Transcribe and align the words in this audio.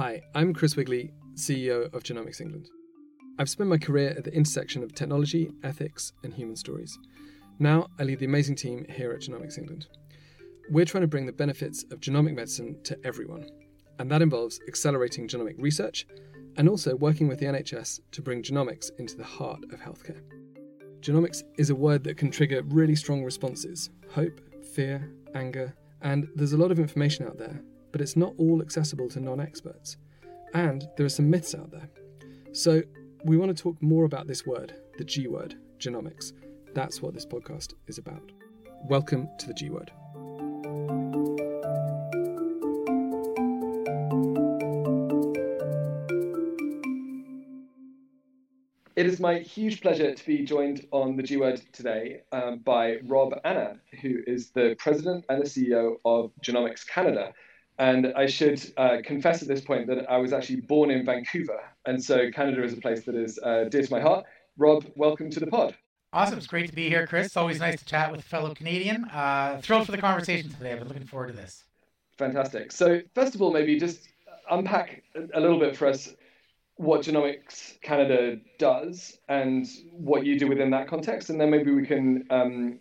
Hi, 0.00 0.22
I'm 0.34 0.54
Chris 0.54 0.76
Wigley, 0.76 1.12
CEO 1.34 1.92
of 1.92 2.04
Genomics 2.04 2.40
England. 2.40 2.70
I've 3.38 3.50
spent 3.50 3.68
my 3.68 3.76
career 3.76 4.14
at 4.16 4.24
the 4.24 4.32
intersection 4.32 4.82
of 4.82 4.94
technology, 4.94 5.50
ethics, 5.62 6.14
and 6.24 6.32
human 6.32 6.56
stories. 6.56 6.98
Now 7.58 7.86
I 7.98 8.04
lead 8.04 8.20
the 8.20 8.24
amazing 8.24 8.56
team 8.56 8.86
here 8.88 9.12
at 9.12 9.20
Genomics 9.20 9.58
England. 9.58 9.88
We're 10.70 10.86
trying 10.86 11.02
to 11.02 11.06
bring 11.06 11.26
the 11.26 11.34
benefits 11.34 11.84
of 11.90 12.00
genomic 12.00 12.34
medicine 12.34 12.82
to 12.84 12.98
everyone, 13.04 13.44
and 13.98 14.10
that 14.10 14.22
involves 14.22 14.58
accelerating 14.66 15.28
genomic 15.28 15.56
research 15.58 16.06
and 16.56 16.66
also 16.66 16.96
working 16.96 17.28
with 17.28 17.38
the 17.38 17.44
NHS 17.44 18.00
to 18.12 18.22
bring 18.22 18.42
genomics 18.42 18.90
into 18.98 19.18
the 19.18 19.24
heart 19.24 19.64
of 19.70 19.80
healthcare. 19.80 20.22
Genomics 21.00 21.42
is 21.58 21.68
a 21.68 21.74
word 21.74 22.04
that 22.04 22.16
can 22.16 22.30
trigger 22.30 22.62
really 22.68 22.96
strong 22.96 23.22
responses 23.22 23.90
hope, 24.08 24.40
fear, 24.74 25.12
anger, 25.34 25.74
and 26.00 26.26
there's 26.36 26.54
a 26.54 26.56
lot 26.56 26.70
of 26.70 26.78
information 26.78 27.26
out 27.26 27.36
there, 27.36 27.60
but 27.92 28.00
it's 28.00 28.16
not 28.16 28.34
all 28.38 28.62
accessible 28.62 29.08
to 29.08 29.20
non 29.20 29.40
experts. 29.40 29.96
And 30.54 30.88
there 30.96 31.06
are 31.06 31.10
some 31.10 31.30
myths 31.30 31.54
out 31.54 31.70
there. 31.70 31.88
So 32.52 32.82
we 33.24 33.36
want 33.36 33.56
to 33.56 33.62
talk 33.62 33.80
more 33.82 34.04
about 34.04 34.26
this 34.26 34.46
word, 34.46 34.74
the 34.98 35.04
G 35.04 35.28
word, 35.28 35.56
genomics. 35.78 36.32
That's 36.74 37.02
what 37.02 37.14
this 37.14 37.26
podcast 37.26 37.74
is 37.86 37.98
about. 37.98 38.32
Welcome 38.84 39.28
to 39.38 39.46
the 39.46 39.54
G 39.54 39.70
word. 39.70 39.92
It 48.96 49.06
is 49.06 49.18
my 49.18 49.38
huge 49.38 49.80
pleasure 49.80 50.14
to 50.14 50.26
be 50.26 50.44
joined 50.44 50.86
on 50.90 51.16
the 51.16 51.22
G 51.22 51.38
Word 51.38 51.62
today 51.72 52.20
um, 52.32 52.58
by 52.58 52.98
Rob 53.06 53.32
Annan, 53.44 53.80
who 54.02 54.18
is 54.26 54.50
the 54.50 54.76
president 54.78 55.24
and 55.30 55.40
the 55.40 55.48
CEO 55.48 55.94
of 56.04 56.32
Genomics 56.42 56.86
Canada. 56.86 57.32
And 57.80 58.12
I 58.14 58.26
should 58.26 58.60
uh, 58.76 58.98
confess 59.02 59.40
at 59.40 59.48
this 59.48 59.62
point 59.62 59.86
that 59.86 60.08
I 60.10 60.18
was 60.18 60.34
actually 60.34 60.60
born 60.60 60.90
in 60.90 61.02
Vancouver. 61.02 61.58
And 61.86 62.04
so 62.04 62.30
Canada 62.30 62.62
is 62.62 62.74
a 62.74 62.76
place 62.76 63.04
that 63.04 63.14
is 63.14 63.38
uh, 63.42 63.64
dear 63.70 63.82
to 63.82 63.90
my 63.90 64.00
heart. 64.00 64.26
Rob, 64.58 64.84
welcome 64.96 65.30
to 65.30 65.40
the 65.40 65.46
pod. 65.46 65.74
Awesome. 66.12 66.36
It's 66.36 66.46
great 66.46 66.68
to 66.68 66.74
be 66.74 66.90
here, 66.90 67.06
Chris. 67.06 67.28
It's 67.28 67.38
always 67.38 67.58
nice 67.58 67.78
to 67.78 67.86
chat 67.86 68.10
with 68.10 68.20
a 68.20 68.22
fellow 68.22 68.52
Canadian. 68.54 69.06
Uh, 69.06 69.60
thrilled 69.62 69.86
for 69.86 69.92
the 69.92 69.98
conversation 69.98 70.50
today. 70.50 70.72
I've 70.72 70.80
been 70.80 70.88
looking 70.88 71.06
forward 71.06 71.28
to 71.28 71.32
this. 71.32 71.64
Fantastic. 72.18 72.70
So, 72.70 73.00
first 73.14 73.34
of 73.34 73.40
all, 73.40 73.50
maybe 73.50 73.80
just 73.80 74.08
unpack 74.50 75.02
a 75.32 75.40
little 75.40 75.58
bit 75.58 75.74
for 75.74 75.86
us 75.86 76.12
what 76.76 77.00
Genomics 77.00 77.80
Canada 77.80 78.40
does 78.58 79.16
and 79.30 79.66
what 79.92 80.26
you 80.26 80.38
do 80.38 80.48
within 80.48 80.68
that 80.70 80.86
context, 80.86 81.30
and 81.30 81.40
then 81.40 81.48
maybe 81.48 81.70
we 81.70 81.86
can 81.86 82.26
um, 82.28 82.78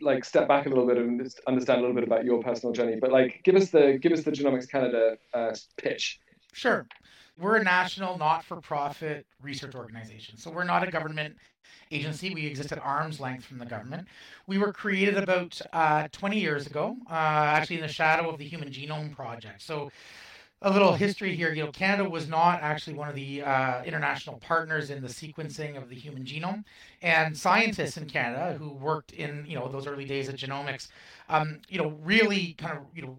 like 0.00 0.24
step 0.24 0.48
back 0.48 0.66
a 0.66 0.68
little 0.68 0.86
bit 0.86 0.98
and 0.98 1.20
understand 1.46 1.78
a 1.78 1.80
little 1.80 1.94
bit 1.94 2.04
about 2.04 2.24
your 2.24 2.42
personal 2.42 2.72
journey. 2.72 2.96
But 3.00 3.12
like, 3.12 3.40
give 3.44 3.56
us 3.56 3.70
the 3.70 3.98
give 4.00 4.12
us 4.12 4.24
the 4.24 4.32
Genomics 4.32 4.68
Canada 4.68 5.16
uh, 5.34 5.54
pitch. 5.76 6.20
Sure. 6.52 6.86
We're 7.38 7.56
a 7.56 7.64
national 7.64 8.16
not-for-profit 8.16 9.26
research 9.42 9.74
organization. 9.74 10.38
So 10.38 10.50
we're 10.50 10.64
not 10.64 10.88
a 10.88 10.90
government 10.90 11.36
agency. 11.90 12.32
We 12.32 12.46
exist 12.46 12.72
at 12.72 12.78
arm's 12.78 13.20
length 13.20 13.44
from 13.44 13.58
the 13.58 13.66
government. 13.66 14.08
We 14.46 14.56
were 14.56 14.72
created 14.72 15.18
about 15.18 15.60
uh, 15.72 16.08
20 16.12 16.38
years 16.38 16.66
ago, 16.66 16.96
uh, 17.10 17.12
actually 17.12 17.76
in 17.76 17.82
the 17.82 17.92
shadow 17.92 18.30
of 18.30 18.38
the 18.38 18.44
Human 18.44 18.70
Genome 18.70 19.14
Project. 19.14 19.62
So 19.62 19.90
a 20.62 20.70
little 20.70 20.94
history 20.94 21.36
here. 21.36 21.52
You 21.52 21.64
know, 21.64 21.70
Canada 21.70 22.08
was 22.08 22.28
not 22.28 22.62
actually 22.62 22.94
one 22.94 23.08
of 23.08 23.14
the 23.14 23.42
uh, 23.42 23.82
international 23.84 24.38
partners 24.38 24.90
in 24.90 25.02
the 25.02 25.08
sequencing 25.08 25.76
of 25.76 25.88
the 25.88 25.94
human 25.94 26.24
genome, 26.24 26.64
and 27.02 27.36
scientists 27.36 27.96
in 27.96 28.06
Canada 28.06 28.56
who 28.58 28.70
worked 28.70 29.12
in 29.12 29.44
you 29.46 29.58
know 29.58 29.68
those 29.68 29.86
early 29.86 30.04
days 30.06 30.28
of 30.28 30.36
genomics, 30.36 30.88
um, 31.28 31.60
you 31.68 31.78
know, 31.78 31.90
really 32.02 32.54
kind 32.54 32.78
of 32.78 32.84
you 32.94 33.02
know 33.02 33.18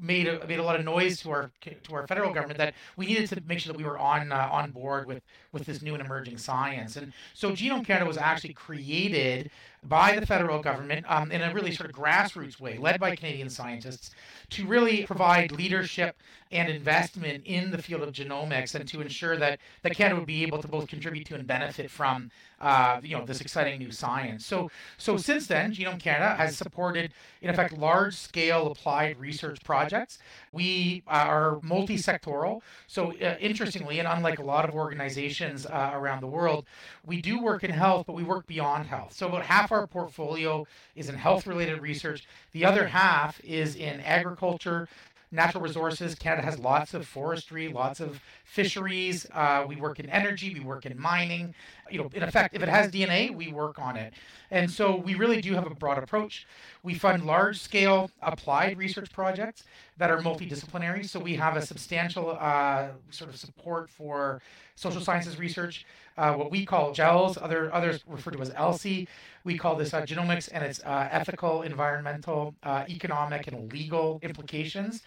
made 0.00 0.26
a, 0.26 0.46
made 0.46 0.58
a 0.58 0.62
lot 0.62 0.78
of 0.78 0.84
noise 0.84 1.20
to 1.20 1.30
our 1.30 1.50
to 1.60 1.94
our 1.94 2.06
federal 2.06 2.32
government 2.32 2.58
that 2.58 2.74
we 2.96 3.06
needed 3.06 3.28
to 3.28 3.42
make 3.46 3.58
sure 3.58 3.72
that 3.72 3.78
we 3.78 3.84
were 3.84 3.98
on 3.98 4.32
uh, 4.32 4.48
on 4.50 4.70
board 4.70 5.06
with 5.06 5.22
with 5.52 5.64
this 5.66 5.82
new 5.82 5.94
and 5.94 6.04
emerging 6.04 6.38
science. 6.38 6.96
And 6.96 7.12
so 7.34 7.50
Genome 7.52 7.84
Canada 7.84 8.06
was 8.06 8.16
actually 8.16 8.54
created 8.54 9.50
by 9.82 10.18
the 10.18 10.26
federal 10.26 10.60
government 10.60 11.06
um, 11.08 11.32
in 11.32 11.40
a 11.40 11.52
really 11.54 11.72
sort 11.72 11.88
of 11.88 11.96
grassroots 11.96 12.60
way, 12.60 12.76
led 12.78 13.00
by 13.00 13.16
Canadian 13.16 13.48
scientists, 13.48 14.10
to 14.50 14.66
really 14.66 15.04
provide 15.04 15.52
leadership 15.52 16.16
and 16.52 16.68
investment 16.68 17.44
in 17.46 17.70
the 17.70 17.78
field 17.80 18.02
of 18.02 18.12
genomics 18.12 18.74
and 18.74 18.86
to 18.88 19.00
ensure 19.00 19.36
that, 19.36 19.60
that 19.82 19.94
Canada 19.94 20.16
would 20.16 20.26
be 20.26 20.42
able 20.42 20.60
to 20.60 20.68
both 20.68 20.88
contribute 20.88 21.24
to 21.26 21.34
and 21.34 21.46
benefit 21.46 21.90
from 21.90 22.30
uh, 22.60 23.00
you 23.02 23.16
know 23.16 23.24
this 23.24 23.40
exciting 23.40 23.78
new 23.78 23.90
science. 23.90 24.44
So 24.44 24.70
so 24.98 25.16
since 25.16 25.46
then, 25.46 25.72
Genome 25.72 25.98
Canada 25.98 26.34
has 26.34 26.56
supported 26.56 27.12
in 27.40 27.48
effect 27.48 27.76
large 27.76 28.14
scale 28.14 28.66
applied 28.66 29.18
research 29.18 29.62
projects. 29.64 30.18
We 30.52 31.02
are 31.06 31.58
multi-sectoral. 31.62 32.60
So 32.86 33.12
uh, 33.12 33.36
interestingly, 33.40 33.98
and 33.98 34.06
unlike 34.06 34.38
a 34.38 34.44
lot 34.44 34.68
of 34.68 34.74
organizations 34.74 35.64
uh, 35.66 35.90
around 35.94 36.20
the 36.20 36.26
world, 36.26 36.66
we 37.06 37.22
do 37.22 37.42
work 37.42 37.64
in 37.64 37.70
health, 37.70 38.06
but 38.06 38.14
we 38.14 38.24
work 38.24 38.46
beyond 38.46 38.86
health. 38.86 39.14
So 39.14 39.28
about 39.28 39.46
half 39.46 39.69
our 39.72 39.86
portfolio 39.86 40.66
is 40.94 41.08
in 41.08 41.14
health 41.14 41.46
related 41.46 41.80
research. 41.80 42.26
The 42.52 42.64
other 42.64 42.86
half 42.86 43.40
is 43.44 43.76
in 43.76 44.00
agriculture, 44.00 44.88
natural 45.32 45.62
resources. 45.62 46.14
Canada 46.14 46.42
has 46.42 46.58
lots 46.58 46.94
of 46.94 47.06
forestry, 47.06 47.68
lots 47.68 48.00
of 48.00 48.20
fisheries. 48.44 49.26
Uh, 49.32 49.64
we 49.68 49.76
work 49.76 50.00
in 50.00 50.08
energy, 50.10 50.52
we 50.52 50.60
work 50.60 50.86
in 50.86 50.98
mining. 51.00 51.54
You 51.90 51.98
know, 51.98 52.10
in 52.12 52.22
effect, 52.22 52.54
if 52.54 52.62
it 52.62 52.68
has 52.68 52.90
DNA, 52.90 53.34
we 53.34 53.52
work 53.52 53.78
on 53.78 53.96
it. 53.96 54.14
And 54.50 54.70
so 54.70 54.96
we 54.96 55.14
really 55.14 55.40
do 55.40 55.54
have 55.54 55.66
a 55.66 55.74
broad 55.74 55.98
approach. 55.98 56.46
We 56.82 56.94
fund 56.94 57.24
large 57.24 57.60
scale 57.60 58.10
applied 58.22 58.76
research 58.78 59.12
projects 59.12 59.64
that 59.98 60.10
are 60.10 60.20
multidisciplinary. 60.20 61.08
So 61.08 61.20
we 61.20 61.34
have 61.36 61.56
a 61.56 61.62
substantial 61.62 62.36
uh, 62.40 62.88
sort 63.10 63.30
of 63.30 63.36
support 63.36 63.90
for 63.90 64.40
social 64.74 65.00
sciences 65.00 65.38
research, 65.38 65.84
uh, 66.20 66.34
what 66.34 66.50
we 66.50 66.66
call 66.66 66.92
GELS, 66.92 67.38
other, 67.38 67.72
others 67.74 68.04
refer 68.06 68.30
to 68.30 68.40
as 68.42 68.50
ELSI. 68.50 69.08
We 69.44 69.56
call 69.56 69.74
this 69.74 69.94
uh, 69.94 70.02
genomics 70.02 70.48
and 70.52 70.62
its 70.62 70.80
uh, 70.84 71.08
ethical, 71.10 71.62
environmental, 71.62 72.54
uh, 72.62 72.84
economic, 72.88 73.46
and 73.48 73.72
legal 73.72 74.20
implications 74.22 75.02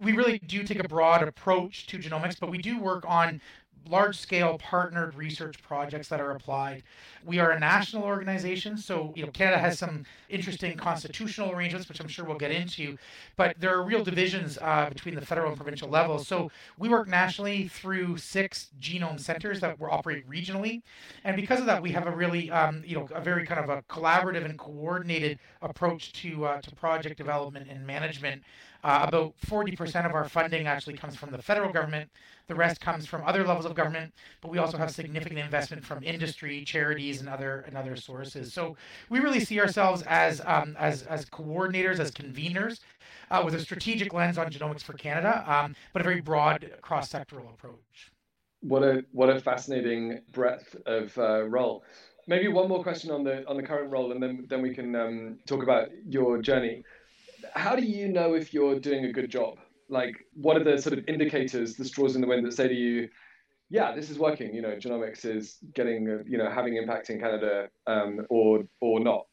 we 0.00 0.12
really 0.12 0.38
do 0.40 0.62
take 0.62 0.78
a 0.78 0.88
broad 0.88 1.22
approach 1.22 1.86
to 1.86 1.98
genomics, 1.98 2.38
but 2.38 2.50
we 2.50 2.58
do 2.58 2.78
work 2.78 3.04
on 3.08 3.40
large 3.88 4.18
scale 4.18 4.58
partnered 4.58 5.14
research 5.14 5.62
projects 5.62 6.08
that 6.08 6.20
are 6.20 6.32
applied. 6.32 6.82
We 7.24 7.38
are 7.38 7.50
a 7.50 7.58
national 7.58 8.04
organization, 8.04 8.76
so 8.76 9.12
you 9.16 9.24
know 9.24 9.30
Canada 9.30 9.58
has 9.58 9.78
some 9.78 10.04
interesting 10.28 10.76
constitutional 10.76 11.52
arrangements, 11.52 11.88
which 11.88 12.00
I'm 12.00 12.08
sure 12.08 12.24
we'll 12.24 12.38
get 12.38 12.50
into. 12.50 12.96
But 13.36 13.56
there 13.58 13.74
are 13.74 13.82
real 13.82 14.04
divisions 14.04 14.58
uh, 14.60 14.88
between 14.88 15.14
the 15.14 15.24
federal 15.24 15.48
and 15.48 15.56
provincial 15.56 15.88
levels. 15.88 16.26
So 16.26 16.50
we 16.78 16.88
work 16.88 17.08
nationally 17.08 17.68
through 17.68 18.18
six 18.18 18.70
genome 18.80 19.18
centers 19.20 19.60
that 19.60 19.76
operate 19.80 20.28
regionally, 20.28 20.82
and 21.24 21.36
because 21.36 21.60
of 21.60 21.66
that, 21.66 21.82
we 21.82 21.92
have 21.92 22.06
a 22.06 22.10
really 22.10 22.50
um, 22.50 22.82
you 22.86 22.96
know 22.96 23.08
a 23.12 23.20
very 23.20 23.46
kind 23.46 23.60
of 23.60 23.70
a 23.70 23.82
collaborative 23.82 24.44
and 24.44 24.58
coordinated 24.58 25.38
approach 25.62 26.12
to 26.22 26.44
uh, 26.44 26.60
to 26.60 26.74
project 26.74 27.16
development 27.16 27.68
and 27.70 27.86
management. 27.86 28.42
Uh, 28.84 29.04
about 29.08 29.34
40% 29.44 30.06
of 30.06 30.12
our 30.12 30.28
funding 30.28 30.68
actually 30.68 30.94
comes 30.94 31.16
from 31.16 31.32
the 31.32 31.42
federal 31.42 31.72
government. 31.72 32.08
The 32.46 32.54
rest 32.54 32.80
comes 32.80 33.06
from 33.06 33.24
other 33.24 33.44
levels 33.44 33.66
of 33.66 33.74
government, 33.76 34.12
but 34.40 34.50
we 34.50 34.58
also 34.58 34.76
have 34.76 34.90
significant 34.90 35.38
investment 35.38 35.84
from 35.84 36.02
industry, 36.02 36.64
charities, 36.64 37.20
and 37.20 37.28
other 37.28 37.64
and 37.66 37.76
other 37.76 37.96
sources. 37.96 38.52
So 38.52 38.76
we 39.10 39.20
really 39.20 39.40
see 39.40 39.60
ourselves 39.60 40.02
as 40.02 40.40
um, 40.44 40.76
as 40.78 41.02
as 41.04 41.24
coordinators, 41.26 41.98
as 41.98 42.10
conveners, 42.10 42.80
uh, 43.30 43.42
with 43.44 43.54
a 43.54 43.60
strategic 43.60 44.12
lens 44.12 44.38
on 44.38 44.50
genomics 44.50 44.82
for 44.82 44.94
Canada, 44.94 45.44
um, 45.46 45.76
but 45.92 46.02
a 46.02 46.04
very 46.04 46.20
broad 46.20 46.72
cross-sectoral 46.80 47.48
approach. 47.54 48.12
What 48.60 48.82
a 48.82 49.04
what 49.12 49.30
a 49.30 49.40
fascinating 49.40 50.20
breadth 50.32 50.74
of 50.86 51.16
uh, 51.18 51.44
role. 51.44 51.84
Maybe 52.28 52.48
one 52.48 52.68
more 52.68 52.82
question 52.82 53.12
on 53.12 53.22
the 53.22 53.46
on 53.46 53.56
the 53.56 53.62
current 53.62 53.92
role, 53.92 54.10
and 54.12 54.22
then 54.22 54.46
then 54.48 54.62
we 54.62 54.74
can 54.74 54.96
um, 54.96 55.38
talk 55.46 55.62
about 55.62 55.88
your 56.04 56.42
journey 56.42 56.82
how 57.54 57.76
do 57.76 57.82
you 57.82 58.08
know 58.08 58.34
if 58.34 58.52
you're 58.52 58.78
doing 58.78 59.04
a 59.04 59.12
good 59.12 59.30
job? 59.30 59.58
Like, 59.88 60.16
what 60.34 60.56
are 60.56 60.64
the 60.64 60.80
sort 60.80 60.98
of 60.98 61.04
indicators, 61.08 61.76
the 61.76 61.84
straws 61.84 62.14
in 62.14 62.20
the 62.20 62.26
wind 62.26 62.44
that 62.44 62.52
say 62.52 62.68
to 62.68 62.74
you, 62.74 63.08
yeah, 63.68 63.94
this 63.94 64.10
is 64.10 64.18
working. 64.18 64.54
You 64.54 64.62
know, 64.62 64.76
genomics 64.76 65.24
is 65.24 65.58
getting, 65.74 66.22
you 66.26 66.38
know, 66.38 66.50
having 66.50 66.76
impact 66.76 67.10
in 67.10 67.18
Canada, 67.18 67.68
um, 67.86 68.26
or 68.30 68.64
or 68.80 69.00
not. 69.00 69.26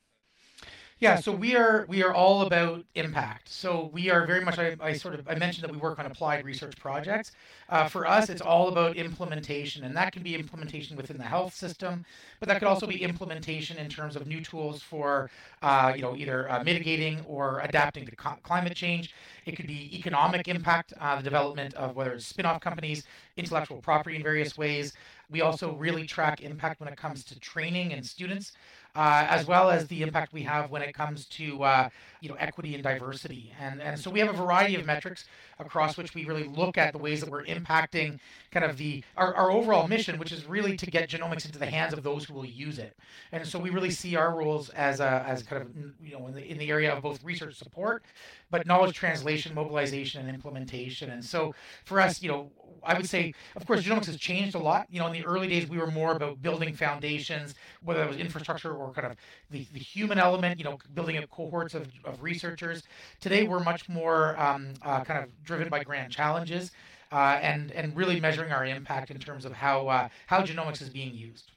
Yeah, 0.99 1.17
so 1.17 1.33
we 1.33 1.55
are 1.55 1.85
we 1.89 2.01
are 2.03 2.13
all 2.13 2.43
about 2.43 2.85
impact. 2.95 3.49
So 3.49 3.89
we 3.93 4.09
are 4.09 4.25
very 4.25 4.43
much. 4.45 4.57
I, 4.57 4.75
I 4.79 4.93
sort 4.93 5.15
of 5.15 5.27
I 5.27 5.35
mentioned 5.35 5.63
that 5.65 5.71
we 5.71 5.77
work 5.77 5.99
on 5.99 6.05
applied 6.05 6.45
research 6.45 6.77
projects. 6.77 7.31
Uh, 7.67 7.89
for 7.89 8.07
us, 8.07 8.29
it's 8.29 8.41
all 8.41 8.69
about 8.69 8.95
implementation, 8.95 9.83
and 9.83 9.95
that 9.97 10.13
can 10.13 10.23
be 10.23 10.35
implementation 10.35 10.95
within 10.95 11.17
the 11.17 11.23
health 11.23 11.53
system, 11.53 12.05
but 12.39 12.47
that 12.47 12.59
could 12.59 12.67
also 12.67 12.87
be 12.87 13.01
implementation 13.03 13.77
in 13.77 13.89
terms 13.89 14.15
of 14.15 14.27
new 14.27 14.39
tools 14.41 14.81
for, 14.81 15.29
uh, 15.61 15.91
you 15.95 16.01
know, 16.01 16.15
either 16.15 16.49
uh, 16.49 16.63
mitigating 16.63 17.21
or 17.27 17.59
adapting 17.61 18.05
to 18.05 18.15
co- 18.15 18.37
climate 18.43 18.75
change. 18.75 19.13
It 19.45 19.57
could 19.57 19.67
be 19.67 19.95
economic 19.97 20.47
impact, 20.47 20.93
uh, 20.99 21.17
the 21.17 21.23
development 21.23 21.73
of 21.73 21.95
whether 21.95 22.13
it's 22.13 22.25
spin-off 22.25 22.61
companies, 22.61 23.03
intellectual 23.35 23.81
property 23.81 24.15
in 24.15 24.23
various 24.23 24.57
ways. 24.57 24.93
We 25.29 25.41
also 25.41 25.73
really 25.73 26.05
track 26.05 26.41
impact 26.41 26.79
when 26.79 26.89
it 26.89 26.97
comes 26.97 27.23
to 27.25 27.39
training 27.39 27.93
and 27.93 28.05
students. 28.05 28.53
Uh, 28.95 29.25
as 29.27 29.47
well 29.47 29.71
as 29.71 29.87
the 29.87 30.03
impact 30.03 30.33
we 30.33 30.43
have 30.43 30.69
when 30.69 30.81
it 30.81 30.93
comes 30.93 31.25
to 31.25 31.63
uh, 31.63 31.89
you 32.21 32.29
know 32.29 32.35
equity 32.35 32.75
and 32.75 32.83
diversity. 32.83 33.51
And 33.59 33.81
and 33.81 33.99
so 33.99 34.11
we 34.11 34.19
have 34.19 34.29
a 34.29 34.33
variety 34.33 34.75
of 34.75 34.85
metrics 34.85 35.25
across 35.59 35.97
which 35.97 36.13
we 36.13 36.25
really 36.25 36.43
look 36.43 36.77
at 36.77 36.93
the 36.93 36.99
ways 36.99 37.19
that 37.21 37.29
we're 37.29 37.45
impacting 37.45 38.19
kind 38.51 38.65
of 38.65 38.77
the 38.77 39.03
our, 39.17 39.33
our 39.35 39.51
overall 39.51 39.87
mission, 39.87 40.19
which 40.19 40.31
is 40.31 40.45
really 40.45 40.77
to 40.77 40.85
get 40.85 41.09
genomics 41.09 41.45
into 41.45 41.57
the 41.57 41.65
hands 41.65 41.93
of 41.93 42.03
those 42.03 42.25
who 42.25 42.33
will 42.33 42.45
use 42.45 42.77
it. 42.77 42.95
And 43.31 43.45
so 43.47 43.57
we 43.57 43.71
really 43.71 43.91
see 43.91 44.15
our 44.15 44.35
roles 44.35 44.69
as 44.69 44.99
a 44.99 45.23
as 45.27 45.41
kind 45.43 45.61
of 45.61 45.69
you 46.01 46.17
know 46.17 46.27
in 46.27 46.35
the 46.35 46.45
in 46.45 46.57
the 46.57 46.69
area 46.69 46.93
of 46.93 47.01
both 47.01 47.23
research 47.23 47.55
support, 47.55 48.03
but 48.51 48.67
knowledge 48.67 48.95
translation, 48.95 49.55
mobilization, 49.55 50.25
and 50.27 50.35
implementation. 50.35 51.09
And 51.09 51.25
so 51.25 51.55
for 51.85 51.99
us, 51.99 52.21
you 52.21 52.29
know, 52.29 52.51
I 52.83 52.95
would 52.95 53.09
say, 53.09 53.33
of 53.55 53.65
course, 53.65 53.83
genomics 53.83 54.05
has 54.05 54.17
changed 54.17 54.55
a 54.55 54.59
lot. 54.59 54.87
You 54.89 54.99
know, 54.99 55.07
in 55.07 55.13
the 55.13 55.25
early 55.25 55.47
days, 55.47 55.67
we 55.67 55.77
were 55.77 55.91
more 55.91 56.15
about 56.15 56.41
building 56.41 56.75
foundations, 56.75 57.55
whether 57.81 58.01
that 58.01 58.09
was 58.09 58.17
infrastructure 58.17 58.73
or 58.73 58.82
kind 58.91 59.07
of 59.07 59.17
the, 59.49 59.65
the 59.73 59.79
human 59.79 60.19
element, 60.19 60.59
you 60.59 60.65
know, 60.65 60.77
building 60.93 61.17
up 61.17 61.29
cohorts 61.29 61.73
of, 61.73 61.87
of 62.03 62.21
researchers. 62.21 62.83
Today, 63.21 63.47
we're 63.47 63.59
much 63.59 63.87
more 63.87 64.39
um, 64.39 64.73
uh, 64.81 65.03
kind 65.03 65.23
of 65.23 65.43
driven 65.43 65.69
by 65.69 65.83
grand 65.83 66.11
challenges 66.11 66.71
uh, 67.11 67.39
and, 67.41 67.71
and 67.71 67.95
really 67.95 68.19
measuring 68.19 68.51
our 68.51 68.65
impact 68.65 69.11
in 69.11 69.19
terms 69.19 69.45
of 69.45 69.53
how, 69.53 69.87
uh, 69.87 70.09
how 70.27 70.41
genomics 70.41 70.81
is 70.81 70.89
being 70.89 71.13
used. 71.13 71.51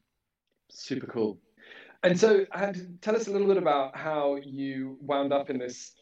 Super 0.69 1.06
cool. 1.06 1.38
And 2.02 2.19
so, 2.19 2.46
and 2.55 2.99
tell 3.00 3.17
us 3.17 3.26
a 3.26 3.31
little 3.31 3.49
bit 3.49 3.56
about 3.56 3.96
how 3.96 4.37
you 4.37 4.99
wound 5.00 5.32
up 5.32 5.50
in 5.50 5.58
this 5.58 5.93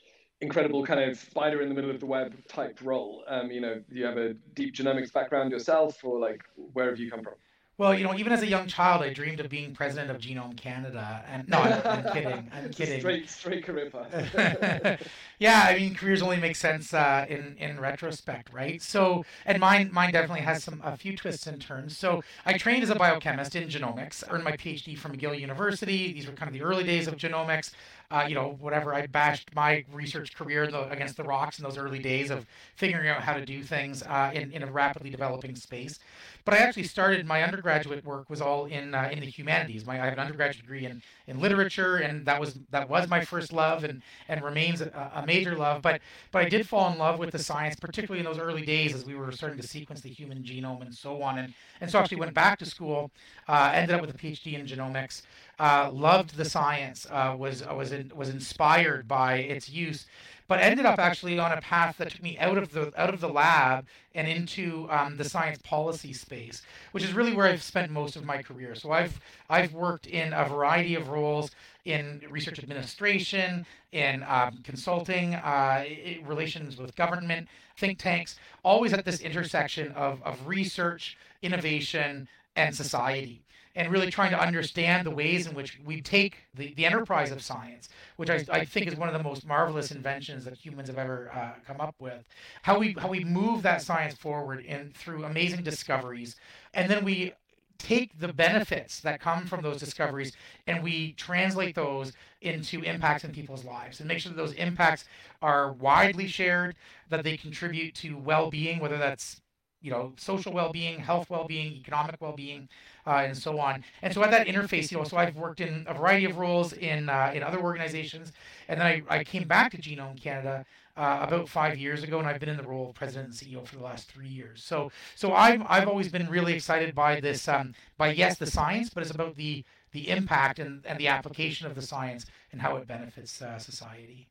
incredible 0.41 0.85
kind 0.85 1.01
of 1.01 1.19
spider 1.19 1.63
in 1.63 1.69
the 1.69 1.75
middle 1.75 1.91
of 1.91 2.01
the 2.01 2.07
web 2.07 2.35
type 2.49 2.79
role. 2.83 3.25
Um, 3.29 3.51
you 3.51 3.61
know, 3.61 3.83
do 3.89 3.97
you 3.97 4.05
have 4.05 4.19
a 4.19 4.35
deep 4.55 4.75
genomics 4.75 5.13
background 5.13 5.53
yourself, 5.53 6.03
or 6.05 6.19
like 6.19 6.43
where 6.57 6.91
have 6.91 6.99
you 6.99 7.11
come 7.11 7.23
from? 7.23 7.35
Well, 7.77 7.93
you 7.93 8.05
know, 8.05 8.15
even 8.15 8.33
as 8.33 8.43
a 8.43 8.47
young 8.47 8.69
child, 8.69 9.03
I 9.03 9.13
dreamed 9.13 9.41
of 9.41 9.49
being 9.49 9.75
president 9.75 10.09
of 10.09 10.19
Genome 10.19 10.57
Canada. 10.57 11.25
And 11.27 11.49
no, 11.49 11.59
I'm, 11.59 11.83
I'm 11.85 12.05
kidding. 12.13 12.51
I'm 12.53 12.71
kidding. 12.71 13.01
Straight, 13.01 13.29
straight 13.29 13.65
career 13.65 13.91
path. 13.91 15.03
yeah, 15.41 15.67
I 15.69 15.77
mean, 15.77 15.95
careers 15.97 16.23
only 16.23 16.37
make 16.37 16.55
sense 16.55 16.95
uh, 16.95 17.27
in 17.29 17.57
in 17.59 17.81
retrospect, 17.81 18.53
right? 18.53 18.81
So, 18.81 19.25
and 19.45 19.59
mine 19.59 19.91
mine 19.93 20.13
definitely 20.13 20.43
has 20.43 20.63
some 20.63 20.81
a 20.85 20.97
few 20.97 21.17
twists 21.17 21.49
and 21.49 21.61
turns. 21.61 21.99
So, 21.99 22.23
I 22.47 22.53
trained 22.55 22.85
as 22.85 22.91
a 22.91 22.95
biochemist 22.95 23.57
in 23.57 23.69
genomics, 23.69 24.23
earned 24.31 24.45
my 24.45 24.53
PhD 24.53 24.97
from 24.97 25.17
McGill 25.17 25.39
University. 25.39 26.13
These 26.13 26.27
were 26.29 26.33
kind 26.33 26.49
of 26.49 26.55
the 26.55 26.63
early 26.63 26.85
days 26.85 27.09
of 27.09 27.17
genomics 27.17 27.73
uh, 28.11 28.25
you 28.29 28.35
know, 28.35 28.57
whatever. 28.61 28.95
I 28.95 29.07
bashed 29.07 29.55
my 29.55 29.85
research 29.93 30.35
career 30.35 30.67
the, 30.71 30.89
against 30.91 31.17
the 31.17 31.25
rocks 31.25 31.59
in 31.59 31.65
those 31.65 31.79
early 31.79 31.99
days 31.99 32.31
of 32.31 32.47
figuring 32.77 33.09
out 33.09 33.23
how 33.23 33.35
to 33.35 33.45
do 33.45 33.63
things 33.63 34.03
uh, 34.03 34.31
in, 34.35 34.53
in 34.53 34.63
a 34.63 34.71
rapidly 34.71 35.11
developing 35.11 35.57
space. 35.57 35.99
But 36.45 36.55
I 36.55 36.59
actually 36.59 36.85
started 36.85 37.27
my 37.27 37.43
undergraduate 37.43 38.05
work 38.05 38.29
was 38.29 38.41
all 38.43 38.67
in 38.67 38.95
uh, 38.95 39.09
in 39.11 39.21
the 39.21 39.27
humanities. 39.27 39.87
My 39.87 40.01
I 40.01 40.05
have 40.05 40.13
an 40.13 40.19
undergraduate 40.19 40.63
degree 40.63 40.85
in, 40.85 41.03
in 41.27 41.41
literature, 41.41 41.97
and 41.97 42.27
that 42.27 42.39
was 42.39 42.59
that 42.71 42.89
was 42.89 43.09
my 43.09 43.25
first 43.25 43.53
love, 43.53 43.83
and 43.85 44.03
and 44.29 44.45
remains 44.45 44.83
a, 44.83 45.11
a 45.15 45.27
major 45.27 45.57
love. 45.57 45.81
But 45.81 46.03
but 46.33 46.45
I 46.45 46.49
did 46.49 46.69
fall 46.69 46.93
in 46.93 46.99
love 46.99 47.19
with 47.19 47.31
the 47.31 47.39
science, 47.39 47.77
particularly 47.77 48.21
in 48.21 48.27
those 48.27 48.39
early 48.39 48.65
days 48.67 48.95
as 48.95 49.07
we 49.07 49.15
were 49.15 49.33
starting 49.33 49.59
to 49.59 49.67
sequence 49.67 50.03
the 50.03 50.11
human 50.11 50.43
genome 50.43 50.83
and 50.83 50.95
so 50.95 51.23
on. 51.23 51.39
And 51.39 51.55
and 51.81 51.91
so 51.91 51.99
I 51.99 52.03
actually 52.03 52.19
went 52.19 52.35
back 52.35 52.59
to 52.59 52.67
school, 52.67 53.11
uh, 53.49 53.71
ended 53.75 53.97
up 53.97 54.03
with 54.03 54.15
a 54.15 54.19
PhD 54.19 54.53
in 54.59 54.67
genomics 54.67 55.23
uh, 55.59 55.91
loved 55.93 56.37
the 56.37 56.45
science, 56.45 57.07
uh, 57.11 57.35
was 57.39 57.65
was 57.67 57.93
in, 57.93 58.11
was 58.15 58.29
inspired 58.29 59.07
by 59.07 59.37
its 59.37 59.69
use, 59.69 60.07
but 60.49 60.61
ended 60.61 60.85
up 60.85 60.99
actually 60.99 61.39
on 61.39 61.53
a 61.53 61.61
path 61.61 61.97
that 61.99 62.11
took 62.11 62.23
me 62.23 62.37
out 62.39 62.59
of 62.59 62.73
the 62.73 62.93
out 63.01 63.15
of 63.15 63.21
the 63.21 63.29
lab 63.29 63.87
and 64.15 64.29
into 64.29 64.87
um, 64.91 65.17
the 65.17 65.25
science 65.25 65.59
policy 65.63 66.13
space, 66.13 66.63
which 66.93 67.05
is 67.05 67.13
really 67.13 67.33
where 67.33 67.47
I've 67.47 67.63
spent 67.63 67.91
most 67.91 68.17
of 68.17 68.25
my 68.25 68.43
career. 68.43 68.75
So 68.75 68.93
I've 68.93 69.21
I've 69.49 69.73
worked 69.73 70.07
in 70.07 70.33
a 70.33 70.45
variety 70.45 70.95
of 70.95 71.09
roles 71.09 71.51
in 71.85 72.23
research 72.31 72.59
administration, 72.59 73.67
in 73.93 74.25
um, 74.27 74.61
consulting, 74.65 75.35
uh, 75.35 75.85
relations 76.25 76.79
with 76.79 76.97
government, 76.97 77.47
think 77.77 77.99
tanks, 77.99 78.37
always 78.63 78.93
at 78.93 79.05
this 79.05 79.21
intersection 79.21 79.93
of, 79.93 80.23
of 80.23 80.47
research, 80.47 81.19
innovation, 81.43 82.27
and 82.57 82.75
society 82.75 83.44
and 83.75 83.91
really 83.91 84.11
trying 84.11 84.31
to 84.31 84.41
understand 84.41 85.07
the 85.07 85.11
ways 85.11 85.47
in 85.47 85.55
which 85.55 85.81
we 85.85 86.01
take 86.01 86.37
the, 86.55 86.73
the 86.75 86.87
enterprise 86.87 87.33
of 87.33 87.43
science, 87.43 87.89
which 88.17 88.31
I, 88.31 88.45
I 88.51 88.65
think 88.65 88.87
is 88.87 88.97
one 88.97 89.09
of 89.09 89.15
the 89.15 89.23
most 89.23 89.47
marvelous 89.47 89.91
inventions 89.91 90.45
that 90.45 90.55
humans 90.55 90.89
have 90.89 90.99
ever 90.99 91.31
uh, 91.35 91.53
come 91.67 91.81
up 91.81 91.95
with, 91.99 92.25
how 92.63 92.79
we 92.79 92.95
how 92.99 93.09
we 93.09 93.25
move 93.25 93.63
that 93.63 93.83
science 93.83 94.15
forward 94.15 94.65
in 94.65 94.91
through 94.95 95.25
amazing 95.25 95.63
discoveries, 95.63 96.37
and 96.73 96.91
then 96.91 97.05
we 97.05 97.33
take 97.79 98.19
the 98.19 98.33
benefits 98.33 99.01
that 99.01 99.21
come 99.21 99.47
from 99.47 99.61
those 99.61 99.79
discoveries 99.79 100.33
and 100.67 100.83
we 100.83 101.13
translate 101.13 101.75
those 101.75 102.13
into 102.41 102.81
impacts 102.83 103.25
in 103.25 103.33
people's 103.33 103.65
lives 103.65 104.01
and 104.01 104.09
make 104.09 104.19
sure 104.21 104.31
that 104.31 104.39
those 104.39 104.53
impacts 104.55 105.05
are 105.43 105.73
widely 105.73 106.27
shared, 106.27 106.77
that 107.11 107.25
they 107.25 107.37
contribute 107.37 107.95
to 107.95 108.17
well-being, 108.17 108.79
whether 108.79 108.97
that's 108.97 109.41
you 109.85 109.91
know 109.91 110.13
social 110.17 110.53
well-being, 110.53 110.99
health 110.99 111.29
well-being, 111.29 111.75
economic 111.75 112.17
well-being, 112.19 112.69
uh, 113.07 113.23
and 113.27 113.37
so 113.37 113.61
on. 113.61 113.85
And 114.01 114.15
so 114.15 114.25
at 114.25 114.31
that 114.31 114.47
interface, 114.47 114.91
you 114.91 114.97
know, 114.97 115.05
so 115.05 115.19
I've 115.19 115.37
worked 115.37 115.61
in 115.61 115.85
a 115.87 115.93
variety 115.93 116.25
of 116.25 116.39
roles 116.39 116.73
in 116.73 117.11
uh, 117.11 117.33
in 117.35 117.43
other 117.43 117.61
organizations, 117.61 118.33
and 118.69 118.81
then 118.81 118.87
I, 118.87 119.03
I 119.19 119.25
came 119.25 119.47
back 119.47 119.73
to 119.73 119.79
Genome 119.79 120.21
Canada 120.21 120.65
uh, 120.97 121.19
about 121.21 121.49
five 121.49 121.77
years 121.77 122.03
ago, 122.03 122.19
and 122.19 122.27
I've 122.27 122.41
been 122.41 122.49
in 122.49 122.57
the 122.57 122.63
role 122.63 122.89
of 122.89 122.95
president 122.95 123.27
and 123.27 123.35
CEO 123.35 123.67
for 123.67 123.77
the 123.77 123.83
last 123.83 124.11
three 124.11 124.29
years. 124.29 124.65
So 124.65 124.91
so 125.17 125.35
I've 125.35 125.63
I've 125.69 125.87
always 125.87 126.09
been 126.09 126.29
really 126.29 126.55
excited 126.55 126.95
by 126.95 127.21
this 127.21 127.47
um, 127.47 127.75
by 127.99 128.13
yes 128.13 128.39
the 128.39 128.47
science, 128.47 128.89
but 128.89 129.03
it's 129.03 129.13
about 129.13 129.37
the 129.37 129.65
the 129.93 130.09
impact 130.09 130.59
and, 130.59 130.85
and 130.87 130.99
the 130.99 131.09
application 131.09 131.67
of 131.67 131.75
the 131.75 131.83
science 131.83 132.27
and 132.53 132.61
how 132.61 132.77
it 132.77 132.87
benefits 132.87 133.41
uh, 133.41 133.59
society. 133.59 134.29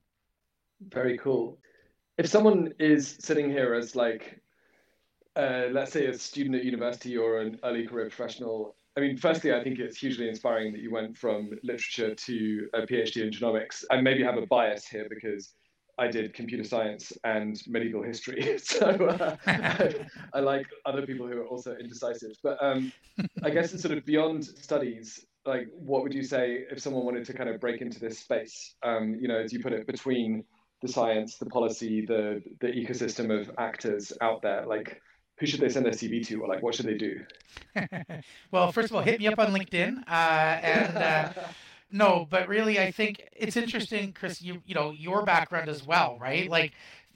Very 0.90 1.18
cool. 1.18 1.58
If 2.18 2.28
someone 2.28 2.74
is 2.80 3.18
sitting 3.20 3.50
here 3.50 3.74
as 3.74 3.96
like 3.96 4.43
uh, 5.36 5.68
let's 5.72 5.92
say 5.92 6.06
a 6.08 6.14
student 6.18 6.56
at 6.56 6.64
university 6.64 7.18
or 7.18 7.40
an 7.40 7.60
early 7.64 7.88
career 7.88 8.10
professional, 8.10 8.76
I 8.96 9.00
mean, 9.00 9.18
firstly, 9.18 9.54
I 9.54 9.64
think 9.64 9.80
it's 9.80 9.98
hugely 9.98 10.30
inspiring 10.30 10.72
that 10.74 10.82
you 10.82 10.92
went 10.92 11.18
from 11.18 11.50
literature 11.64 12.14
to 12.14 12.68
a 12.74 12.82
PhD 12.82 13.24
in 13.24 13.32
genomics. 13.32 13.84
I 13.90 14.02
maybe 14.02 14.24
have 14.24 14.38
a 14.38 14.46
bias 14.46 14.86
here 14.86 15.08
because 15.10 15.54
I 15.98 16.08
did 16.08 16.34
computer 16.34 16.64
science 16.64 17.14
and 17.24 17.60
medieval 17.68 18.04
history, 18.04 18.58
so 18.64 18.88
uh, 18.88 19.36
I, 19.46 19.96
I, 20.34 20.40
like 20.40 20.68
other 20.86 21.06
people 21.06 21.28
who 21.28 21.38
are 21.40 21.46
also 21.46 21.76
indecisive. 21.76 22.36
But 22.44 22.58
um, 22.62 22.92
I 23.44 23.50
guess 23.50 23.74
it's 23.74 23.84
sort 23.84 23.98
of 23.98 24.06
beyond 24.06 24.46
studies. 24.46 25.26
Like, 25.46 25.68
what 25.72 26.04
would 26.04 26.14
you 26.14 26.24
say 26.24 26.66
if 26.72 26.80
someone 26.80 27.06
wanted 27.06 27.26
to 27.26 27.34
kind 27.34 27.50
of 27.50 27.60
break 27.60 27.82
into 27.82 28.00
this 28.00 28.20
space? 28.20 28.76
Um, 28.84 29.18
you 29.20 29.28
know, 29.28 29.40
as 29.40 29.52
you 29.54 29.60
put 29.60 29.74
it, 29.74 29.86
between 29.86 30.44
the 30.82 30.88
science, 30.88 31.38
the 31.38 31.46
policy, 31.48 32.06
the 32.06 32.42
the 32.60 32.68
ecosystem 32.68 33.30
of 33.32 33.52
actors 33.58 34.14
out 34.22 34.42
there. 34.42 34.66
Like, 34.66 35.00
who 35.38 35.46
should 35.46 35.60
they 35.60 35.70
send 35.70 35.86
their 35.86 35.94
CV 35.94 36.26
to, 36.28 36.42
or 36.42 36.48
like 36.48 36.62
what 36.62 36.76
should 36.76 36.86
they 36.86 36.98
do? 36.98 37.22
well, 38.52 38.72
first 38.72 38.90
of 38.90 38.96
all, 38.96 39.02
hit 39.02 39.20
me 39.20 39.28
up 39.28 39.40
on 39.40 39.54
LinkedIn, 39.54 40.04
uh, 40.08 40.12
and 40.12 40.98
uh, 40.98 41.30
no, 41.92 42.28
but 42.30 42.48
really, 42.48 42.80
I 42.80 42.92
think 42.92 43.22
it's 43.36 43.58
interesting, 43.58 44.14
Chris. 44.14 44.42
You 44.42 44.62
you 44.66 44.76
know 44.76 44.92
your 44.92 45.24
background 45.24 45.70
as 45.70 45.86
well, 45.86 46.18
right? 46.20 46.50
Like 46.50 46.74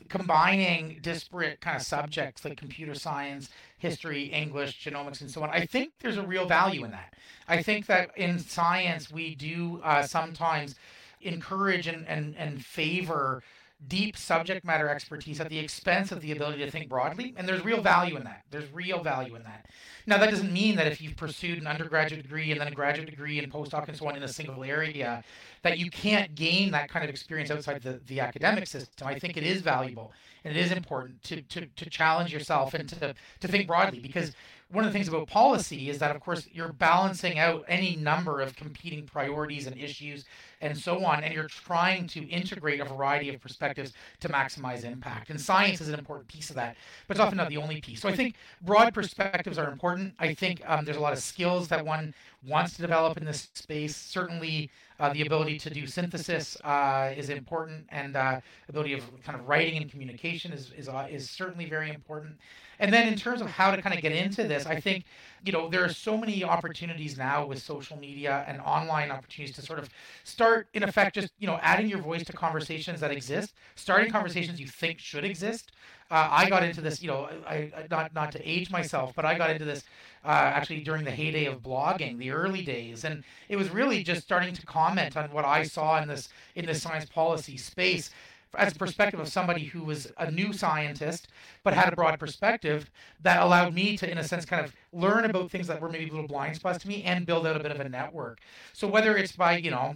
combining 0.10 1.00
disparate 1.02 1.60
kind 1.62 1.76
of 1.76 1.82
subjects 1.82 2.46
like 2.46 2.58
computer 2.58 2.94
science, 2.94 3.50
history, 3.78 4.24
English, 4.24 4.84
genomics, 4.84 5.22
and 5.22 5.30
so 5.30 5.44
on. 5.44 5.50
I 5.50 5.66
think 5.66 5.94
there's 6.00 6.18
a 6.18 6.26
real 6.26 6.48
value 6.48 6.84
in 6.84 6.92
that. 6.92 7.14
I 7.48 7.62
think 7.64 7.88
that 7.88 8.12
in 8.16 8.40
science 8.40 9.12
we 9.12 9.36
do 9.36 9.82
uh, 9.84 10.04
sometimes 10.04 10.76
encourage 11.22 11.88
and, 11.88 12.08
and, 12.08 12.36
and 12.38 12.64
favor 12.64 13.44
deep 13.88 14.17
subject 14.17 14.65
matter 14.65 14.89
expertise 14.89 15.39
at 15.39 15.50
the 15.50 15.60
expense 15.60 16.12
of 16.12 16.22
the 16.22 16.31
ability 16.31 16.65
to 16.65 16.72
think 16.72 16.89
broadly. 16.89 17.34
And 17.38 17.48
there's 17.48 17.63
real 17.63 17.81
value 17.81 18.17
in 18.17 18.24
that. 18.24 18.43
There's 18.50 18.72
real 18.74 19.03
value 19.03 19.36
in 19.36 19.43
that. 19.43 19.67
Now, 20.07 20.17
that 20.17 20.31
doesn't 20.31 20.51
mean 20.51 20.75
that 20.77 20.88
if 20.88 21.01
you've 21.01 21.15
pursued 21.15 21.60
an 21.60 21.67
undergraduate 21.67 22.24
degree 22.24 22.51
and 22.51 22.60
then 22.60 22.67
a 22.67 22.72
graduate 22.72 23.10
degree 23.10 23.38
and 23.39 23.51
postdoc 23.51 23.88
and 23.88 23.96
so 23.96 24.07
on 24.07 24.15
in 24.15 24.24
a 24.24 24.27
single 24.27 24.63
area, 24.63 25.24
that 25.62 25.77
you 25.77 25.91
can't 25.91 26.34
gain 26.34 26.72
that 26.72 26.89
kind 26.89 27.03
of 27.03 27.10
experience 27.10 27.51
outside 27.51 27.81
the, 27.84 28.00
the 28.07 28.19
academic 28.19 28.67
system. 28.67 29.07
I 29.07 29.19
think 29.19 29.38
it 29.38 29.43
is 29.43 29.62
valuable 29.62 30.12
and 30.43 30.55
it 30.55 30.60
is 30.60 30.72
important 30.72 31.22
to, 31.24 31.41
to, 31.41 31.65
to 31.65 31.89
challenge 31.89 32.34
yourself 32.34 32.74
and 32.74 32.88
to, 32.89 33.13
to 33.41 33.48
think 33.48 33.67
broadly 33.67 34.00
because 34.00 34.34
one 34.70 34.84
of 34.84 34.92
the 34.92 34.94
things 34.98 35.08
about 35.08 35.28
policy 35.28 35.90
is 35.90 36.00
that, 36.00 36.14
of 36.14 36.22
course, 36.22 36.48
you're 36.52 36.74
balancing 36.74 37.40
out 37.40 37.64
any 37.70 37.96
number 37.96 38.42
of 38.42 38.56
competing 38.56 39.06
priorities 39.06 39.66
and 39.66 39.78
issues 39.78 40.26
and 40.60 40.78
so 40.78 41.06
on, 41.06 41.24
and 41.24 41.34
you're 41.34 41.48
trying 41.48 42.08
to 42.08 42.28
integrate 42.28 42.82
a 42.82 42.86
variety 42.86 43.34
of 43.34 43.40
perspectives 43.40 43.94
to 44.20 44.28
maximize 44.28 44.84
impact. 44.84 45.30
And 45.30 45.40
science 45.40 45.80
is 45.80 45.88
an 45.88 45.96
important 45.96 46.28
piece 46.28 46.50
of 46.50 46.56
that, 46.56 46.76
but 47.08 47.16
it's 47.16 47.22
often 47.22 47.38
not 47.38 47.50
the 47.50 47.58
only 47.58 47.80
piece. 47.80 48.02
So 48.02 48.10
I 48.10 48.16
think 48.16 48.36
broad 48.62 48.94
perspectives 48.94 49.58
are 49.58 49.72
important. 49.72 50.16
I 50.20 50.34
think 50.34 50.62
um, 50.68 50.84
there's 50.84 50.98
a 50.98 51.02
lot 51.02 51.14
of 51.14 51.20
skills 51.20 51.68
that 51.70 51.86
one 51.86 52.14
wants 52.46 52.76
to 52.76 52.82
develop 52.82 53.18
in 53.18 53.26
this 53.26 53.50
space. 53.54 53.96
Certainly, 53.96 54.70
uh, 55.00 55.14
the 55.14 55.22
ability 55.22 55.60
to 55.60 55.70
do 55.70 55.86
synthesis 55.86 56.58
uh, 56.64 57.14
is 57.16 57.30
important, 57.30 57.86
and 57.90 58.16
uh, 58.16 58.42
ability 58.68 58.94
of 58.94 59.04
kind 59.24 59.40
of 59.40 59.48
writing 59.48 59.78
and 59.78 59.92
communication 59.92 60.52
is 60.52 60.72
is, 60.76 60.90
uh, 60.90 61.08
is 61.10 61.30
certainly 61.30 61.70
very 61.70 61.92
important. 61.92 62.34
And 62.79 62.93
then 62.93 63.07
in 63.07 63.15
terms 63.15 63.41
of 63.41 63.48
how 63.48 63.75
to 63.75 63.81
kind 63.81 63.96
of 63.96 64.01
get 64.01 64.12
into 64.12 64.48
this, 64.48 64.65
I 64.65 64.79
think 64.79 65.05
you 65.43 65.51
know, 65.51 65.69
there 65.69 65.84
are 65.84 65.89
so 65.89 66.17
many 66.17 66.43
opportunities 66.43 67.17
now 67.17 67.46
with 67.46 67.62
social 67.62 67.98
media 67.98 68.43
and 68.48 68.60
online 68.62 69.12
opportunities 69.12 69.55
to 69.55 69.62
sort 69.62 69.79
of 69.79 69.89
start, 70.24 70.67
in 70.74 70.84
effect, 70.84 71.15
just, 71.15 71.31
you 71.39 71.48
know, 71.48 71.60
adding 71.62 71.88
your 71.88 72.00
voice 72.00 72.24
to 72.25 72.34
conversations 72.34 73.00
that 73.00 73.12
exist, 73.12 73.53
starting 73.75 74.12
conversations 74.12 74.60
you 74.60 74.67
think 74.67 75.00
should 75.00 75.24
exist. 75.24 75.72
Uh, 76.10 76.27
I 76.31 76.50
got 76.50 76.63
into 76.63 76.81
this, 76.81 77.01
you 77.01 77.07
know, 77.10 77.29
I, 77.46 77.72
I, 77.75 77.88
not 77.91 78.13
not 78.13 78.31
to 78.31 78.50
age 78.50 78.72
myself, 78.72 79.13
but 79.15 79.25
I 79.25 79.38
got 79.38 79.50
into 79.50 79.65
this 79.65 79.84
uh, 80.24 80.29
actually 80.29 80.79
during 80.81 81.03
the 81.03 81.12
heyday 81.12 81.46
of 81.46 81.62
blogging, 81.62 82.17
the 82.17 82.31
early 82.31 82.62
days, 82.62 83.03
and 83.03 83.24
it 83.50 83.57
was 83.57 83.69
really 83.69 84.03
just 84.03 84.22
starting 84.22 84.53
to 84.53 84.65
comment 84.65 85.17
on 85.17 85.29
what 85.31 85.43
I 85.43 85.63
saw 85.63 86.01
in 86.01 86.07
this 86.07 86.29
in 86.55 86.65
this 86.65 86.81
science 86.81 87.05
policy 87.05 87.57
space 87.57 88.10
as 88.56 88.75
a 88.75 88.80
perspective 88.80 89.20
of 89.20 89.27
somebody 89.27 89.66
who 89.66 89.84
was 89.84 90.12
a 90.18 90.32
new 90.32 90.54
scientist 90.54 91.27
but 91.63 91.74
had 91.74 91.92
a 91.92 91.96
broad 91.96 92.20
perspective 92.20 92.89
that 93.22 93.42
allowed 93.42 93.74
me 93.74 93.98
to 93.98 94.10
in 94.10 94.18
a 94.18 94.24
sense 94.24 94.46
kind 94.46 94.63
of 94.66 94.74
learn 94.94 95.25
about 95.25 95.51
things 95.51 95.68
that 95.68 95.82
were 95.82 95.89
maybe 95.89 96.10
a 96.10 96.12
little 96.12 96.27
blind 96.27 96.56
spots 96.56 96.80
to 96.80 96.88
me 96.88 97.04
and 97.04 97.25
build 97.25 97.46
out 97.46 97.56
a 97.56 97.60
bit 97.60 97.72
of 97.72 97.80
a 97.80 97.89
network. 97.89 98.39
So 98.74 98.88
whether 98.88 99.16
it's 99.18 99.34
by 99.34 99.58
you 99.58 99.72
know 99.72 99.96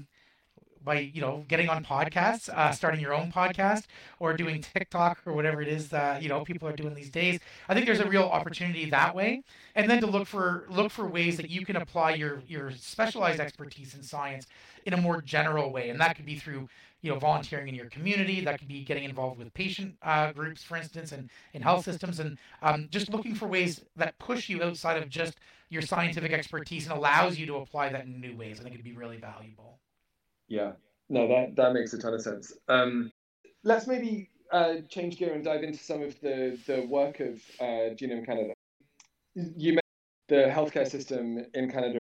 by 0.83 0.99
you 0.99 1.21
know 1.21 1.45
getting 1.47 1.69
on 1.69 1.83
podcasts 1.83 2.49
uh, 2.49 2.71
starting 2.71 2.99
your 2.99 3.13
own 3.13 3.31
podcast 3.31 3.83
or 4.19 4.35
doing 4.35 4.61
tiktok 4.61 5.19
or 5.25 5.33
whatever 5.33 5.61
it 5.61 5.67
is 5.67 5.89
that 5.89 6.23
you 6.23 6.29
know 6.29 6.43
people 6.43 6.67
are 6.67 6.75
doing 6.75 6.95
these 6.95 7.09
days 7.11 7.39
i 7.69 7.73
think 7.73 7.85
there's 7.85 7.99
a 7.99 8.07
real 8.07 8.23
opportunity 8.23 8.89
that 8.89 9.15
way. 9.15 9.43
And 9.75 9.89
then 9.89 9.99
to 10.01 10.07
look 10.07 10.27
for 10.27 10.65
look 10.69 10.91
for 10.91 11.07
ways 11.07 11.37
that 11.37 11.49
you 11.49 11.65
can 11.65 11.75
apply 11.75 12.15
your 12.15 12.43
your 12.47 12.71
specialized 12.71 13.39
expertise 13.39 13.93
in 13.95 14.03
science 14.03 14.47
in 14.85 14.93
a 14.93 14.97
more 14.97 15.21
general 15.21 15.71
way. 15.71 15.89
And 15.89 15.99
that 16.01 16.15
could 16.15 16.25
be 16.25 16.35
through 16.35 16.67
you 17.01 17.11
know 17.11 17.19
volunteering 17.19 17.67
in 17.67 17.75
your 17.75 17.89
community 17.89 18.41
that 18.41 18.59
could 18.59 18.67
be 18.67 18.83
getting 18.83 19.03
involved 19.03 19.37
with 19.37 19.53
patient 19.53 19.95
uh, 20.03 20.31
groups 20.31 20.63
for 20.63 20.77
instance 20.77 21.11
and 21.11 21.29
in 21.53 21.61
health 21.61 21.85
systems 21.85 22.19
and 22.19 22.37
um, 22.61 22.87
just 22.91 23.09
looking 23.09 23.35
for 23.35 23.47
ways 23.47 23.81
that 23.95 24.17
push 24.19 24.49
you 24.49 24.61
outside 24.63 25.01
of 25.01 25.09
just 25.09 25.37
your 25.69 25.81
scientific 25.81 26.31
expertise 26.31 26.85
and 26.85 26.97
allows 26.97 27.37
you 27.37 27.45
to 27.45 27.55
apply 27.55 27.89
that 27.89 28.05
in 28.05 28.19
new 28.19 28.35
ways 28.35 28.59
i 28.59 28.63
think 28.63 28.75
it'd 28.75 28.85
be 28.85 28.93
really 28.93 29.17
valuable 29.17 29.79
yeah, 30.51 30.73
no, 31.07 31.29
that 31.29 31.55
that 31.55 31.71
makes 31.71 31.93
a 31.93 31.97
ton 31.97 32.13
of 32.13 32.21
sense. 32.21 32.51
Um, 32.67 33.09
let's 33.63 33.87
maybe 33.87 34.29
uh, 34.51 34.75
change 34.89 35.17
gear 35.17 35.33
and 35.33 35.45
dive 35.45 35.63
into 35.63 35.79
some 35.79 36.03
of 36.03 36.19
the 36.19 36.59
the 36.67 36.85
work 36.89 37.21
of 37.21 37.41
uh, 37.61 37.95
Genome 37.95 38.25
Canada. 38.25 38.53
You 39.33 39.79
mentioned 39.79 39.81
the 40.27 40.51
healthcare 40.53 40.85
system 40.85 41.45
in 41.53 41.71
Canada 41.71 41.99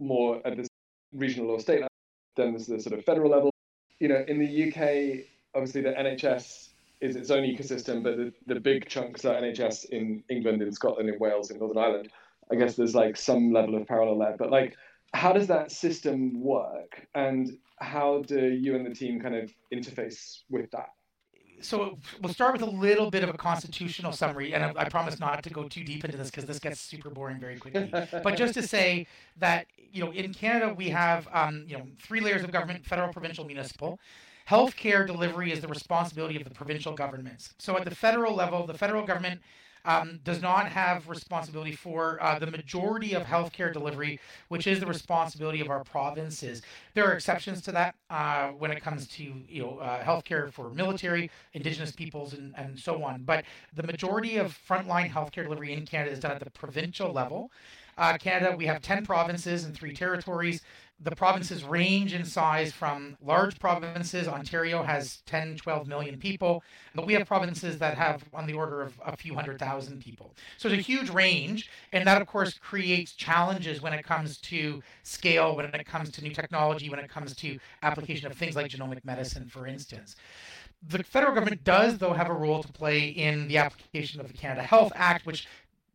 more 0.00 0.44
at 0.44 0.56
the 0.56 0.66
regional 1.12 1.50
or 1.50 1.60
state 1.60 1.82
level 1.82 1.88
than 2.34 2.54
the 2.54 2.80
sort 2.80 2.98
of 2.98 3.04
federal 3.04 3.30
level. 3.30 3.52
You 3.98 4.08
know, 4.08 4.24
in 4.28 4.38
the 4.38 4.68
UK, 4.68 5.26
obviously 5.54 5.80
the 5.80 5.92
NHS 5.92 6.68
is 7.00 7.16
its 7.16 7.30
own 7.30 7.44
ecosystem, 7.44 8.02
but 8.02 8.16
the, 8.16 8.32
the 8.46 8.60
big 8.60 8.88
chunks 8.88 9.24
are 9.24 9.34
NHS 9.40 9.90
in 9.90 10.22
England, 10.28 10.62
in 10.62 10.72
Scotland, 10.72 11.08
in 11.08 11.18
Wales, 11.18 11.50
in 11.50 11.58
Northern 11.58 11.78
Ireland. 11.78 12.10
I 12.50 12.56
guess 12.56 12.76
there's 12.76 12.94
like 12.94 13.16
some 13.16 13.52
level 13.52 13.74
of 13.74 13.86
parallel 13.86 14.18
there, 14.18 14.36
but 14.38 14.50
like, 14.50 14.76
how 15.14 15.32
does 15.32 15.46
that 15.48 15.72
system 15.72 16.40
work? 16.40 17.06
And 17.14 17.58
how 17.78 18.22
do 18.26 18.48
you 18.48 18.76
and 18.76 18.86
the 18.86 18.94
team 18.94 19.20
kind 19.20 19.34
of 19.34 19.52
interface 19.72 20.40
with 20.50 20.70
that? 20.70 20.90
So 21.60 21.98
we'll 22.20 22.32
start 22.32 22.52
with 22.52 22.62
a 22.62 22.70
little 22.70 23.10
bit 23.10 23.22
of 23.22 23.30
a 23.30 23.34
constitutional 23.34 24.12
summary, 24.12 24.54
and 24.54 24.64
I, 24.64 24.72
I 24.76 24.88
promise 24.88 25.18
not 25.18 25.42
to 25.42 25.50
go 25.50 25.64
too 25.68 25.84
deep 25.84 26.04
into 26.04 26.16
this 26.16 26.30
because 26.30 26.44
this 26.44 26.58
gets 26.58 26.80
super 26.80 27.10
boring 27.10 27.38
very 27.38 27.56
quickly. 27.56 27.90
but 28.22 28.36
just 28.36 28.54
to 28.54 28.62
say 28.62 29.06
that 29.38 29.66
you 29.92 30.04
know, 30.04 30.12
in 30.12 30.34
Canada 30.34 30.74
we 30.74 30.90
have 30.90 31.28
um, 31.32 31.64
you 31.66 31.76
know 31.76 31.86
three 32.00 32.20
layers 32.20 32.42
of 32.42 32.52
government: 32.52 32.84
federal, 32.84 33.12
provincial, 33.12 33.44
municipal. 33.44 33.98
Healthcare 34.48 35.04
delivery 35.04 35.50
is 35.50 35.60
the 35.60 35.68
responsibility 35.68 36.36
of 36.36 36.44
the 36.44 36.50
provincial 36.50 36.92
governments. 36.92 37.54
So 37.58 37.76
at 37.76 37.84
the 37.84 37.94
federal 37.94 38.32
level, 38.32 38.64
the 38.64 38.74
federal 38.74 39.04
government 39.04 39.40
um, 39.86 40.20
does 40.24 40.42
not 40.42 40.68
have 40.68 41.08
responsibility 41.08 41.72
for 41.72 42.22
uh, 42.22 42.38
the 42.38 42.46
majority 42.46 43.14
of 43.14 43.22
healthcare 43.22 43.72
delivery, 43.72 44.20
which 44.48 44.66
is 44.66 44.80
the 44.80 44.86
responsibility 44.86 45.60
of 45.60 45.70
our 45.70 45.84
provinces. 45.84 46.60
There 46.94 47.08
are 47.08 47.12
exceptions 47.12 47.62
to 47.62 47.72
that 47.72 47.94
uh, 48.10 48.48
when 48.48 48.72
it 48.72 48.82
comes 48.82 49.06
to 49.08 49.22
you 49.22 49.62
know 49.62 49.78
uh, 49.78 50.02
healthcare 50.04 50.52
for 50.52 50.70
military, 50.70 51.30
Indigenous 51.54 51.92
peoples, 51.92 52.34
and, 52.34 52.52
and 52.56 52.78
so 52.78 53.02
on. 53.04 53.22
But 53.22 53.44
the 53.74 53.84
majority 53.84 54.36
of 54.36 54.58
frontline 54.68 55.10
healthcare 55.10 55.44
delivery 55.44 55.72
in 55.72 55.86
Canada 55.86 56.10
is 56.10 56.20
done 56.20 56.32
at 56.32 56.44
the 56.44 56.50
provincial 56.50 57.12
level. 57.12 57.50
Uh, 57.98 58.18
Canada, 58.18 58.54
we 58.54 58.66
have 58.66 58.82
10 58.82 59.06
provinces 59.06 59.64
and 59.64 59.74
three 59.74 59.94
territories. 59.94 60.60
The 60.98 61.14
provinces 61.14 61.62
range 61.62 62.14
in 62.14 62.24
size 62.24 62.72
from 62.72 63.18
large 63.20 63.58
provinces. 63.58 64.26
Ontario 64.26 64.82
has 64.82 65.18
10, 65.26 65.56
12 65.56 65.86
million 65.86 66.18
people, 66.18 66.62
but 66.94 67.06
we 67.06 67.12
have 67.12 67.26
provinces 67.26 67.78
that 67.78 67.98
have 67.98 68.24
on 68.32 68.46
the 68.46 68.54
order 68.54 68.80
of 68.80 68.98
a 69.04 69.14
few 69.14 69.34
hundred 69.34 69.58
thousand 69.58 70.00
people. 70.00 70.34
So 70.56 70.68
it's 70.68 70.78
a 70.78 70.80
huge 70.80 71.10
range, 71.10 71.70
and 71.92 72.06
that, 72.06 72.20
of 72.22 72.26
course, 72.26 72.54
creates 72.58 73.12
challenges 73.12 73.82
when 73.82 73.92
it 73.92 74.04
comes 74.04 74.38
to 74.38 74.82
scale, 75.02 75.54
when 75.54 75.66
it 75.66 75.86
comes 75.86 76.10
to 76.12 76.22
new 76.22 76.32
technology, 76.32 76.88
when 76.88 76.98
it 76.98 77.10
comes 77.10 77.36
to 77.36 77.58
application 77.82 78.30
of 78.30 78.36
things 78.36 78.56
like 78.56 78.70
genomic 78.70 79.04
medicine, 79.04 79.48
for 79.48 79.66
instance. 79.66 80.16
The 80.88 81.02
federal 81.02 81.34
government 81.34 81.64
does, 81.64 81.98
though, 81.98 82.12
have 82.12 82.28
a 82.30 82.34
role 82.34 82.62
to 82.62 82.72
play 82.72 83.08
in 83.08 83.48
the 83.48 83.58
application 83.58 84.20
of 84.20 84.28
the 84.28 84.34
Canada 84.34 84.62
Health 84.62 84.92
Act, 84.94 85.26
which 85.26 85.46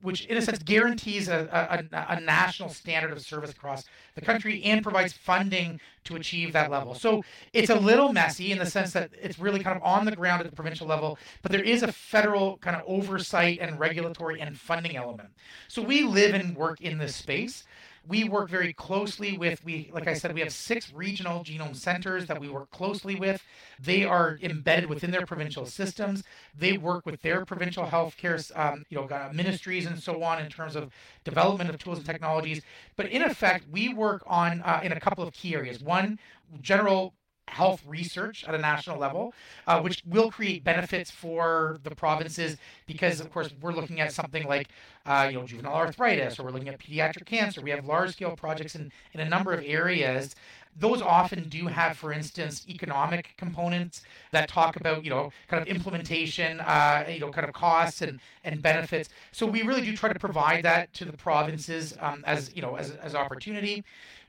which 0.01 0.25
in 0.25 0.37
a 0.37 0.41
sense 0.41 0.59
guarantees 0.59 1.27
a, 1.27 1.85
a, 1.91 2.15
a, 2.17 2.19
national 2.21 2.69
standard 2.69 3.11
of 3.11 3.21
service 3.21 3.51
across 3.51 3.85
the 4.15 4.21
country 4.21 4.63
and 4.63 4.83
provides 4.83 5.13
funding 5.13 5.79
to 6.03 6.15
achieve 6.15 6.53
that 6.53 6.71
level. 6.71 6.93
So 6.93 7.23
it's 7.53 7.69
a 7.69 7.75
little 7.75 8.11
messy 8.11 8.51
in 8.51 8.57
the 8.57 8.65
sense 8.65 8.93
that 8.93 9.11
it's 9.21 9.39
really 9.39 9.61
kind 9.61 9.77
of 9.77 9.83
on 9.83 10.05
the 10.05 10.15
ground 10.15 10.41
at 10.41 10.49
the 10.49 10.55
provincial 10.55 10.87
level, 10.87 11.17
but 11.41 11.51
there 11.51 11.63
is 11.63 11.83
a 11.83 11.91
federal 11.91 12.57
kind 12.57 12.75
of 12.75 12.83
oversight 12.87 13.59
and 13.61 13.79
regulatory 13.79 14.41
and 14.41 14.57
funding 14.57 14.95
element. 14.95 15.29
So 15.67 15.81
we 15.81 16.03
live 16.03 16.33
and 16.33 16.55
work 16.55 16.81
in 16.81 16.97
this 16.97 17.15
space. 17.15 17.63
We 18.07 18.23
work 18.23 18.49
very 18.49 18.73
closely 18.73 19.37
with 19.37 19.63
we 19.63 19.91
like 19.93 20.07
I 20.07 20.13
said 20.13 20.33
we 20.33 20.41
have 20.41 20.51
six 20.51 20.91
regional 20.91 21.43
genome 21.43 21.75
centers 21.75 22.25
that 22.25 22.39
we 22.39 22.49
work 22.49 22.71
closely 22.71 23.15
with. 23.15 23.43
They 23.79 24.03
are 24.03 24.39
embedded 24.41 24.89
within 24.89 25.11
their 25.11 25.25
provincial 25.25 25.65
systems. 25.65 26.23
They 26.57 26.77
work 26.77 27.05
with 27.05 27.21
their 27.21 27.45
provincial 27.45 27.85
healthcare 27.85 28.39
um, 28.57 28.85
you 28.89 28.97
know 28.97 29.29
ministries 29.31 29.85
and 29.85 29.99
so 29.99 30.23
on 30.23 30.41
in 30.41 30.49
terms 30.49 30.75
of 30.75 30.91
development 31.23 31.69
of 31.69 31.77
tools 31.77 31.99
and 31.99 32.07
technologies. 32.07 32.61
But 32.95 33.07
in 33.07 33.21
effect, 33.21 33.65
we 33.71 33.93
work 33.93 34.23
on 34.25 34.61
uh, 34.61 34.81
in 34.83 34.91
a 34.91 34.99
couple 34.99 35.23
of 35.23 35.33
key 35.33 35.53
areas. 35.53 35.81
One, 35.81 36.17
general 36.59 37.13
health 37.47 37.83
research 37.85 38.45
at 38.45 38.55
a 38.55 38.57
national 38.57 38.97
level, 38.97 39.33
uh, 39.67 39.79
which 39.81 40.01
will 40.05 40.31
create 40.31 40.63
benefits 40.63 41.11
for 41.11 41.77
the 41.83 41.93
provinces 41.93 42.57
because, 42.87 43.19
of 43.19 43.31
course, 43.31 43.53
we're 43.61 43.73
looking 43.73 43.99
at 43.99 44.13
something 44.13 44.47
like, 44.47 44.69
uh, 45.05 45.27
you 45.29 45.37
know, 45.37 45.45
juvenile 45.45 45.73
arthritis, 45.73 46.39
or 46.39 46.43
we're 46.43 46.51
looking 46.51 46.69
at 46.69 46.79
pediatric 46.79 47.25
cancer. 47.25 47.61
We 47.61 47.71
have 47.71 47.85
large-scale 47.85 48.35
projects 48.37 48.75
in, 48.75 48.91
in 49.13 49.19
a 49.19 49.27
number 49.27 49.53
of 49.53 49.63
areas. 49.65 50.35
Those 50.79 51.01
often 51.01 51.49
do 51.49 51.67
have, 51.67 51.97
for 51.97 52.13
instance, 52.13 52.65
economic 52.69 53.33
components 53.35 54.03
that 54.31 54.47
talk 54.47 54.77
about, 54.77 55.03
you 55.03 55.09
know, 55.09 55.31
kind 55.49 55.61
of 55.61 55.67
implementation, 55.67 56.61
uh, 56.61 57.03
you 57.09 57.19
know, 57.19 57.29
kind 57.31 57.45
of 57.45 57.53
costs 57.53 58.01
and, 58.01 58.21
and 58.45 58.61
benefits. 58.61 59.09
So 59.33 59.45
we 59.45 59.63
really 59.63 59.81
do 59.81 59.97
try 59.97 60.13
to 60.13 60.19
provide 60.19 60.63
that 60.63 60.93
to 60.93 61.03
the 61.03 61.11
provinces 61.13 61.97
um, 61.99 62.23
as, 62.25 62.55
you 62.55 62.61
know, 62.61 62.75
as, 62.75 62.91
as 62.91 63.15
opportunity. 63.15 63.83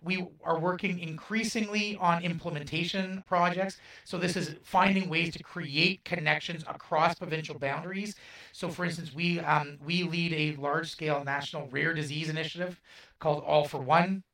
We 0.04 0.26
are 0.44 0.58
working 0.58 0.98
increasingly 0.98 1.96
on 2.00 2.22
implementation 2.22 3.22
projects. 3.26 3.78
So 4.04 4.18
this 4.18 4.36
is 4.36 4.56
finding 4.62 5.08
ways 5.08 5.32
to 5.34 5.42
create 5.42 6.04
connections 6.04 6.64
across 6.68 7.14
provincial 7.14 7.58
boundaries. 7.58 8.16
So 8.52 8.68
for 8.68 8.84
instance, 8.84 9.14
we 9.14 9.40
um, 9.40 9.78
we 9.84 10.02
lead 10.02 10.32
a 10.32 10.60
large-scale 10.60 11.24
national 11.24 11.68
rare 11.70 11.94
disease 11.94 12.28
initiative 12.28 12.80
called 13.18 13.44
All 13.46 13.64
for 13.64 13.80
One. 13.80 14.24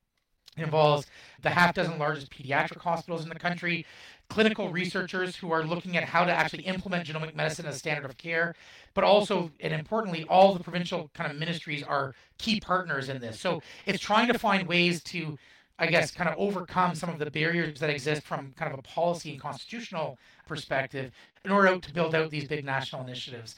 It 0.56 0.64
involves 0.64 1.06
the 1.42 1.50
half 1.50 1.75
dozen 1.75 1.98
largest 1.98 2.30
pediatric 2.32 2.80
hospitals 2.80 3.22
in 3.22 3.28
the 3.28 3.38
country, 3.38 3.87
clinical 4.28 4.70
researchers 4.70 5.37
who 5.37 5.52
are 5.52 5.62
looking 5.62 5.96
at 5.96 6.02
how 6.02 6.25
to 6.25 6.32
actually 6.32 6.64
implement 6.64 7.06
genomic 7.06 7.37
medicine 7.37 7.66
as 7.66 7.76
a 7.76 7.78
standard 7.78 8.04
of 8.04 8.16
care, 8.18 8.56
but 8.94 9.04
also, 9.04 9.52
and 9.60 9.72
importantly, 9.72 10.25
all 10.28 10.54
the 10.54 10.64
provincial 10.64 11.10
kind 11.14 11.30
of 11.30 11.38
ministries 11.38 11.84
are 11.84 12.14
key 12.38 12.58
partners 12.58 13.08
in 13.08 13.20
this. 13.20 13.38
So 13.38 13.62
it's 13.87 14.00
trying 14.00 14.26
to 14.32 14.38
find 14.38 14.66
ways 14.66 15.00
to 15.04 15.38
I 15.78 15.87
guess, 15.87 16.11
kind 16.11 16.28
of 16.28 16.37
overcome 16.38 16.94
some 16.94 17.11
of 17.11 17.18
the 17.18 17.30
barriers 17.30 17.78
that 17.80 17.90
exist 17.90 18.23
from 18.23 18.52
kind 18.58 18.73
of 18.73 18.78
a 18.78 18.82
policy 18.82 19.30
and 19.32 19.40
constitutional 19.40 20.18
perspective 20.47 21.12
in 21.44 21.50
order 21.52 21.78
to 21.78 21.94
build 21.94 22.14
out 22.14 22.30
these 22.30 22.49
big 22.49 22.64
national 22.64 23.02
initiatives. 23.02 23.54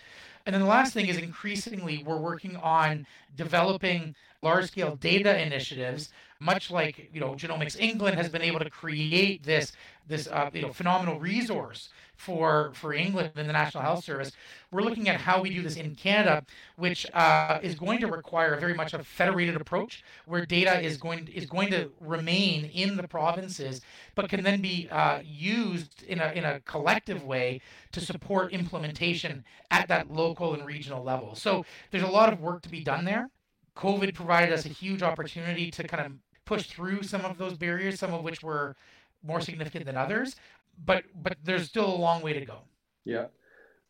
And 0.47 0.55
then 0.55 0.63
the 0.63 0.69
last 0.69 0.93
thing 0.93 1.07
is 1.07 1.17
increasingly 1.19 2.03
we're 2.05 2.19
working 2.19 2.57
on 2.57 3.07
developing 3.37 4.15
large 4.43 4.67
scale 4.67 4.97
data 4.97 5.41
initiatives, 5.41 6.11
much 6.41 6.71
like 6.71 7.11
you 7.13 7.21
know 7.21 7.33
Genomics 7.33 7.79
England 7.79 8.17
has 8.17 8.29
been 8.29 8.43
able 8.43 8.61
to 8.61 8.71
create 8.71 9.43
this 9.43 9.73
this 10.09 10.29
uh, 10.29 10.51
you 10.53 10.63
know 10.63 10.73
phenomenal 10.73 11.19
resource 11.21 11.91
for 12.21 12.71
for 12.75 12.93
England 12.93 13.33
and 13.37 13.49
the 13.49 13.53
National 13.53 13.83
Health 13.83 14.05
Service. 14.05 14.33
We're 14.71 14.83
looking 14.83 15.09
at 15.09 15.21
how 15.21 15.41
we 15.41 15.51
do 15.51 15.63
this 15.63 15.77
in 15.77 15.95
Canada, 15.95 16.45
which 16.77 17.07
uh, 17.13 17.59
is 17.63 17.75
going 17.75 17.99
to 18.01 18.07
require 18.07 18.57
very 18.61 18.75
much 18.75 18.95
a 18.95 19.03
federated 19.03 19.57
approach, 19.57 20.05
where 20.27 20.45
data 20.47 20.81
is 20.81 20.97
going 20.97 21.29
is 21.29 21.47
going 21.47 21.71
to 21.71 21.91
remain 22.01 22.67
in 22.67 22.97
the 22.97 23.09
provinces, 23.09 23.81
but 24.15 24.29
can 24.29 24.45
then 24.45 24.61
be 24.61 24.89
uh, 24.91 25.21
used 25.25 26.03
in 26.05 26.21
a 26.21 26.33
in 26.33 26.45
a 26.45 26.61
collective 26.61 27.25
way 27.25 27.61
to 27.93 28.01
support 28.01 28.53
implementation 28.53 29.45
at 29.71 29.89
that 29.89 30.11
local 30.13 30.55
and 30.55 30.67
regional 30.67 31.03
level. 31.03 31.35
So 31.35 31.65
there's 31.91 32.05
a 32.05 32.11
lot 32.11 32.33
of 32.33 32.41
work 32.41 32.63
to 32.63 32.69
be 32.69 32.85
done 32.85 33.05
there 33.05 33.31
COVID 33.77 34.15
provided 34.15 34.53
us 34.53 34.67
a 34.67 34.69
huge 34.69 35.03
opportunity 35.03 35.71
to 35.71 35.87
kind 35.87 36.05
of 36.05 36.13
push 36.45 36.67
through 36.67 37.03
some 37.03 37.25
of 37.25 37.39
those 37.39 37.57
barriers, 37.57 37.99
some 37.99 38.13
of 38.13 38.23
which 38.23 38.43
were 38.43 38.77
more 39.23 39.41
significant 39.41 39.87
than 39.87 39.97
others. 39.97 40.37
But 40.85 41.05
but 41.23 41.37
there's 41.45 41.67
still 41.67 41.87
a 41.87 41.97
long 41.97 42.23
way 42.23 42.33
to 42.33 42.45
go. 42.45 42.59
Yeah. 43.05 43.27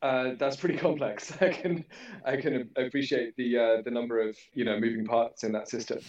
Uh, 0.02 0.34
that's 0.38 0.56
pretty 0.56 0.76
complex. 0.86 1.32
I 1.40 1.50
can 1.50 1.84
I 2.24 2.36
can 2.36 2.70
appreciate 2.76 3.36
the 3.36 3.58
uh, 3.58 3.82
the 3.82 3.90
number 3.90 4.20
of 4.20 4.36
you 4.54 4.64
know 4.64 4.78
moving 4.78 5.04
parts 5.04 5.44
in 5.44 5.52
that 5.52 5.68
system, 5.68 6.00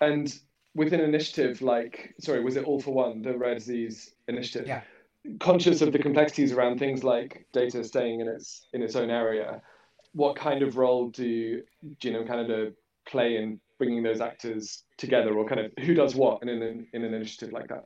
and 0.00 0.32
within 0.74 1.00
an 1.00 1.08
initiative 1.08 1.60
like 1.62 2.14
sorry 2.20 2.42
was 2.44 2.56
it 2.56 2.64
all 2.64 2.80
for 2.80 2.94
one 2.94 3.22
the 3.22 3.36
rare 3.36 3.54
disease 3.54 4.14
initiative? 4.28 4.66
Yeah. 4.66 4.82
Conscious 5.38 5.82
of 5.82 5.92
the 5.92 5.98
complexities 5.98 6.52
around 6.52 6.78
things 6.78 7.04
like 7.04 7.46
data 7.52 7.84
staying 7.84 8.20
in 8.20 8.28
its 8.28 8.68
in 8.72 8.82
its 8.82 8.96
own 8.96 9.10
area, 9.10 9.60
what 10.12 10.36
kind 10.36 10.62
of 10.62 10.76
role 10.76 11.08
do 11.10 11.62
Genome 12.00 12.26
Canada 12.26 12.72
play 13.06 13.36
in 13.36 13.60
bringing 13.78 14.02
those 14.02 14.20
actors 14.20 14.84
together, 14.96 15.34
or 15.34 15.46
kind 15.46 15.60
of 15.60 15.72
who 15.84 15.92
does 15.92 16.14
what 16.14 16.42
in 16.42 16.48
an 16.48 16.86
in 16.92 17.04
an 17.04 17.12
initiative 17.12 17.52
like 17.52 17.68
that? 17.68 17.84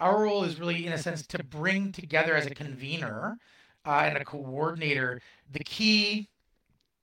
Our 0.00 0.22
role 0.22 0.44
is 0.44 0.60
really, 0.60 0.86
in 0.86 0.92
a 0.92 0.98
sense, 0.98 1.26
to 1.28 1.42
bring 1.42 1.92
together 1.92 2.34
as 2.36 2.46
a 2.46 2.54
convener 2.54 3.36
uh, 3.84 4.02
and 4.04 4.16
a 4.16 4.24
coordinator 4.24 5.20
the 5.50 5.60
key 5.60 6.28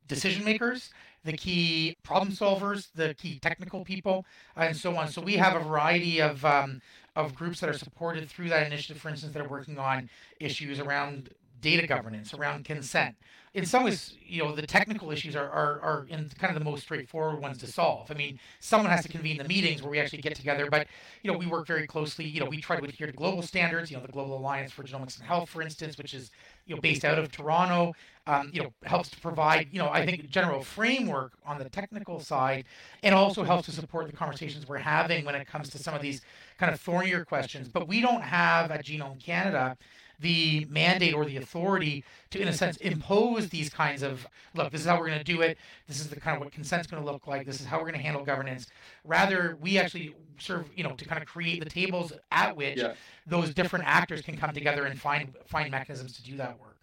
decision 0.08 0.46
makers, 0.46 0.92
the 1.24 1.34
key 1.34 1.98
problem 2.04 2.32
solvers, 2.32 2.90
the 2.94 3.16
key 3.16 3.40
technical 3.40 3.84
people, 3.84 4.26
and 4.56 4.78
so 4.78 4.96
on. 4.96 5.08
So 5.10 5.22
we 5.22 5.34
have 5.38 5.56
a 5.56 5.60
variety 5.60 6.22
of 6.22 6.46
um, 6.46 6.82
of 7.16 7.34
groups 7.34 7.60
that 7.62 7.70
are 7.70 7.78
supported 7.78 8.30
through 8.30 8.50
that 8.50 8.68
initiative, 8.68 9.02
for 9.02 9.10
instance, 9.10 9.34
that 9.34 9.42
are 9.42 9.50
working 9.50 9.80
on 9.80 10.10
issues 10.40 10.80
around 10.80 11.30
data 11.62 11.88
governance, 11.88 12.34
around 12.34 12.66
consent, 12.66 13.16
in 13.56 13.66
some 13.66 13.86
ways, 13.86 14.18
you 14.28 14.44
know, 14.44 14.54
the 14.54 14.68
technical 14.68 15.12
issues 15.12 15.34
are, 15.34 15.50
are, 15.50 15.80
are 15.80 16.06
in 16.10 16.30
kind 16.38 16.54
of 16.54 16.62
the 16.62 16.70
most 16.70 16.82
straightforward 16.82 17.42
ones 17.42 17.58
to 17.60 17.68
solve. 17.68 18.12
I 18.12 18.14
mean, 18.14 18.38
someone 18.60 18.92
has 18.92 19.02
to 19.04 19.10
convene 19.10 19.38
the 19.38 19.46
meetings 19.46 19.82
where 19.82 19.90
we 19.90 19.98
actually 19.98 20.22
get 20.22 20.36
together, 20.36 20.68
but, 20.70 20.88
you 21.24 21.32
know, 21.32 21.38
we 21.38 21.46
work 21.48 21.66
very 21.66 21.88
closely. 21.88 22.26
You 22.26 22.42
know, 22.42 22.48
we 22.48 22.60
try 22.60 22.78
to 22.78 22.84
adhere 22.84 23.08
to 23.08 23.14
global 23.14 23.42
standards, 23.42 23.90
you 23.90 23.96
know, 23.96 24.04
the 24.06 24.12
Global 24.12 24.38
Alliance 24.38 24.74
for 24.74 24.84
Genomics 24.84 25.18
and 25.18 25.26
Health, 25.26 25.50
for 25.50 25.62
instance, 25.62 25.98
which 25.98 26.14
is, 26.14 26.32
you 26.66 26.76
know, 26.76 26.82
based 26.82 27.06
out 27.06 27.18
of 27.18 27.32
Toronto, 27.32 27.94
um, 28.28 28.50
you 28.52 28.62
know, 28.62 28.74
helps 28.84 29.10
to 29.12 29.20
provide, 29.22 29.70
you 29.72 29.80
know, 29.80 29.90
I 29.90 30.06
think 30.06 30.30
general 30.30 30.62
framework 30.62 31.32
on 31.46 31.58
the 31.58 31.70
technical 31.70 32.20
side 32.20 32.66
and 33.04 33.16
also 33.16 33.44
helps 33.44 33.68
to 33.68 33.72
support 33.72 34.08
the 34.08 34.18
conversations 34.18 34.68
we're 34.68 34.80
having 34.80 35.24
when 35.24 35.34
it 35.34 35.48
comes 35.48 35.70
to 35.70 35.78
some 35.78 35.94
of 35.94 36.02
these 36.02 36.22
kind 36.58 36.74
of 36.74 36.82
thornier 36.82 37.24
questions. 37.24 37.70
But 37.70 37.88
we 37.88 38.02
don't 38.02 38.22
have 38.22 38.70
at 38.70 38.84
Genome 38.84 39.24
Canada 39.24 39.78
the 40.20 40.66
mandate 40.70 41.14
or 41.14 41.26
the 41.26 41.38
authority 41.38 42.04
to, 42.32 42.40
in 42.40 42.48
a 42.48 42.54
sense, 42.54 42.78
impose 42.78 43.50
these 43.50 43.70
kinds 43.70 44.04
of 44.04 44.28
look, 44.54 44.72
this 44.72 44.82
is 44.82 44.88
how 44.88 45.00
we're 45.00 45.08
going 45.08 45.18
to 45.18 45.24
do 45.24 45.42
it. 45.42 45.58
This 45.88 46.00
is 46.00 46.10
the 46.10 46.20
kind 46.20 46.38
of 46.38 46.44
what 46.44 46.52
consent's 46.52 46.88
going 46.88 47.04
to 47.04 47.12
look 47.12 47.28
like. 47.28 47.46
This 47.46 47.60
is 47.60 47.66
how 47.66 47.78
we're 47.78 47.84
going 47.84 47.96
to 47.96 48.02
handle 48.02 48.24
governance. 48.24 48.68
Rather, 49.04 49.58
we 49.62 49.78
actually 49.78 50.16
serve, 50.38 50.70
you 50.76 50.84
know, 50.84 50.92
to 50.92 51.06
kind 51.06 51.22
of 51.22 51.28
create 51.28 51.64
the 51.64 51.70
tables 51.70 52.14
at 52.32 52.56
which 52.56 52.78
yeah. 52.78 52.94
those 53.26 53.54
different 53.54 53.86
actors 53.86 54.22
can 54.22 54.38
come 54.38 54.54
together 54.54 54.86
and 54.86 55.00
find 55.00 55.34
find 55.46 55.72
mechanisms 55.72 56.14
to 56.14 56.24
do 56.24 56.38
that 56.38 56.60
work. 56.60 56.78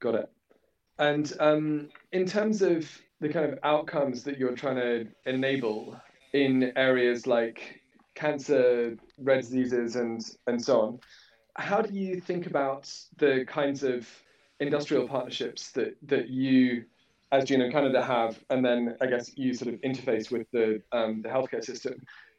Got 0.00 0.14
it. 0.16 0.30
And 0.98 1.32
um, 1.40 1.88
in 2.12 2.26
terms 2.26 2.62
of 2.62 2.88
the 3.20 3.28
kind 3.28 3.52
of 3.52 3.58
outcomes 3.62 4.22
that 4.24 4.38
you're 4.38 4.54
trying 4.54 4.76
to 4.76 5.06
enable 5.26 6.00
in 6.32 6.72
areas 6.76 7.26
like 7.26 7.80
cancer, 8.14 8.96
rare 9.18 9.40
diseases, 9.40 9.96
and 9.96 10.22
and 10.46 10.62
so 10.62 10.80
on, 10.80 11.00
how 11.56 11.80
do 11.80 11.94
you 11.94 12.20
think 12.20 12.46
about 12.46 12.92
the 13.16 13.44
kinds 13.46 13.82
of 13.82 14.08
industrial 14.60 15.08
partnerships 15.08 15.72
that 15.72 15.96
that 16.02 16.28
you 16.28 16.84
as 17.32 17.44
Genome 17.44 17.72
Canada 17.72 18.02
have, 18.02 18.38
and 18.50 18.64
then 18.64 18.96
I 19.00 19.06
guess 19.06 19.36
you 19.36 19.54
sort 19.54 19.74
of 19.74 19.80
interface 19.80 20.30
with 20.30 20.48
the 20.52 20.82
um, 20.92 21.22
the 21.22 21.28
healthcare 21.28 21.64
system. 21.64 21.94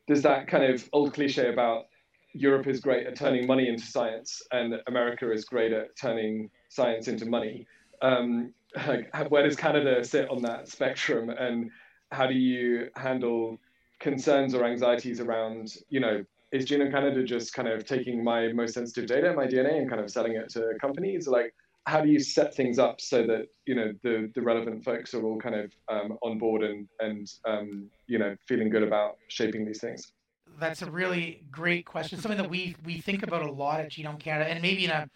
Does 0.08 0.22
that 0.22 0.48
kind 0.48 0.64
of 0.64 0.88
old 0.94 1.14
cliche 1.14 1.50
about 1.52 1.86
Europe 2.34 2.68
is 2.68 2.80
great 2.80 3.08
at 3.08 3.16
turning 3.16 3.48
money 3.48 3.68
into 3.68 3.84
science 3.84 4.42
and 4.52 4.76
America 4.88 5.32
is 5.32 5.46
great 5.46 5.74
at 5.74 5.98
turning 6.00 6.50
science 6.70 7.08
into 7.08 7.26
money? 7.26 7.66
Um, 8.02 8.54
where 9.30 9.44
does 9.44 9.56
Canada 9.56 10.04
sit 10.04 10.30
on 10.30 10.42
that 10.44 10.68
spectrum, 10.70 11.30
and 11.30 11.72
how 12.12 12.28
do 12.28 12.34
you 12.34 12.90
handle 12.96 13.58
concerns 14.00 14.54
or 14.54 14.66
anxieties 14.66 15.20
around 15.20 15.76
you 15.90 16.00
know 16.00 16.24
is 16.56 16.66
Genome 16.66 16.92
Canada 16.92 17.24
just 17.24 17.54
kind 17.54 17.68
of 17.68 17.86
taking 17.86 18.24
my 18.24 18.52
most 18.54 18.74
sensitive 18.74 19.08
data, 19.08 19.34
my 19.34 19.46
DNA, 19.46 19.78
and 19.78 19.90
kind 19.90 20.02
of 20.02 20.10
selling 20.10 20.34
it 20.34 20.50
to 20.50 20.74
companies? 20.80 21.28
Like, 21.28 21.54
how 21.86 22.02
do 22.02 22.10
you 22.10 22.20
set 22.20 22.56
things 22.56 22.80
up 22.80 23.02
so 23.02 23.28
that 23.28 23.48
you 23.66 23.76
know 23.76 23.94
the 24.04 24.32
the 24.34 24.42
relevant 24.42 24.84
folks 24.84 25.14
are 25.14 25.24
all 25.24 25.38
kind 25.38 25.56
of 25.56 25.74
um, 25.90 26.18
on 26.24 26.38
board 26.38 26.64
and 26.64 26.88
and 27.00 27.28
um, 27.46 27.90
you 28.08 28.18
know 28.18 28.36
feeling 28.48 28.70
good 28.70 28.84
about 28.84 29.18
shaping 29.28 29.66
these 29.66 29.82
things? 29.82 30.14
That's 30.60 30.82
a 30.82 30.90
really 30.90 31.44
great 31.52 31.86
question. 31.86 32.20
Something 32.20 32.42
that 32.42 32.50
we 32.50 32.76
we 32.86 33.02
think 33.02 33.24
about 33.24 33.42
a 33.42 33.52
lot 33.52 33.82
at 33.82 33.92
Genome 33.92 34.20
Canada, 34.20 34.50
and 34.50 34.62
maybe 34.62 34.86
in 34.86 34.92
a 34.92 35.10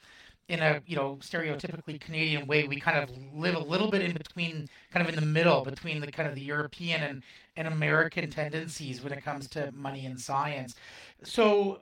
in 0.49 0.59
a 0.61 0.81
you 0.85 0.95
know 0.95 1.17
stereotypically 1.21 2.01
Canadian 2.01 2.47
way, 2.47 2.67
we 2.67 2.79
kind 2.79 2.97
of 2.97 3.09
live 3.33 3.55
a 3.55 3.59
little 3.59 3.89
bit 3.89 4.01
in 4.01 4.13
between, 4.13 4.67
kind 4.91 5.07
of 5.07 5.13
in 5.13 5.19
the 5.19 5.25
middle 5.25 5.63
between 5.63 6.01
the 6.01 6.11
kind 6.11 6.27
of 6.27 6.35
the 6.35 6.41
European 6.41 7.03
and, 7.03 7.23
and 7.55 7.67
American 7.67 8.29
tendencies 8.29 9.01
when 9.01 9.13
it 9.13 9.23
comes 9.23 9.47
to 9.49 9.71
money 9.73 10.05
and 10.05 10.19
science. 10.19 10.75
So 11.23 11.81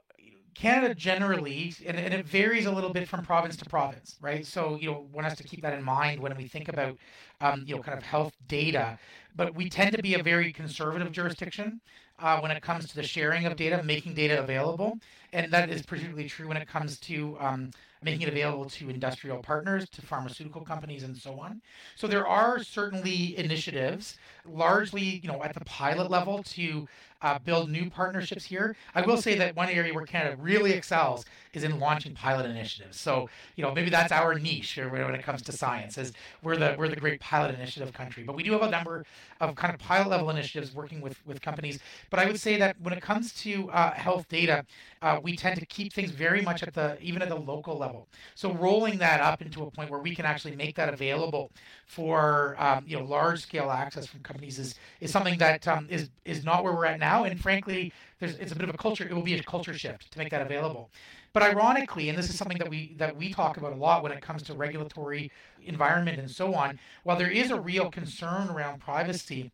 Canada 0.58 0.92
generally, 0.92 1.72
and, 1.86 1.96
and 1.96 2.12
it 2.12 2.26
varies 2.26 2.66
a 2.66 2.72
little 2.72 2.92
bit 2.92 3.08
from 3.08 3.24
province 3.24 3.56
to 3.56 3.64
province, 3.64 4.16
right? 4.20 4.44
So, 4.44 4.76
you 4.80 4.90
know, 4.90 5.06
one 5.12 5.22
has 5.22 5.36
to 5.36 5.44
keep 5.44 5.62
that 5.62 5.72
in 5.72 5.84
mind 5.84 6.20
when 6.20 6.36
we 6.36 6.48
think 6.48 6.68
about, 6.68 6.96
um, 7.40 7.62
you 7.64 7.76
know, 7.76 7.82
kind 7.82 7.96
of 7.96 8.02
health 8.02 8.32
data. 8.48 8.98
But 9.36 9.54
we 9.54 9.70
tend 9.70 9.94
to 9.94 10.02
be 10.02 10.14
a 10.14 10.22
very 10.22 10.52
conservative 10.52 11.12
jurisdiction 11.12 11.80
uh, 12.18 12.40
when 12.40 12.50
it 12.50 12.60
comes 12.60 12.88
to 12.88 12.96
the 12.96 13.04
sharing 13.04 13.46
of 13.46 13.54
data, 13.54 13.80
making 13.84 14.14
data 14.14 14.40
available. 14.40 14.98
And 15.32 15.52
that 15.52 15.70
is 15.70 15.82
particularly 15.82 16.28
true 16.28 16.48
when 16.48 16.56
it 16.56 16.66
comes 16.66 16.98
to 17.00 17.36
um, 17.38 17.70
making 18.02 18.22
it 18.22 18.28
available 18.28 18.64
to 18.64 18.90
industrial 18.90 19.38
partners, 19.42 19.88
to 19.90 20.02
pharmaceutical 20.02 20.62
companies, 20.62 21.02
and 21.02 21.16
so 21.16 21.38
on. 21.38 21.60
So 21.96 22.06
there 22.06 22.26
are 22.26 22.62
certainly 22.62 23.36
initiatives, 23.36 24.16
largely, 24.44 25.20
you 25.22 25.28
know, 25.28 25.42
at 25.42 25.54
the 25.54 25.64
pilot 25.64 26.10
level 26.10 26.42
to 26.42 26.88
uh, 27.22 27.38
build 27.38 27.70
new 27.70 27.90
partnerships 27.90 28.44
here. 28.44 28.76
I 28.94 29.02
will 29.02 29.16
say 29.16 29.36
that 29.38 29.56
one 29.56 29.68
area 29.68 29.92
where 29.92 30.04
Canada 30.04 30.36
really 30.38 30.72
excels 30.72 31.24
is 31.52 31.64
in 31.64 31.78
launching 31.80 32.14
pilot 32.14 32.46
initiatives. 32.46 33.00
So, 33.00 33.28
you 33.56 33.62
know, 33.62 33.72
maybe 33.74 33.90
that's 33.90 34.12
our 34.12 34.38
niche 34.38 34.78
when 34.78 35.14
it 35.14 35.22
comes 35.22 35.42
to 35.42 35.52
science, 35.52 35.98
is 35.98 36.12
we're 36.42 36.56
the 36.56 36.76
we're 36.78 36.88
the 36.88 36.96
great 36.96 37.20
pilot 37.20 37.54
initiative 37.54 37.92
country. 37.92 38.22
But 38.22 38.36
we 38.36 38.42
do 38.42 38.52
have 38.52 38.62
a 38.62 38.70
number 38.70 39.04
of 39.40 39.54
kind 39.56 39.74
of 39.74 39.80
pilot 39.80 40.08
level 40.08 40.30
initiatives 40.30 40.74
working 40.74 41.00
with 41.00 41.16
with 41.26 41.40
companies. 41.42 41.80
But 42.10 42.20
I 42.20 42.26
would 42.26 42.40
say 42.40 42.56
that 42.58 42.80
when 42.80 42.94
it 42.94 43.02
comes 43.02 43.32
to 43.42 43.70
uh, 43.70 43.92
health 43.92 44.28
data, 44.28 44.64
uh, 45.02 45.20
we 45.22 45.36
tend 45.36 45.58
to 45.60 45.66
keep 45.66 45.92
things 45.92 46.10
very 46.10 46.42
much 46.42 46.62
at 46.62 46.74
the 46.74 46.98
even 47.00 47.22
at 47.22 47.28
the 47.28 47.36
local 47.36 47.78
level. 47.78 48.08
So 48.34 48.52
rolling 48.54 48.98
that 48.98 49.20
up 49.20 49.42
into 49.42 49.62
a 49.62 49.70
point 49.70 49.90
where 49.90 50.00
we 50.00 50.14
can 50.14 50.24
actually 50.24 50.56
make 50.56 50.76
that 50.76 50.92
available 50.92 51.50
for 51.86 52.56
um, 52.58 52.84
you 52.86 52.98
know 52.98 53.04
large 53.04 53.42
scale 53.42 53.70
access 53.70 54.06
from 54.06 54.20
companies 54.20 54.58
is 54.58 54.74
is 55.00 55.10
something 55.10 55.38
that 55.38 55.66
um, 55.68 55.86
is 55.90 56.10
is 56.24 56.44
not 56.44 56.64
where 56.64 56.72
we're 56.72 56.86
at 56.86 56.98
now. 56.98 57.24
And 57.24 57.40
frankly, 57.40 57.92
there's 58.20 58.36
it's 58.36 58.52
a 58.52 58.56
bit 58.56 58.68
of 58.68 58.74
a 58.74 58.78
culture. 58.78 59.04
It 59.04 59.12
will 59.14 59.22
be 59.22 59.34
a 59.34 59.42
culture 59.42 59.74
shift 59.74 60.10
to 60.12 60.18
make 60.18 60.30
that 60.30 60.42
available. 60.42 60.90
But 61.32 61.42
ironically, 61.42 62.08
and 62.08 62.18
this 62.18 62.30
is 62.30 62.36
something 62.36 62.58
that 62.58 62.68
we 62.68 62.94
that 62.96 63.16
we 63.16 63.32
talk 63.32 63.56
about 63.58 63.72
a 63.72 63.76
lot 63.76 64.02
when 64.02 64.12
it 64.12 64.22
comes 64.22 64.42
to 64.44 64.54
regulatory 64.54 65.30
environment 65.64 66.18
and 66.18 66.30
so 66.30 66.54
on, 66.54 66.78
while 67.04 67.16
there 67.16 67.30
is 67.30 67.50
a 67.50 67.60
real 67.60 67.90
concern 67.90 68.48
around 68.48 68.80
privacy, 68.80 69.52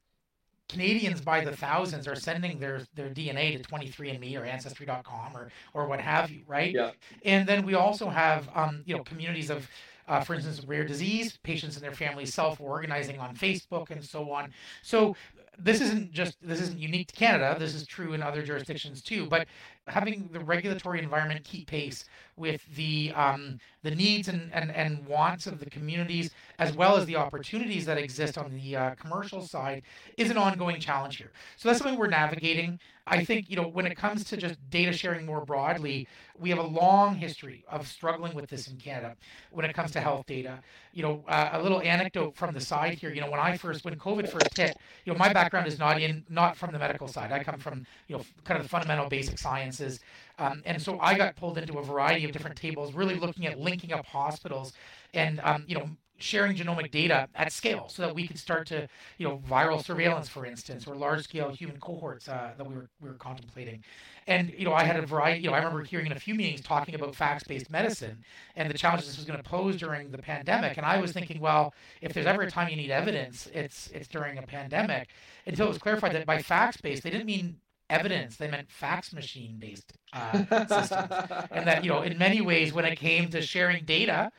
Canadians 0.68 1.20
by 1.20 1.44
the 1.44 1.54
thousands 1.54 2.08
are 2.08 2.14
sending 2.14 2.58
their, 2.58 2.82
their 2.94 3.10
DNA 3.10 3.56
to 3.56 3.62
23andMe 3.62 4.38
or 4.38 4.44
Ancestry.com 4.44 5.36
or 5.36 5.50
or 5.74 5.86
what 5.86 6.00
have 6.00 6.30
you, 6.30 6.42
right? 6.46 6.74
Yeah. 6.74 6.92
And 7.24 7.46
then 7.46 7.64
we 7.66 7.74
also 7.74 8.08
have 8.08 8.48
um, 8.54 8.82
you 8.86 8.96
know 8.96 9.02
communities 9.02 9.50
of 9.50 9.68
uh, 10.08 10.20
for 10.20 10.34
instance, 10.34 10.62
rare 10.66 10.84
disease, 10.84 11.38
patients 11.42 11.76
and 11.76 11.84
their 11.84 11.92
families 11.92 12.34
self-organizing 12.34 13.18
on 13.18 13.34
Facebook 13.34 13.90
and 13.90 14.02
so 14.02 14.30
on. 14.30 14.52
So 14.82 15.16
this 15.58 15.80
isn't 15.80 16.12
just 16.12 16.36
this 16.42 16.60
isn't 16.60 16.78
unique 16.78 17.08
to 17.08 17.14
Canada. 17.14 17.56
This 17.58 17.74
is 17.74 17.86
true 17.86 18.12
in 18.12 18.22
other 18.22 18.42
jurisdictions 18.42 19.00
too. 19.02 19.26
But 19.26 19.46
having 19.86 20.28
the 20.32 20.40
regulatory 20.40 20.98
environment 21.00 21.44
keep 21.44 21.68
pace 21.68 22.04
with 22.36 22.62
the 22.74 23.12
um, 23.14 23.58
the 23.82 23.90
needs 23.90 24.28
and, 24.28 24.50
and, 24.52 24.70
and 24.72 25.06
wants 25.06 25.46
of 25.46 25.60
the 25.60 25.70
communities, 25.70 26.30
as 26.58 26.74
well 26.74 26.96
as 26.96 27.06
the 27.06 27.16
opportunities 27.16 27.86
that 27.86 27.98
exist 27.98 28.36
on 28.38 28.52
the 28.52 28.76
uh, 28.76 28.94
commercial 28.94 29.42
side, 29.42 29.82
is 30.16 30.30
an 30.30 30.38
ongoing 30.38 30.80
challenge 30.80 31.16
here. 31.16 31.30
So 31.56 31.68
that's 31.68 31.78
something 31.78 31.98
we're 31.98 32.08
navigating. 32.08 32.80
I 33.06 33.24
think 33.24 33.50
you 33.50 33.56
know 33.56 33.68
when 33.68 33.86
it 33.86 33.96
comes 33.96 34.24
to 34.24 34.36
just 34.36 34.58
data 34.70 34.92
sharing 34.92 35.26
more 35.26 35.44
broadly, 35.44 36.08
we 36.38 36.48
have 36.50 36.58
a 36.58 36.66
long 36.66 37.16
history 37.16 37.64
of 37.68 37.86
struggling 37.86 38.34
with 38.34 38.48
this 38.48 38.66
in 38.66 38.78
Canada 38.78 39.16
when 39.50 39.66
it 39.66 39.74
comes 39.74 39.90
to 39.92 40.00
health 40.00 40.24
data. 40.26 40.60
You 40.92 41.02
know, 41.02 41.24
uh, 41.28 41.50
a 41.52 41.62
little 41.62 41.82
anecdote 41.82 42.36
from 42.36 42.54
the 42.54 42.60
side 42.60 42.94
here. 42.94 43.12
You 43.12 43.20
know, 43.20 43.30
when 43.30 43.40
I 43.40 43.56
first 43.58 43.84
when 43.84 43.94
COVID 43.96 44.28
first 44.28 44.56
hit, 44.56 44.76
you 45.04 45.12
know, 45.12 45.18
my 45.18 45.32
background 45.32 45.66
is 45.66 45.78
not 45.78 46.00
in 46.00 46.24
not 46.30 46.56
from 46.56 46.72
the 46.72 46.78
medical 46.78 47.08
side. 47.08 47.30
I 47.30 47.44
come 47.44 47.58
from 47.58 47.86
you 48.08 48.16
know 48.16 48.24
kind 48.44 48.58
of 48.58 48.64
the 48.64 48.70
fundamental 48.70 49.08
basic 49.08 49.38
sciences. 49.38 50.00
Um, 50.38 50.62
and 50.64 50.80
so 50.80 50.98
I 50.98 51.16
got 51.16 51.36
pulled 51.36 51.58
into 51.58 51.78
a 51.78 51.82
variety 51.82 52.24
of 52.24 52.32
different 52.32 52.56
tables, 52.56 52.94
really 52.94 53.16
looking 53.16 53.46
at 53.46 53.58
linking 53.58 53.92
up 53.92 54.06
hospitals 54.06 54.72
and 55.12 55.40
um, 55.44 55.64
you 55.66 55.76
know 55.76 55.90
sharing 56.18 56.56
genomic 56.56 56.90
data 56.90 57.28
at 57.34 57.52
scale 57.52 57.88
so 57.88 58.02
that 58.02 58.14
we 58.14 58.26
could 58.26 58.38
start 58.38 58.66
to, 58.68 58.88
you 59.18 59.26
know, 59.26 59.42
viral 59.48 59.84
surveillance, 59.84 60.28
for 60.28 60.46
instance, 60.46 60.86
or 60.86 60.94
large 60.94 61.24
scale 61.24 61.50
human 61.50 61.78
cohorts 61.78 62.28
uh, 62.28 62.52
that 62.56 62.66
we 62.66 62.74
were, 62.74 62.88
we 63.00 63.08
were 63.08 63.16
contemplating. 63.16 63.82
And, 64.26 64.52
you 64.56 64.64
know, 64.64 64.72
I 64.72 64.84
had 64.84 64.96
a 64.96 65.04
variety, 65.04 65.42
you 65.42 65.50
know, 65.50 65.54
I 65.54 65.58
remember 65.58 65.82
hearing 65.82 66.06
in 66.06 66.12
a 66.12 66.20
few 66.20 66.34
meetings 66.34 66.60
talking 66.60 66.94
about 66.94 67.14
facts 67.14 67.44
based 67.44 67.70
medicine 67.70 68.24
and 68.56 68.70
the 68.70 68.78
challenges 68.78 69.08
this 69.08 69.16
was 69.16 69.26
going 69.26 69.42
to 69.42 69.48
pose 69.48 69.76
during 69.76 70.10
the 70.10 70.18
pandemic. 70.18 70.76
And 70.76 70.86
I 70.86 70.98
was 70.98 71.12
thinking, 71.12 71.40
well, 71.40 71.74
if 72.00 72.12
there's 72.12 72.26
ever 72.26 72.42
a 72.42 72.50
time 72.50 72.68
you 72.68 72.76
need 72.76 72.90
evidence, 72.90 73.48
it's, 73.52 73.90
it's 73.92 74.08
during 74.08 74.38
a 74.38 74.42
pandemic. 74.42 75.08
Until 75.46 75.66
it 75.66 75.70
was 75.70 75.78
clarified 75.78 76.12
that 76.14 76.26
by 76.26 76.40
facts 76.40 76.80
based, 76.80 77.02
they 77.02 77.10
didn't 77.10 77.26
mean 77.26 77.56
evidence 77.90 78.36
they 78.36 78.50
meant 78.50 78.70
fax 78.70 79.12
machine 79.12 79.56
based 79.58 79.92
uh, 80.14 80.38
systems 80.66 81.12
and 81.50 81.66
that 81.66 81.84
you 81.84 81.90
know 81.90 82.00
in 82.00 82.16
many 82.16 82.40
ways 82.40 82.72
when 82.72 82.84
it 82.84 82.96
came 82.96 83.28
to 83.28 83.42
sharing 83.42 83.84
data 83.84 84.32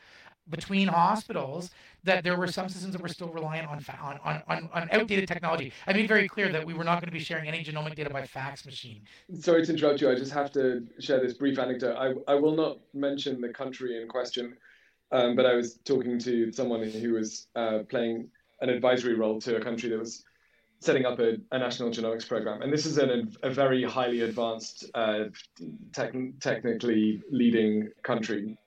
between 0.50 0.88
hospitals 0.88 1.72
that 2.04 2.24
there 2.24 2.38
were 2.38 2.48
some 2.48 2.70
systems 2.70 2.94
that 2.94 3.02
were 3.02 3.10
still 3.10 3.30
reliant 3.30 3.68
on, 3.68 3.84
on, 4.24 4.42
on, 4.48 4.70
on 4.74 4.90
outdated 4.92 5.28
technology. 5.28 5.74
I 5.88 5.94
made 5.94 6.08
very 6.08 6.28
clear 6.28 6.52
that 6.52 6.64
we 6.64 6.74
were 6.74 6.84
not 6.84 7.02
going 7.02 7.08
to 7.08 7.12
be 7.12 7.20
sharing 7.20 7.48
any 7.48 7.64
genomic 7.64 7.96
data 7.96 8.12
by 8.12 8.26
fax 8.26 8.66
machine. 8.66 9.02
Sorry 9.40 9.66
to 9.66 9.72
interrupt 9.74 10.02
you. 10.02 10.12
I 10.12 10.16
just 10.16 10.32
have 10.32 10.52
to 10.54 10.86
share 11.00 11.20
this 11.20 11.34
brief 11.34 11.58
anecdote. 11.58 11.96
I, 11.98 12.14
I 12.32 12.36
will 12.36 12.56
not 12.56 12.78
mention 12.94 13.42
the 13.42 13.50
country 13.50 14.00
in 14.00 14.08
question, 14.08 14.56
um, 15.12 15.36
but 15.36 15.46
I 15.48 15.56
was 15.56 15.80
talking 15.84 16.20
to 16.20 16.52
someone 16.52 16.84
who 16.84 17.14
was 17.14 17.48
uh, 17.56 17.80
playing 17.90 18.28
an 18.62 18.70
advisory 18.70 19.16
role 19.16 19.42
to 19.42 19.58
a 19.58 19.62
country 19.62 19.90
that 19.90 20.00
was 20.00 20.24
setting 20.80 21.06
up 21.06 21.20
a, 21.20 21.38
a 21.52 21.58
national 21.58 21.90
genomics 21.90 22.28
program. 22.28 22.62
And 22.62 22.72
this 22.72 22.86
is 22.86 23.00
an, 23.00 23.34
a 23.42 23.50
very 23.50 23.84
highly 23.84 24.22
advanced, 24.22 24.86
uh, 24.94 25.26
tech, 25.92 26.14
technically 26.40 27.24
leading 27.32 27.90
country. 28.04 28.58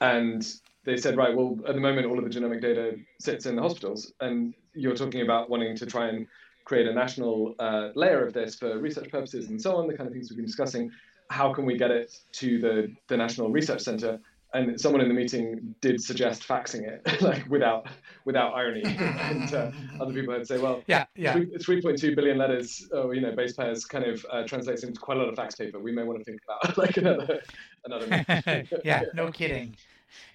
And 0.00 0.46
they 0.84 0.96
said, 0.96 1.16
right, 1.16 1.34
well, 1.34 1.58
at 1.68 1.74
the 1.74 1.80
moment, 1.80 2.06
all 2.06 2.18
of 2.18 2.24
the 2.24 2.30
genomic 2.30 2.62
data 2.62 2.96
sits 3.18 3.46
in 3.46 3.56
the 3.56 3.62
hospitals, 3.62 4.12
and 4.20 4.54
you're 4.74 4.96
talking 4.96 5.20
about 5.22 5.50
wanting 5.50 5.76
to 5.76 5.86
try 5.86 6.08
and 6.08 6.26
create 6.64 6.86
a 6.86 6.94
national 6.94 7.54
uh, 7.58 7.88
layer 7.94 8.24
of 8.24 8.32
this 8.32 8.54
for 8.54 8.78
research 8.78 9.10
purposes 9.10 9.48
and 9.48 9.60
so 9.60 9.76
on, 9.76 9.86
the 9.86 9.96
kind 9.96 10.06
of 10.06 10.12
things 10.12 10.30
we've 10.30 10.36
been 10.36 10.46
discussing. 10.46 10.90
How 11.28 11.52
can 11.52 11.64
we 11.64 11.76
get 11.76 11.90
it 11.90 12.16
to 12.32 12.58
the, 12.58 12.94
the 13.08 13.16
National 13.16 13.50
Research 13.50 13.82
Center? 13.82 14.20
And 14.52 14.80
someone 14.80 15.00
in 15.00 15.06
the 15.06 15.14
meeting 15.14 15.74
did 15.80 16.02
suggest 16.02 16.46
faxing 16.46 16.82
it, 16.82 17.22
like 17.22 17.48
without 17.48 17.86
without 18.24 18.52
irony. 18.54 18.82
and 18.84 19.54
uh, 19.54 19.70
other 20.00 20.12
people 20.12 20.34
had 20.34 20.44
say, 20.44 20.58
well, 20.58 20.82
yeah, 20.88 21.04
yeah, 21.14 21.34
3.2 21.34 22.16
billion 22.16 22.36
letters, 22.36 22.88
oh, 22.92 23.12
you 23.12 23.20
know, 23.20 23.30
base 23.30 23.52
pairs 23.52 23.84
kind 23.84 24.04
of 24.04 24.26
uh, 24.28 24.42
translates 24.42 24.82
into 24.82 24.98
quite 24.98 25.18
a 25.18 25.20
lot 25.20 25.28
of 25.28 25.36
fax 25.36 25.54
paper. 25.54 25.78
We 25.78 25.92
may 25.92 26.02
want 26.02 26.18
to 26.18 26.24
think 26.24 26.40
about 26.44 26.76
like 26.84 26.96
another 26.96 27.42
another. 27.84 28.24
yeah, 28.84 29.04
no 29.14 29.30
kidding. 29.30 29.76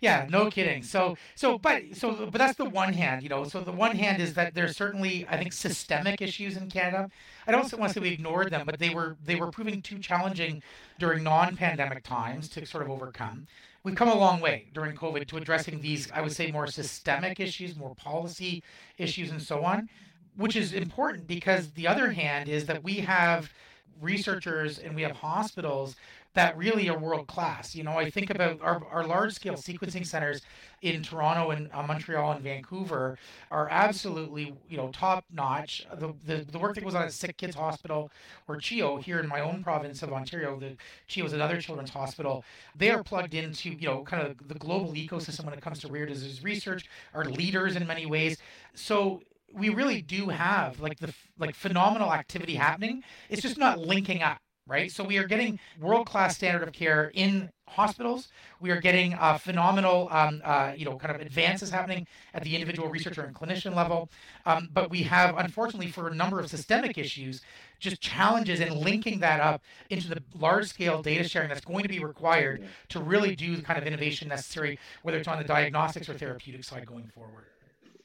Yeah, 0.01 0.27
no 0.29 0.49
kidding. 0.49 0.83
So, 0.83 1.17
so, 1.35 1.57
but, 1.57 1.83
so, 1.93 2.27
but 2.31 2.39
that's 2.39 2.57
the 2.57 2.69
one 2.69 2.93
hand, 2.93 3.23
you 3.23 3.29
know. 3.29 3.43
So 3.45 3.61
the 3.61 3.71
one 3.71 3.95
hand 3.95 4.21
is 4.21 4.33
that 4.35 4.53
there's 4.53 4.75
certainly, 4.75 5.25
I 5.29 5.37
think, 5.37 5.53
systemic 5.53 6.21
issues 6.21 6.57
in 6.57 6.69
Canada. 6.69 7.09
I 7.47 7.51
don't 7.51 7.71
want 7.79 7.93
to 7.93 7.99
say 7.99 8.01
we 8.01 8.13
ignored 8.13 8.51
them, 8.51 8.65
but 8.65 8.79
they 8.79 8.89
were 8.89 9.17
they 9.25 9.35
were 9.35 9.51
proving 9.51 9.81
too 9.81 9.99
challenging 9.99 10.63
during 10.99 11.23
non-pandemic 11.23 12.03
times 12.03 12.49
to 12.49 12.65
sort 12.65 12.83
of 12.83 12.89
overcome. 12.89 13.47
We've 13.83 13.95
come 13.95 14.09
a 14.09 14.17
long 14.17 14.41
way 14.41 14.65
during 14.73 14.95
COVID 14.95 15.27
to 15.27 15.37
addressing 15.37 15.79
these, 15.79 16.11
I 16.11 16.21
would 16.21 16.31
say, 16.31 16.51
more 16.51 16.65
systemic 16.65 17.39
issues, 17.39 17.75
more 17.75 17.93
policy 17.93 18.63
issues, 18.97 19.29
and 19.29 19.39
so 19.39 19.63
on, 19.63 19.89
which 20.37 20.55
is 20.55 20.73
important 20.73 21.27
because 21.27 21.69
the 21.71 21.87
other 21.87 22.11
hand 22.11 22.49
is 22.49 22.65
that 22.65 22.83
we 22.83 22.95
have 22.95 23.53
researchers 24.01 24.79
and 24.79 24.95
we 24.95 25.03
have 25.03 25.11
hospitals 25.11 25.95
that 26.35 26.57
really 26.57 26.87
are 26.89 26.97
world 26.97 27.27
class. 27.27 27.73
You 27.75 27.83
know, 27.83 27.97
I 27.97 28.09
think 28.09 28.29
about 28.29 28.61
our, 28.61 28.85
our 28.91 29.05
large 29.05 29.33
scale 29.33 29.55
sequencing 29.55 30.05
centers 30.05 30.41
in 30.81 31.01
Toronto 31.01 31.51
and 31.51 31.69
uh, 31.73 31.81
Montreal 31.83 32.33
and 32.33 32.43
Vancouver 32.43 33.17
are 33.49 33.67
absolutely, 33.69 34.53
you 34.69 34.77
know, 34.77 34.89
top 34.91 35.25
notch. 35.33 35.87
The, 35.97 36.13
the, 36.25 36.45
the 36.49 36.59
work 36.59 36.75
that 36.75 36.83
goes 36.83 36.93
on 36.93 37.03
at 37.03 37.13
Sick 37.13 37.37
Kids 37.37 37.55
Hospital 37.55 38.11
or 38.47 38.57
CHEO 38.57 39.01
here 39.01 39.19
in 39.19 39.27
my 39.27 39.39
own 39.39 39.63
province 39.63 40.03
of 40.03 40.11
Ontario, 40.11 40.59
the 40.59 40.75
CHEO 41.09 41.25
is 41.25 41.33
another 41.33 41.59
children's 41.59 41.89
hospital. 41.89 42.43
They 42.77 42.91
are 42.91 43.03
plugged 43.03 43.33
into, 43.33 43.69
you 43.69 43.87
know, 43.87 44.03
kind 44.03 44.27
of 44.27 44.47
the 44.47 44.55
global 44.55 44.93
ecosystem 44.93 45.45
when 45.45 45.53
it 45.53 45.61
comes 45.61 45.79
to 45.79 45.87
rare 45.87 46.05
disease 46.05 46.43
research, 46.43 46.85
are 47.13 47.25
leaders 47.25 47.75
in 47.75 47.87
many 47.87 48.05
ways. 48.05 48.37
So 48.73 49.21
we 49.53 49.69
really 49.69 50.01
do 50.01 50.27
have 50.27 50.81
like 50.81 50.99
the 50.99 51.13
like 51.39 51.55
phenomenal 51.55 52.11
activity 52.11 52.55
happening. 52.55 53.03
It's 53.29 53.41
just 53.41 53.57
not 53.57 53.79
linking 53.79 54.21
up 54.21 54.39
right? 54.67 54.91
So 54.91 55.03
we 55.03 55.17
are 55.17 55.25
getting 55.25 55.59
world-class 55.79 56.35
standard 56.35 56.67
of 56.67 56.73
care 56.73 57.11
in 57.13 57.49
hospitals. 57.67 58.29
We 58.59 58.71
are 58.71 58.79
getting 58.79 59.13
uh, 59.13 59.37
phenomenal, 59.37 60.07
um, 60.11 60.41
uh, 60.43 60.73
you 60.75 60.85
know, 60.85 60.97
kind 60.97 61.13
of 61.13 61.21
advances 61.21 61.69
happening 61.69 62.07
at 62.33 62.43
the 62.43 62.55
individual 62.55 62.89
researcher 62.89 63.23
and 63.23 63.35
clinician 63.35 63.75
level. 63.75 64.09
Um, 64.45 64.69
but 64.73 64.89
we 64.89 65.03
have, 65.03 65.37
unfortunately, 65.37 65.91
for 65.91 66.07
a 66.07 66.15
number 66.15 66.39
of 66.39 66.49
systemic 66.49 66.97
issues, 66.97 67.41
just 67.79 68.01
challenges 68.01 68.59
in 68.59 68.79
linking 68.79 69.19
that 69.19 69.39
up 69.39 69.61
into 69.89 70.07
the 70.09 70.21
large-scale 70.35 71.01
data 71.03 71.27
sharing 71.27 71.49
that's 71.49 71.65
going 71.65 71.83
to 71.83 71.89
be 71.89 71.99
required 71.99 72.67
to 72.89 72.99
really 72.99 73.35
do 73.35 73.55
the 73.55 73.61
kind 73.61 73.77
of 73.77 73.85
innovation 73.85 74.27
necessary, 74.27 74.79
whether 75.03 75.17
it's 75.17 75.27
on 75.27 75.37
the 75.37 75.43
diagnostics 75.43 76.09
or 76.09 76.13
therapeutic 76.13 76.63
side 76.63 76.85
going 76.85 77.07
forward. 77.13 77.45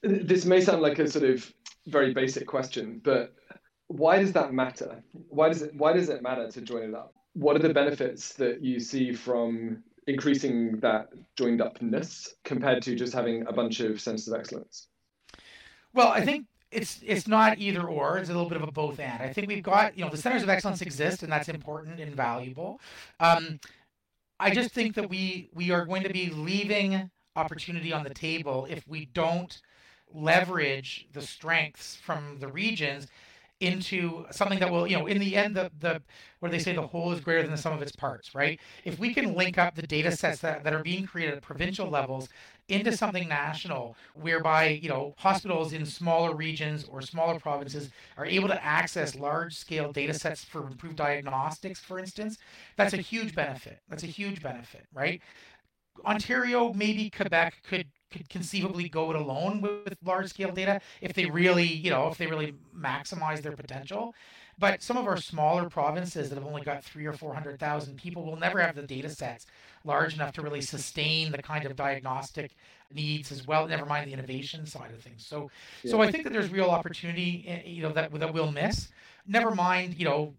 This 0.02 0.44
may 0.44 0.60
sound 0.60 0.82
like 0.82 0.98
a 0.98 1.08
sort 1.08 1.24
of 1.24 1.52
very 1.86 2.12
basic 2.12 2.46
question, 2.46 3.00
but 3.04 3.34
why 3.90 4.20
does 4.20 4.33
that 4.33 4.55
matter? 4.55 5.03
Why 5.29 5.48
does 5.48 5.62
it 5.62 5.74
why 5.74 5.92
does 5.92 6.09
it 6.09 6.22
matter 6.22 6.48
to 6.48 6.61
join 6.61 6.85
it 6.85 6.94
up? 6.94 7.12
What 7.33 7.57
are 7.57 7.59
the 7.59 7.74
benefits 7.74 8.35
that 8.35 8.62
you 8.62 8.79
see 8.79 9.12
from 9.12 9.83
increasing 10.07 10.79
that 10.79 11.09
joined 11.37 11.61
upness 11.61 12.35
compared 12.44 12.83
to 12.85 12.94
just 12.94 13.12
having 13.12 13.46
a 13.48 13.53
bunch 13.53 13.81
of 13.81 14.00
centers 14.00 14.29
of 14.29 14.38
excellence? 14.38 14.87
Well, 15.92 16.07
I 16.07 16.24
think 16.24 16.46
it's 16.70 17.00
it's 17.05 17.26
not 17.26 17.59
either 17.59 17.88
or. 17.88 18.18
It's 18.18 18.31
a 18.31 18.33
little 18.33 18.48
bit 18.48 18.62
of 18.62 18.68
a 18.68 18.70
both 18.70 19.00
and. 19.00 19.20
I 19.20 19.33
think 19.33 19.48
we've 19.48 19.62
got 19.62 19.98
you 19.98 20.05
know 20.05 20.11
the 20.11 20.16
centers 20.16 20.44
of 20.44 20.48
excellence 20.48 20.83
exist, 20.83 21.24
and 21.24 21.33
that's 21.33 21.48
important 21.48 21.98
and 21.98 22.14
valuable. 22.14 22.81
Um, 23.18 23.59
I 24.38 24.50
just 24.50 24.70
think 24.70 24.94
that 24.94 25.11
we 25.11 25.50
we 25.53 25.72
are 25.72 25.85
going 25.85 26.05
to 26.05 26.12
be 26.12 26.31
leaving 26.31 27.11
opportunity 27.35 27.92
on 27.92 28.05
the 28.05 28.14
table 28.14 28.68
if 28.70 28.87
we 28.87 29.07
don't 29.07 29.61
leverage 30.14 31.09
the 31.12 31.22
strengths 31.22 31.96
from 31.96 32.38
the 32.38 32.48
regions 32.48 33.09
into 33.60 34.26
something 34.30 34.58
that 34.58 34.70
will, 34.70 34.86
you 34.86 34.98
know, 34.98 35.06
in 35.06 35.18
the 35.18 35.36
end, 35.36 35.54
the 35.54 35.70
the 35.78 36.02
what 36.40 36.50
do 36.50 36.56
they 36.56 36.62
say, 36.62 36.74
the 36.74 36.86
whole 36.86 37.12
is 37.12 37.20
greater 37.20 37.42
than 37.42 37.50
the 37.50 37.58
sum 37.58 37.74
of 37.74 37.82
its 37.82 37.92
parts, 37.92 38.34
right? 38.34 38.58
If 38.84 38.98
we 38.98 39.12
can 39.12 39.34
link 39.34 39.58
up 39.58 39.74
the 39.74 39.82
data 39.86 40.10
sets 40.10 40.40
that, 40.40 40.64
that 40.64 40.72
are 40.72 40.82
being 40.82 41.06
created 41.06 41.34
at 41.34 41.42
provincial 41.42 41.88
levels 41.88 42.28
into 42.68 42.96
something 42.96 43.28
national, 43.28 43.96
whereby, 44.14 44.68
you 44.68 44.88
know, 44.88 45.14
hospitals 45.18 45.72
in 45.74 45.84
smaller 45.84 46.34
regions 46.34 46.84
or 46.84 47.02
smaller 47.02 47.38
provinces 47.38 47.90
are 48.16 48.24
able 48.24 48.48
to 48.48 48.64
access 48.64 49.14
large 49.14 49.54
scale 49.54 49.92
data 49.92 50.14
sets 50.14 50.44
for 50.44 50.66
improved 50.66 50.96
diagnostics, 50.96 51.80
for 51.80 51.98
instance, 51.98 52.38
that's 52.76 52.94
a 52.94 52.98
huge 52.98 53.34
benefit. 53.34 53.80
That's 53.88 54.04
a 54.04 54.06
huge 54.06 54.42
benefit, 54.42 54.86
right? 54.94 55.20
Ontario, 56.04 56.72
maybe 56.72 57.10
Quebec 57.10 57.62
could 57.64 57.88
could 58.10 58.28
conceivably 58.28 58.88
go 58.88 59.10
it 59.10 59.16
alone 59.16 59.60
with, 59.60 59.84
with 59.84 59.98
large 60.04 60.28
scale 60.28 60.52
data 60.52 60.80
if 61.00 61.12
they 61.12 61.26
really, 61.26 61.66
you 61.66 61.90
know, 61.90 62.08
if 62.08 62.18
they 62.18 62.26
really 62.26 62.54
maximize 62.76 63.42
their 63.42 63.56
potential. 63.56 64.14
But 64.58 64.82
some 64.82 64.98
of 64.98 65.06
our 65.06 65.16
smaller 65.16 65.70
provinces 65.70 66.28
that 66.28 66.34
have 66.36 66.46
only 66.46 66.62
got 66.62 66.84
three 66.84 67.06
or 67.06 67.14
four 67.14 67.32
hundred 67.32 67.58
thousand 67.58 67.96
people 67.96 68.24
will 68.24 68.36
never 68.36 68.60
have 68.60 68.74
the 68.74 68.82
data 68.82 69.08
sets 69.08 69.46
large 69.84 70.14
enough 70.14 70.32
to 70.32 70.42
really 70.42 70.60
sustain 70.60 71.32
the 71.32 71.42
kind 71.42 71.64
of 71.64 71.76
diagnostic 71.76 72.52
needs 72.92 73.32
as 73.32 73.46
well. 73.46 73.66
Never 73.66 73.86
mind 73.86 74.08
the 74.08 74.12
innovation 74.12 74.66
side 74.66 74.90
of 74.90 75.00
things. 75.00 75.24
So, 75.26 75.50
yeah. 75.82 75.92
so 75.92 76.02
I 76.02 76.10
think 76.10 76.24
that 76.24 76.32
there's 76.32 76.50
real 76.50 76.70
opportunity, 76.70 77.44
eh, 77.46 77.62
you 77.68 77.82
know, 77.82 77.92
that 77.92 78.12
that 78.12 78.32
we'll 78.32 78.52
miss. 78.52 78.88
Never 79.26 79.54
mind, 79.54 79.94
you 79.98 80.04
know, 80.04 80.34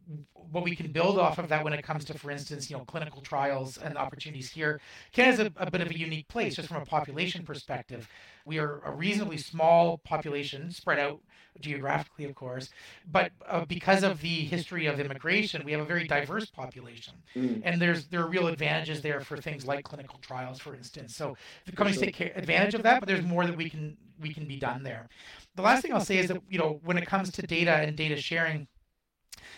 what 0.52 0.64
we 0.64 0.76
can 0.76 0.92
build 0.92 1.18
off 1.18 1.38
of 1.38 1.48
that 1.50 1.64
when 1.64 1.74
it 1.74 1.82
comes 1.84 2.04
to, 2.06 2.18
for 2.18 2.30
instance, 2.30 2.70
you 2.70 2.78
know, 2.78 2.84
clinical 2.84 3.22
trials 3.22 3.78
and 3.78 3.98
opportunities 3.98 4.50
here. 4.50 4.82
Canada's 5.14 5.40
a, 5.40 5.52
a 5.58 5.72
bit 5.72 5.82
of 5.82 5.90
a 5.90 5.98
unique 5.98 6.28
place 6.28 6.56
just 6.56 6.68
from 6.68 6.82
a 6.82 6.86
population 6.86 7.46
perspective. 7.46 8.10
We 8.46 8.60
are 8.60 8.82
a 8.84 8.92
reasonably 8.92 9.38
small 9.38 10.00
population, 10.00 10.72
spread 10.72 11.00
out 11.00 11.22
geographically, 11.60 12.26
of 12.26 12.36
course, 12.36 12.70
but 13.12 13.32
uh, 13.48 13.66
because 13.66 14.04
of 14.04 14.22
the 14.22 14.46
history 14.46 14.86
of 14.88 15.00
immigration, 15.00 15.64
we 15.64 15.72
have 15.74 15.82
a 15.82 15.86
very 15.86 16.08
diverse 16.08 16.46
population, 16.46 17.14
mm. 17.36 17.62
and 17.64 17.82
there's 17.82 18.08
there 18.08 18.22
are 18.22 18.28
real 18.28 18.48
advantages 18.48 19.02
there 19.02 19.22
for 19.32 19.42
things 19.42 19.66
like 19.66 19.84
clinical 19.86 20.20
trials, 20.20 20.60
for 20.60 20.76
instance. 20.76 21.16
So 21.16 21.36
the 21.66 21.72
companies 21.72 22.00
take 22.00 22.20
advantage 22.20 22.74
of 22.74 22.84
that, 22.84 23.00
but 23.00 23.08
there's 23.08 23.24
more 23.24 23.46
that 23.46 23.56
we 23.56 23.70
can 23.70 23.98
we 24.20 24.34
can 24.34 24.46
be 24.48 24.58
done 24.58 24.84
there. 24.84 25.08
The 25.56 25.62
last 25.62 25.82
thing 25.82 25.94
I'll 25.94 26.06
say 26.12 26.18
is 26.18 26.28
that 26.28 26.42
you 26.50 26.60
know 26.60 26.80
when 26.84 26.98
it 26.98 27.06
comes 27.06 27.32
to 27.32 27.42
data 27.42 27.72
and 27.72 27.96
data 27.96 28.18
sharing, 28.18 28.68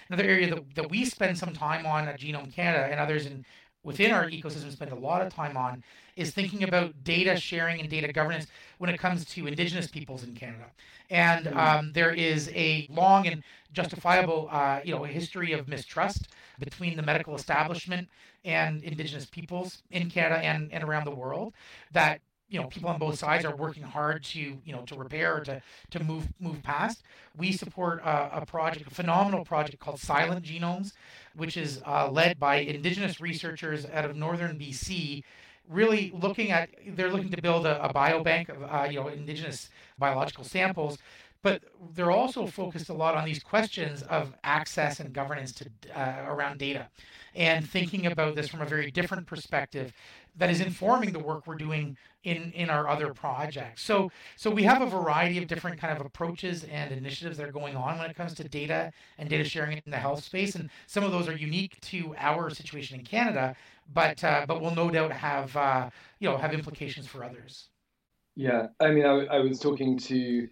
another 0.09 0.23
area 0.23 0.53
that, 0.53 0.75
that 0.75 0.89
we 0.89 1.05
spend 1.05 1.37
some 1.37 1.53
time 1.53 1.85
on 1.85 2.07
at 2.07 2.19
Genome 2.19 2.53
Canada 2.53 2.87
and 2.89 2.99
others 2.99 3.25
in 3.25 3.45
within 3.83 4.11
our 4.11 4.29
ecosystem 4.29 4.71
spend 4.71 4.91
a 4.91 4.95
lot 4.95 5.21
of 5.21 5.33
time 5.33 5.57
on 5.57 5.83
is 6.15 6.31
thinking 6.31 6.63
about 6.63 7.03
data 7.03 7.35
sharing 7.35 7.81
and 7.81 7.89
data 7.89 8.11
governance 8.11 8.47
when 8.77 8.89
it 8.89 8.97
comes 8.97 9.25
to 9.25 9.45
Indigenous 9.45 9.87
peoples 9.87 10.23
in 10.23 10.33
Canada. 10.33 10.65
And 11.09 11.47
um, 11.49 11.91
there 11.91 12.13
is 12.13 12.49
a 12.53 12.87
long 12.89 13.27
and 13.27 13.43
justifiable, 13.73 14.47
uh, 14.51 14.79
you 14.85 14.95
know, 14.95 15.03
history 15.03 15.51
of 15.51 15.67
mistrust 15.67 16.29
between 16.59 16.95
the 16.95 17.03
medical 17.03 17.35
establishment 17.35 18.07
and 18.43 18.83
Indigenous 18.83 19.25
peoples 19.25 19.83
in 19.91 20.09
Canada 20.09 20.43
and, 20.43 20.71
and 20.71 20.83
around 20.83 21.05
the 21.05 21.15
world 21.15 21.53
that 21.91 22.21
you 22.49 22.61
know 22.61 22.67
people 22.67 22.89
on 22.89 22.99
both 22.99 23.17
sides 23.17 23.45
are 23.45 23.55
working 23.55 23.83
hard 23.83 24.23
to 24.23 24.39
you 24.39 24.71
know 24.71 24.83
to 24.83 24.95
repair 24.95 25.39
to 25.39 25.61
to 25.89 26.03
move 26.03 26.27
move 26.39 26.61
past. 26.61 27.03
We 27.35 27.51
support 27.51 28.01
a, 28.03 28.41
a 28.41 28.45
project, 28.45 28.91
a 28.91 28.93
phenomenal 28.93 29.43
project 29.43 29.79
called 29.79 29.99
Silent 29.99 30.45
Genomes, 30.45 30.93
which 31.35 31.57
is 31.57 31.81
uh, 31.85 32.09
led 32.11 32.39
by 32.39 32.57
Indigenous 32.57 33.19
researchers 33.19 33.85
out 33.87 34.05
of 34.05 34.15
northern 34.15 34.57
BC. 34.59 35.23
Really 35.69 36.11
looking 36.13 36.51
at, 36.51 36.69
they're 36.85 37.09
looking 37.09 37.31
to 37.31 37.41
build 37.41 37.65
a, 37.65 37.83
a 37.85 37.93
biobank 37.93 38.49
of 38.49 38.63
uh, 38.63 38.87
you 38.89 38.99
know 38.99 39.07
Indigenous 39.07 39.69
biological 39.97 40.43
samples 40.43 40.97
but 41.41 41.61
they're 41.93 42.09
also 42.09 42.47
focused 42.47 42.87
a 42.87 42.93
lot 42.93 43.15
on 43.15 43.25
these 43.25 43.43
questions 43.43 44.01
of 44.03 44.33
access 44.45 45.01
and 45.01 45.13
governance 45.13 45.51
to 45.51 45.69
uh, 45.93 46.23
around 46.25 46.57
data 46.57 46.87
and 47.35 47.67
thinking 47.67 48.05
about 48.05 48.35
this 48.35 48.47
from 48.47 48.61
a 48.61 48.65
very 48.65 48.91
different 48.91 49.27
perspective 49.27 49.93
that 50.35 50.49
is 50.49 50.61
informing 50.61 51.11
the 51.11 51.19
work 51.19 51.45
we're 51.45 51.55
doing 51.55 51.97
in 52.23 52.51
in 52.53 52.69
our 52.69 52.87
other 52.87 53.13
projects. 53.13 53.83
So 53.83 54.11
so 54.35 54.49
we 54.49 54.63
have 54.63 54.81
a 54.81 54.85
variety 54.85 55.37
of 55.37 55.47
different 55.47 55.79
kind 55.79 55.97
of 55.97 56.05
approaches 56.05 56.63
and 56.65 56.91
initiatives 56.91 57.37
that 57.37 57.47
are 57.47 57.51
going 57.51 57.75
on 57.75 57.99
when 57.99 58.09
it 58.09 58.15
comes 58.15 58.33
to 58.35 58.43
data 58.43 58.91
and 59.17 59.29
data 59.29 59.43
sharing 59.43 59.81
in 59.85 59.91
the 59.91 59.97
health 59.97 60.23
space 60.23 60.55
and 60.55 60.69
some 60.87 61.03
of 61.03 61.11
those 61.11 61.27
are 61.27 61.35
unique 61.35 61.79
to 61.81 62.15
our 62.17 62.49
situation 62.49 62.99
in 62.99 63.05
canada 63.05 63.55
but 63.91 64.23
uh, 64.23 64.45
but 64.47 64.61
will 64.61 64.75
no 64.75 64.89
doubt 64.89 65.11
have 65.11 65.55
uh, 65.57 65.89
you 66.19 66.29
know 66.29 66.37
have 66.37 66.53
implications 66.53 67.07
for 67.07 67.23
others. 67.23 67.69
Yeah. 68.35 68.67
I 68.79 68.91
mean 68.91 69.05
I, 69.05 69.25
I 69.25 69.39
was 69.39 69.59
talking 69.59 69.97
to 69.99 70.47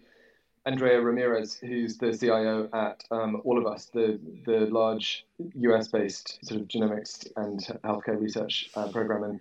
Andrea 0.64 1.00
Ramirez, 1.00 1.54
who's 1.54 1.98
the 1.98 2.16
CIO 2.16 2.68
at 2.72 3.02
um, 3.10 3.40
All 3.44 3.58
of 3.58 3.66
Us, 3.66 3.86
the 3.86 4.20
the 4.44 4.66
large 4.66 5.26
US-based 5.38 6.44
sort 6.46 6.60
of 6.60 6.68
genomics 6.68 7.26
and 7.36 7.58
healthcare 7.84 8.20
research 8.20 8.70
uh, 8.76 8.88
program, 8.88 9.24
and 9.24 9.40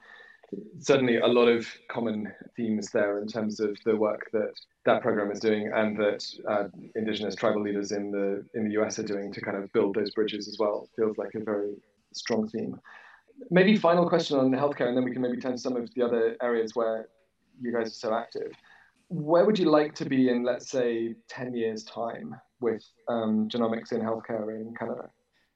certainly 0.79 1.17
a 1.17 1.27
lot 1.27 1.47
of 1.47 1.67
common 1.89 2.34
themes 2.55 2.89
there 2.89 3.19
in 3.19 3.27
terms 3.27 3.60
of 3.60 3.77
the 3.86 3.95
work 3.95 4.29
that 4.34 4.53
that 4.86 5.03
program 5.03 5.31
is 5.31 5.39
doing, 5.39 5.71
and 5.71 5.95
that 5.97 6.25
uh, 6.47 6.63
Indigenous 6.95 7.36
tribal 7.36 7.62
leaders 7.62 7.91
in 7.91 8.12
the 8.12 8.43
in 8.55 8.65
the 8.67 8.81
US 8.81 8.97
are 8.97 9.03
doing 9.03 9.31
to 9.31 9.41
kind 9.41 9.57
of 9.57 9.71
build 9.73 9.95
those 9.95 10.12
bridges 10.12 10.47
as 10.47 10.57
well. 10.57 10.89
Feels 10.95 11.19
like 11.19 11.36
a 11.36 11.43
very 11.43 11.75
strong 12.13 12.47
theme. 12.47 12.79
Maybe 13.51 13.75
final 13.75 14.10
question 14.10 14.39
on 14.39 14.51
healthcare, 14.51 14.88
and 14.88 14.97
then 14.97 15.03
we 15.03 15.12
can 15.12 15.21
maybe 15.21 15.38
turn 15.38 15.53
to 15.53 15.57
some 15.57 15.75
of 15.75 15.93
the 15.93 16.03
other 16.03 16.36
areas 16.41 16.75
where 16.75 17.10
you 17.60 17.71
guys 17.71 17.88
are 17.88 17.91
so 17.91 18.13
active 18.15 18.53
where 19.12 19.45
would 19.45 19.60
you 19.60 19.69
like 19.69 19.93
to 19.95 20.06
be 20.06 20.30
in, 20.30 20.43
let's 20.43 20.71
say, 20.71 21.15
10 21.28 21.54
years' 21.54 21.84
time 21.84 22.34
with 22.62 22.82
um, 23.10 23.50
genomics 23.50 23.91
in 23.91 24.00
healthcare 24.00 24.56
in 24.56 24.74
Canada? 24.80 25.10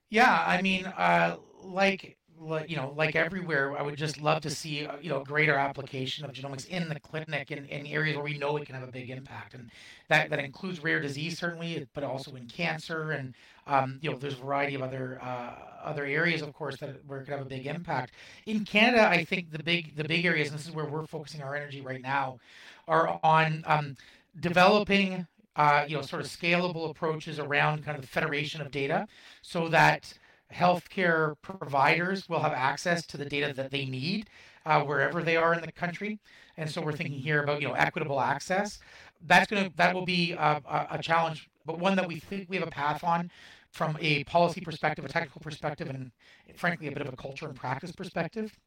Yeah, 0.09 0.43
I 0.45 0.61
mean, 0.61 0.85
uh, 0.85 1.37
like, 1.63 2.17
like, 2.39 2.69
you 2.69 2.75
know, 2.75 2.93
like 2.95 3.15
everywhere, 3.15 3.77
I 3.77 3.81
would 3.81 3.95
just 3.97 4.21
love 4.21 4.41
to 4.41 4.49
see, 4.49 4.85
uh, 4.85 4.97
you 5.01 5.09
know, 5.09 5.23
greater 5.23 5.55
application 5.55 6.25
of 6.25 6.31
genomics 6.31 6.67
in 6.67 6.89
the 6.89 6.99
clinic 6.99 7.51
in, 7.51 7.65
in 7.65 7.87
areas 7.87 8.15
where 8.15 8.25
we 8.25 8.37
know 8.37 8.57
it 8.57 8.65
can 8.65 8.75
have 8.75 8.87
a 8.87 8.91
big 8.91 9.09
impact. 9.09 9.53
And 9.53 9.69
that, 10.09 10.29
that 10.29 10.39
includes 10.39 10.83
rare 10.83 10.99
disease, 10.99 11.37
certainly, 11.37 11.87
but 11.93 12.03
also 12.03 12.35
in 12.35 12.47
cancer. 12.47 13.11
And, 13.11 13.33
um, 13.67 13.99
you 14.01 14.11
know, 14.11 14.17
there's 14.17 14.33
a 14.33 14.43
variety 14.43 14.75
of 14.75 14.81
other 14.81 15.19
uh, 15.21 15.53
other 15.83 16.05
areas, 16.05 16.41
of 16.41 16.53
course, 16.53 16.77
that 16.77 17.03
where 17.05 17.19
it 17.19 17.25
could 17.25 17.33
have 17.33 17.41
a 17.41 17.49
big 17.49 17.67
impact. 17.67 18.13
In 18.45 18.65
Canada, 18.65 19.07
I 19.07 19.23
think 19.23 19.51
the 19.51 19.63
big 19.63 19.95
the 19.95 20.03
big 20.03 20.25
areas, 20.25 20.49
and 20.49 20.59
this 20.59 20.67
is 20.67 20.73
where 20.73 20.85
we're 20.85 21.05
focusing 21.07 21.41
our 21.41 21.55
energy 21.55 21.81
right 21.81 22.01
now, 22.01 22.39
are 22.87 23.19
on 23.23 23.63
um, 23.65 23.95
developing 24.39 25.25
uh, 25.55 25.85
you 25.87 25.95
know 25.95 26.01
sort 26.01 26.21
of 26.21 26.27
scalable 26.27 26.89
approaches 26.89 27.39
around 27.39 27.83
kind 27.83 27.95
of 27.95 28.01
the 28.01 28.07
federation 28.07 28.61
of 28.61 28.71
data 28.71 29.07
so 29.41 29.67
that 29.69 30.13
healthcare 30.53 31.35
providers 31.41 32.29
will 32.29 32.39
have 32.39 32.53
access 32.53 33.05
to 33.07 33.17
the 33.17 33.25
data 33.25 33.53
that 33.53 33.71
they 33.71 33.85
need 33.85 34.29
uh, 34.65 34.81
wherever 34.81 35.21
they 35.21 35.37
are 35.37 35.53
in 35.53 35.61
the 35.61 35.71
country. 35.71 36.19
And 36.57 36.69
so 36.69 36.81
we're 36.81 36.93
thinking 36.93 37.19
here 37.19 37.43
about 37.43 37.61
you 37.61 37.67
know 37.67 37.73
equitable 37.73 38.21
access. 38.21 38.79
That's 39.25 39.49
going 39.49 39.69
to 39.69 39.77
that 39.77 39.93
will 39.93 40.05
be 40.05 40.33
a, 40.33 40.61
a, 40.91 40.99
challenge 41.01 41.49
but 41.65 41.79
one 41.79 41.95
that 41.95 42.07
we 42.07 42.19
think 42.19 42.49
we 42.49 42.57
have 42.57 42.67
a 42.67 42.71
path 42.71 43.03
on 43.03 43.31
from 43.71 43.97
a 43.99 44.23
policy 44.25 44.61
perspective 44.61 45.03
a 45.03 45.09
technical 45.09 45.41
perspective 45.41 45.89
and 45.89 46.11
frankly 46.55 46.87
a 46.87 46.91
bit 46.91 47.01
of 47.01 47.11
a 47.11 47.17
culture 47.17 47.47
and 47.47 47.55
practice 47.55 47.91
perspective. 47.91 48.57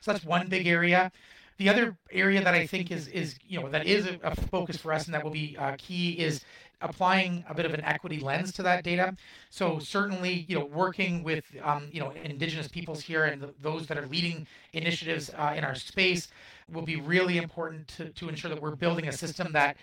So 0.00 0.12
that's 0.12 0.24
one 0.24 0.48
big 0.48 0.66
area. 0.66 1.10
The 1.58 1.68
other 1.68 1.96
area 2.12 2.42
that 2.42 2.54
I 2.54 2.66
think 2.66 2.90
is 2.90 3.08
is 3.08 3.36
you 3.46 3.60
know 3.60 3.68
that 3.70 3.86
is 3.86 4.06
a, 4.06 4.18
a 4.22 4.34
focus 4.34 4.76
for 4.76 4.92
us 4.92 5.06
and 5.06 5.14
that 5.14 5.24
will 5.24 5.30
be 5.30 5.56
uh, 5.58 5.74
key 5.78 6.12
is 6.12 6.44
applying 6.80 7.44
a 7.48 7.54
bit 7.54 7.66
of 7.66 7.74
an 7.74 7.82
equity 7.84 8.20
lens 8.20 8.52
to 8.52 8.62
that 8.62 8.84
data. 8.84 9.16
So 9.50 9.78
certainly, 9.78 10.46
you 10.48 10.58
know, 10.58 10.64
working 10.64 11.22
with 11.22 11.44
um, 11.62 11.88
you 11.92 12.00
know 12.00 12.12
indigenous 12.22 12.68
peoples 12.68 13.00
here 13.00 13.24
and 13.24 13.42
the, 13.42 13.54
those 13.60 13.86
that 13.86 13.98
are 13.98 14.06
leading 14.06 14.46
initiatives 14.72 15.30
uh, 15.36 15.54
in 15.56 15.64
our 15.64 15.74
space 15.74 16.28
will 16.72 16.82
be 16.82 16.96
really 16.96 17.38
important 17.38 17.88
to, 17.88 18.10
to 18.10 18.28
ensure 18.28 18.50
that 18.50 18.60
we're 18.60 18.76
building 18.76 19.08
a 19.08 19.12
system 19.12 19.52
that 19.52 19.76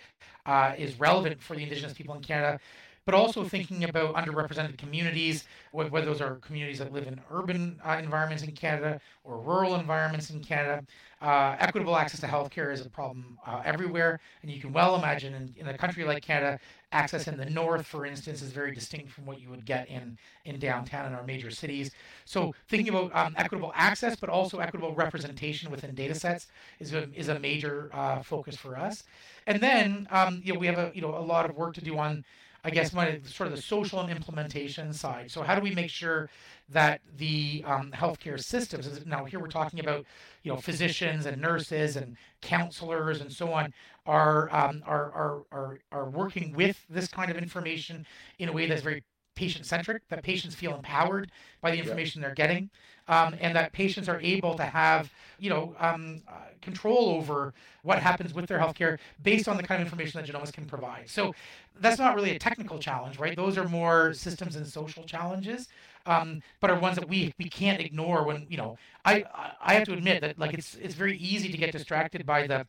uh, 0.46 0.74
is 0.78 0.98
relevant 0.98 1.42
for 1.42 1.56
the 1.56 1.62
indigenous 1.62 1.92
people 1.92 2.14
in 2.14 2.22
Canada 2.22 2.60
but 3.06 3.14
also 3.14 3.44
thinking 3.44 3.84
about 3.84 4.14
underrepresented 4.16 4.76
communities, 4.76 5.44
whether 5.70 6.04
those 6.04 6.20
are 6.20 6.34
communities 6.36 6.80
that 6.80 6.92
live 6.92 7.06
in 7.06 7.20
urban 7.30 7.80
uh, 7.86 7.96
environments 8.02 8.42
in 8.42 8.50
Canada 8.50 9.00
or 9.22 9.38
rural 9.38 9.76
environments 9.76 10.30
in 10.30 10.42
Canada. 10.42 10.84
Uh, 11.22 11.56
equitable 11.60 11.96
access 11.96 12.20
to 12.20 12.26
healthcare 12.26 12.72
is 12.72 12.84
a 12.84 12.90
problem 12.90 13.38
uh, 13.46 13.62
everywhere, 13.64 14.20
and 14.42 14.50
you 14.50 14.60
can 14.60 14.72
well 14.72 14.96
imagine 14.96 15.34
in, 15.34 15.54
in, 15.56 15.68
a 15.68 15.78
country 15.78 16.04
like 16.04 16.22
Canada, 16.22 16.58
access 16.96 17.28
in 17.28 17.36
the 17.36 17.50
north, 17.60 17.86
for 17.86 18.06
instance, 18.06 18.42
is 18.42 18.50
very 18.52 18.72
distinct 18.72 19.10
from 19.12 19.26
what 19.26 19.40
you 19.40 19.48
would 19.50 19.64
get 19.64 19.88
in 19.88 20.18
in 20.44 20.58
downtown 20.58 21.06
in 21.06 21.12
our 21.18 21.24
major 21.32 21.50
cities. 21.50 21.90
So 22.24 22.54
thinking 22.68 22.90
about 22.94 23.14
um, 23.14 23.34
equitable 23.36 23.72
access, 23.74 24.16
but 24.16 24.28
also 24.30 24.58
equitable 24.58 24.94
representation 24.94 25.70
within 25.70 25.94
data 25.94 26.14
sets 26.14 26.48
is 26.80 26.94
a, 26.94 27.02
is 27.14 27.28
a 27.28 27.38
major 27.38 27.90
uh, 27.92 28.22
focus 28.22 28.56
for 28.56 28.72
us. 28.76 29.04
And 29.46 29.60
then 29.60 30.08
um, 30.10 30.40
you 30.44 30.52
know 30.52 30.58
we 30.58 30.66
have 30.66 30.78
a 30.78 30.90
you 30.94 31.02
know 31.02 31.14
a 31.16 31.26
lot 31.34 31.48
of 31.48 31.56
work 31.56 31.74
to 31.74 31.84
do 31.90 31.98
on 31.98 32.24
I 32.66 32.70
guess 32.70 32.92
my 32.92 33.20
sort 33.24 33.46
of 33.46 33.54
the 33.54 33.62
social 33.62 34.00
and 34.00 34.10
implementation 34.10 34.92
side. 34.92 35.30
So 35.30 35.42
how 35.42 35.54
do 35.54 35.60
we 35.60 35.70
make 35.70 35.88
sure 35.88 36.28
that 36.68 37.00
the 37.16 37.62
um, 37.64 37.92
healthcare 37.92 38.42
systems 38.42 39.06
now 39.06 39.24
here 39.24 39.38
we're 39.38 39.46
talking 39.46 39.78
about 39.78 40.04
you 40.42 40.52
know 40.52 40.58
physicians 40.58 41.26
and 41.26 41.40
nurses 41.40 41.94
and 41.94 42.16
counselors 42.42 43.20
and 43.20 43.32
so 43.32 43.52
on 43.52 43.72
are 44.04 44.52
um, 44.52 44.82
are, 44.84 45.12
are 45.12 45.42
are 45.52 45.78
are 45.92 46.10
working 46.10 46.52
with 46.54 46.84
this 46.90 47.06
kind 47.06 47.30
of 47.30 47.36
information 47.36 48.04
in 48.40 48.48
a 48.48 48.52
way 48.52 48.66
that's 48.66 48.82
very 48.82 49.04
patient 49.36 49.64
centric, 49.66 50.02
that 50.08 50.24
patients 50.24 50.56
feel 50.56 50.74
empowered 50.74 51.30
by 51.60 51.70
the 51.70 51.78
information 51.78 52.20
they're 52.20 52.34
getting, 52.34 52.68
um, 53.08 53.34
and 53.40 53.54
that 53.56 53.72
patients 53.72 54.08
are 54.08 54.20
able 54.20 54.54
to 54.56 54.64
have, 54.64 55.10
you 55.38 55.50
know, 55.50 55.74
um, 55.78 56.22
uh, 56.28 56.32
control 56.60 57.10
over 57.10 57.54
what 57.82 58.00
happens 58.00 58.34
with 58.34 58.46
their 58.46 58.58
healthcare 58.58 58.98
based 59.22 59.48
on 59.48 59.56
the 59.56 59.62
kind 59.62 59.80
of 59.80 59.86
information 59.86 60.20
that 60.20 60.30
genomics 60.30 60.52
can 60.52 60.64
provide. 60.64 61.08
So 61.08 61.34
that's 61.80 61.98
not 61.98 62.16
really 62.16 62.34
a 62.34 62.38
technical 62.38 62.78
challenge, 62.78 63.18
right? 63.18 63.36
Those 63.36 63.56
are 63.56 63.68
more 63.68 64.12
systems 64.14 64.56
and 64.56 64.66
social 64.66 65.04
challenges, 65.04 65.68
um, 66.06 66.42
but 66.60 66.70
are 66.70 66.78
ones 66.78 66.96
that 66.96 67.08
we 67.08 67.34
we 67.38 67.48
can't 67.48 67.80
ignore. 67.80 68.24
When 68.24 68.46
you 68.48 68.56
know, 68.56 68.78
I 69.04 69.24
I 69.60 69.74
have 69.74 69.84
to 69.84 69.92
admit 69.92 70.20
that 70.22 70.38
like 70.38 70.54
it's 70.54 70.74
it's 70.76 70.94
very 70.94 71.16
easy 71.18 71.50
to 71.50 71.58
get 71.58 71.72
distracted 71.72 72.24
by 72.24 72.46
the 72.46 72.66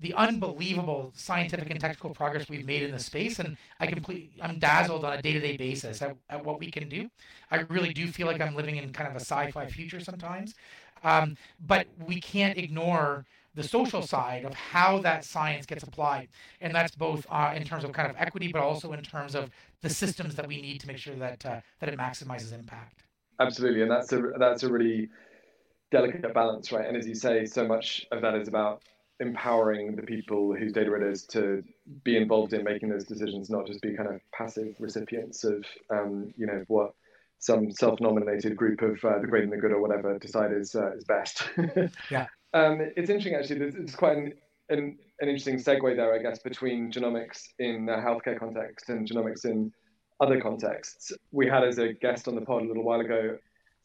the 0.00 0.14
unbelievable 0.14 1.12
scientific 1.14 1.70
and 1.70 1.80
technical 1.80 2.10
progress 2.10 2.48
we've 2.48 2.66
made 2.66 2.82
in 2.82 2.92
the 2.92 2.98
space, 2.98 3.38
and 3.38 3.56
I 3.80 3.86
completely 3.86 4.30
I'm 4.40 4.58
dazzled 4.58 5.04
on 5.04 5.12
a 5.18 5.22
day-to-day 5.22 5.56
basis 5.56 6.02
at, 6.02 6.16
at 6.30 6.44
what 6.44 6.60
we 6.60 6.70
can 6.70 6.88
do. 6.88 7.10
I 7.50 7.58
really 7.68 7.92
do 7.92 8.06
feel 8.08 8.26
like 8.26 8.40
I'm 8.40 8.54
living 8.54 8.76
in 8.76 8.92
kind 8.92 9.08
of 9.08 9.16
a 9.16 9.20
sci-fi 9.20 9.66
future 9.66 10.00
sometimes, 10.00 10.54
um, 11.02 11.36
but 11.66 11.86
we 12.06 12.20
can't 12.20 12.56
ignore 12.58 13.26
the 13.54 13.62
social 13.62 14.02
side 14.02 14.44
of 14.44 14.54
how 14.54 14.98
that 15.00 15.24
science 15.24 15.66
gets 15.66 15.82
applied, 15.82 16.28
and 16.60 16.74
that's 16.74 16.94
both 16.94 17.26
uh, 17.30 17.52
in 17.54 17.64
terms 17.64 17.84
of 17.84 17.92
kind 17.92 18.10
of 18.10 18.16
equity, 18.18 18.50
but 18.52 18.62
also 18.62 18.92
in 18.92 19.02
terms 19.02 19.34
of 19.34 19.50
the 19.82 19.90
systems 19.90 20.34
that 20.34 20.46
we 20.46 20.60
need 20.60 20.80
to 20.80 20.86
make 20.86 20.98
sure 20.98 21.16
that 21.16 21.44
uh, 21.44 21.60
that 21.80 21.88
it 21.88 21.98
maximizes 21.98 22.52
impact. 22.52 23.04
Absolutely, 23.40 23.82
and 23.82 23.90
that's 23.90 24.12
a 24.12 24.22
that's 24.38 24.62
a 24.62 24.72
really 24.72 25.08
delicate 25.90 26.34
balance, 26.34 26.72
right? 26.72 26.86
And 26.86 26.96
as 26.96 27.06
you 27.06 27.14
say, 27.14 27.46
so 27.46 27.66
much 27.66 28.06
of 28.12 28.22
that 28.22 28.34
is 28.34 28.48
about 28.48 28.82
empowering 29.20 29.96
the 29.96 30.02
people 30.02 30.54
whose 30.54 30.72
data 30.72 30.94
it 30.94 31.02
is 31.02 31.24
to 31.24 31.62
be 32.04 32.16
involved 32.16 32.52
in 32.52 32.62
making 32.62 32.88
those 32.88 33.04
decisions, 33.04 33.50
not 33.50 33.66
just 33.66 33.80
be 33.82 33.96
kind 33.96 34.08
of 34.08 34.20
passive 34.32 34.74
recipients 34.78 35.44
of, 35.44 35.64
um, 35.90 36.32
you 36.36 36.46
know, 36.46 36.64
what 36.68 36.92
some 37.40 37.70
self-nominated 37.70 38.56
group 38.56 38.82
of 38.82 39.02
uh, 39.04 39.18
the 39.20 39.26
great 39.26 39.44
and 39.44 39.52
the 39.52 39.56
good 39.56 39.72
or 39.72 39.80
whatever 39.80 40.18
decide 40.18 40.52
is 40.52 40.74
uh, 40.74 40.92
is 40.92 41.04
best. 41.04 41.48
yeah. 42.10 42.26
Um, 42.54 42.80
it's 42.96 43.10
interesting 43.10 43.34
actually. 43.34 43.82
It's 43.82 43.94
quite 43.94 44.16
an, 44.16 44.32
an, 44.68 44.98
an 45.20 45.28
interesting 45.28 45.56
segue 45.56 45.96
there, 45.96 46.14
I 46.14 46.18
guess, 46.18 46.38
between 46.40 46.90
genomics 46.90 47.42
in 47.58 47.86
the 47.86 47.92
healthcare 47.92 48.38
context 48.38 48.88
and 48.88 49.08
genomics 49.08 49.44
in 49.44 49.72
other 50.20 50.40
contexts. 50.40 51.12
We 51.30 51.46
had 51.46 51.64
as 51.64 51.78
a 51.78 51.92
guest 51.92 52.28
on 52.28 52.34
the 52.34 52.40
pod 52.40 52.62
a 52.62 52.66
little 52.66 52.84
while 52.84 53.00
ago 53.00 53.38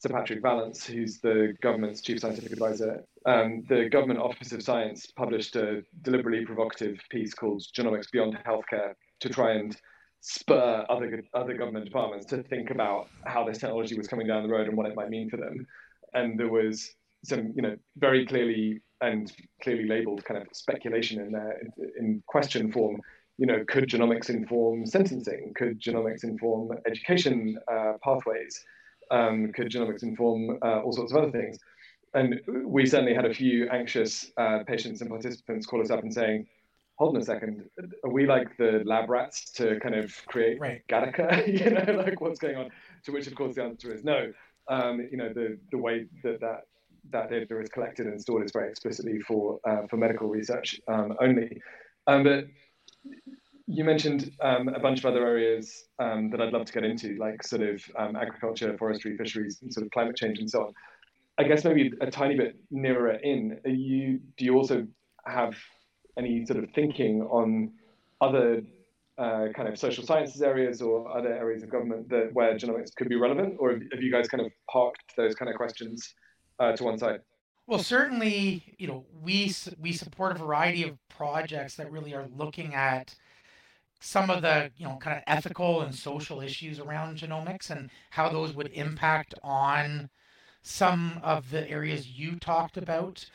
Sir 0.03 0.09
Patrick 0.09 0.41
Vallance, 0.41 0.85
who's 0.85 1.19
the 1.19 1.55
government's 1.61 2.01
chief 2.01 2.19
scientific 2.19 2.51
advisor. 2.51 3.05
Um, 3.25 3.63
the 3.69 3.87
Government 3.87 4.19
Office 4.19 4.51
of 4.51 4.61
Science 4.61 5.05
published 5.05 5.55
a 5.55 5.81
deliberately 6.01 6.45
provocative 6.45 6.99
piece 7.09 7.33
called 7.33 7.63
Genomics 7.73 8.11
Beyond 8.11 8.37
Healthcare 8.45 8.95
to 9.21 9.29
try 9.29 9.53
and 9.53 9.77
spur 10.19 10.85
other 10.89 11.23
other 11.33 11.53
government 11.53 11.85
departments 11.85 12.25
to 12.25 12.43
think 12.43 12.69
about 12.69 13.07
how 13.25 13.45
this 13.45 13.59
technology 13.59 13.97
was 13.97 14.09
coming 14.09 14.27
down 14.27 14.43
the 14.43 14.49
road 14.49 14.67
and 14.67 14.75
what 14.75 14.87
it 14.87 14.95
might 14.95 15.09
mean 15.09 15.29
for 15.29 15.37
them. 15.37 15.65
And 16.13 16.37
there 16.37 16.51
was 16.51 16.93
some, 17.23 17.53
you 17.55 17.61
know, 17.61 17.75
very 17.97 18.25
clearly 18.25 18.81
and 19.01 19.31
clearly 19.61 19.87
labeled 19.87 20.23
kind 20.25 20.41
of 20.41 20.47
speculation 20.53 21.21
in 21.21 21.31
there 21.31 21.61
in 21.97 22.23
question 22.27 22.71
form. 22.71 23.01
You 23.37 23.47
know, 23.47 23.63
could 23.67 23.89
genomics 23.89 24.29
inform 24.29 24.85
sentencing? 24.85 25.53
Could 25.55 25.81
genomics 25.81 26.23
inform 26.23 26.77
education 26.85 27.57
uh, 27.71 27.93
pathways? 28.03 28.63
Um, 29.11 29.51
could 29.51 29.69
genomics 29.69 30.03
inform 30.03 30.57
uh, 30.61 30.81
all 30.81 30.93
sorts 30.93 31.11
of 31.11 31.17
other 31.17 31.31
things? 31.31 31.57
And 32.13 32.39
we 32.63 32.85
certainly 32.85 33.15
had 33.15 33.25
a 33.25 33.33
few 33.33 33.69
anxious 33.69 34.31
uh, 34.37 34.59
patients 34.67 35.01
and 35.01 35.09
participants 35.09 35.65
call 35.65 35.81
us 35.81 35.89
up 35.89 36.03
and 36.03 36.13
saying, 36.13 36.47
hold 36.95 37.15
on 37.15 37.21
a 37.21 37.25
second, 37.25 37.63
are 38.03 38.11
we 38.11 38.27
like 38.27 38.55
the 38.57 38.83
lab 38.85 39.09
rats 39.09 39.51
to 39.53 39.79
kind 39.79 39.95
of 39.95 40.15
create 40.27 40.59
right. 40.59 40.81
Gattaca? 40.87 41.47
you 41.59 41.71
know, 41.71 42.03
like 42.03 42.21
what's 42.21 42.39
going 42.39 42.55
on? 42.55 42.69
To 43.05 43.11
which, 43.11 43.25
of 43.27 43.35
course, 43.35 43.55
the 43.55 43.63
answer 43.63 43.93
is 43.93 44.03
no. 44.03 44.31
Um, 44.67 45.07
you 45.11 45.17
know, 45.17 45.33
the, 45.33 45.57
the 45.71 45.77
way 45.77 46.05
that, 46.23 46.39
that 46.41 46.61
that 47.11 47.29
data 47.29 47.59
is 47.59 47.69
collected 47.69 48.07
and 48.07 48.21
stored 48.21 48.45
is 48.45 48.51
very 48.51 48.69
explicitly 48.69 49.19
for 49.19 49.59
uh, 49.67 49.87
for 49.89 49.97
medical 49.97 50.27
research 50.27 50.79
um, 50.87 51.15
only. 51.21 51.61
Um, 52.07 52.23
but 52.23 52.45
you 53.67 53.83
mentioned 53.83 54.31
um, 54.41 54.67
a 54.67 54.79
bunch 54.79 54.99
of 54.99 55.05
other 55.05 55.25
areas 55.25 55.85
um, 55.99 56.29
that 56.31 56.41
I'd 56.41 56.51
love 56.51 56.65
to 56.65 56.73
get 56.73 56.83
into, 56.83 57.15
like 57.15 57.43
sort 57.43 57.61
of 57.61 57.81
um, 57.97 58.15
agriculture, 58.15 58.75
forestry, 58.77 59.15
fisheries, 59.17 59.59
and 59.61 59.73
sort 59.73 59.85
of 59.85 59.91
climate 59.91 60.17
change 60.17 60.39
and 60.39 60.49
so 60.49 60.63
on. 60.63 60.73
I 61.37 61.43
guess 61.43 61.63
maybe 61.63 61.91
a 62.01 62.11
tiny 62.11 62.35
bit 62.35 62.57
nearer 62.69 63.13
in. 63.13 63.59
Are 63.65 63.71
you 63.71 64.19
do 64.37 64.45
you 64.45 64.55
also 64.55 64.87
have 65.25 65.55
any 66.17 66.45
sort 66.45 66.63
of 66.63 66.69
thinking 66.75 67.21
on 67.23 67.71
other 68.21 68.61
uh, 69.17 69.47
kind 69.55 69.67
of 69.67 69.77
social 69.77 70.05
sciences 70.05 70.41
areas 70.41 70.81
or 70.81 71.15
other 71.15 71.33
areas 71.33 71.63
of 71.63 71.69
government 71.69 72.09
that 72.09 72.29
where 72.33 72.55
genomics 72.55 72.93
could 72.95 73.09
be 73.09 73.15
relevant, 73.15 73.55
or 73.59 73.71
have 73.71 74.01
you 74.01 74.11
guys 74.11 74.27
kind 74.27 74.45
of 74.45 74.51
parked 74.69 75.15
those 75.17 75.35
kind 75.35 75.49
of 75.49 75.55
questions 75.55 76.13
uh, 76.59 76.73
to 76.73 76.83
one 76.83 76.97
side? 76.97 77.21
Well, 77.65 77.79
certainly, 77.79 78.75
you 78.77 78.87
know, 78.87 79.05
we 79.21 79.53
we 79.79 79.93
support 79.93 80.35
a 80.35 80.39
variety 80.39 80.83
of 80.83 80.97
projects 81.07 81.75
that 81.75 81.91
really 81.91 82.13
are 82.13 82.27
looking 82.35 82.73
at 82.73 83.15
some 84.01 84.29
of 84.29 84.41
the 84.41 84.69
you 84.75 84.85
know 84.85 84.97
kind 84.97 85.15
of 85.17 85.23
ethical 85.27 85.81
and 85.81 85.95
social 85.95 86.41
issues 86.41 86.79
around 86.79 87.17
genomics 87.17 87.69
and 87.69 87.89
how 88.09 88.27
those 88.27 88.53
would 88.53 88.69
impact 88.73 89.33
on 89.43 90.09
some 90.61 91.19
of 91.23 91.51
the 91.51 91.69
areas 91.69 92.07
you 92.07 92.37
talked 92.37 92.77
about. 92.77 93.25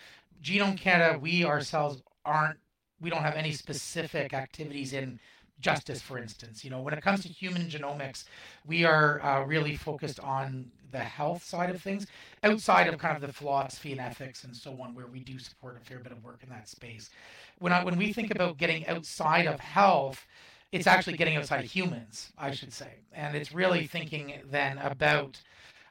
Genome 0.42 0.78
Canada, 0.78 1.18
we 1.18 1.44
ourselves 1.44 2.02
aren't 2.24 2.59
we 3.00 3.11
don't 3.11 3.22
have 3.22 3.35
any 3.35 3.52
specific 3.52 4.35
activities 4.35 4.92
in 4.92 5.18
justice, 5.61 6.00
for 6.00 6.18
instance. 6.18 6.64
You 6.64 6.70
know, 6.70 6.83
when 6.83 6.94
it 6.94 7.02
comes 7.02 7.22
to 7.22 7.28
human 7.28 7.68
genomics, 7.68 8.24
we 8.66 8.85
are 8.85 9.22
uh, 9.22 9.44
really 9.44 9.76
focused 9.76 10.20
on 10.20 10.70
the 10.90 10.98
health 10.98 11.44
side 11.44 11.70
of 11.70 11.83
things, 11.83 12.07
outside 12.42 12.87
of 12.88 12.98
kind 12.98 13.16
of 13.16 13.22
the 13.22 13.33
philosophy 13.33 13.92
and 13.92 14.01
ethics 14.01 14.44
and 14.44 14.55
so 14.55 14.81
on, 14.81 14.94
where 14.94 15.07
we 15.07 15.20
do 15.20 15.38
support 15.38 15.77
a 15.77 15.85
fair 15.85 15.98
bit 15.98 16.12
of 16.12 16.22
work 16.24 16.42
in 16.42 16.48
that 16.48 16.68
space. 16.68 17.11
When 17.59 17.72
I, 17.72 17.85
when 17.85 17.96
we 17.96 18.12
think 18.12 18.31
about 18.31 18.59
getting 18.59 18.87
outside 18.87 19.46
of 19.46 19.61
health, 19.61 20.27
it's 20.72 20.87
actually 20.87 21.16
getting 21.16 21.37
outside 21.37 21.64
of 21.64 21.70
humans, 21.70 22.33
I 22.38 22.51
should 22.53 22.72
say, 22.72 22.92
and 23.12 23.37
it's 23.37 23.53
really 23.53 23.87
thinking 23.87 24.35
then 24.51 24.79
about. 24.79 25.40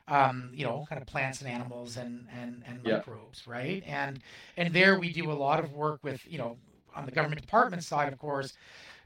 Um, 0.10 0.52
you 0.54 0.64
know, 0.64 0.86
kind 0.88 1.02
of 1.02 1.06
plants 1.06 1.42
and 1.42 1.50
animals 1.52 1.98
and 1.98 2.28
and, 2.32 2.64
and 2.66 2.80
yeah. 2.86 2.94
microbes, 2.96 3.46
right? 3.46 3.84
And 3.86 4.22
and 4.56 4.74
there 4.74 4.98
we 4.98 5.12
do 5.12 5.30
a 5.30 5.34
lot 5.34 5.62
of 5.62 5.74
work 5.74 6.00
with, 6.02 6.26
you 6.26 6.38
know, 6.38 6.56
on 6.96 7.06
the 7.06 7.12
government 7.12 7.42
department 7.42 7.84
side, 7.84 8.14
of 8.14 8.18
course, 8.18 8.54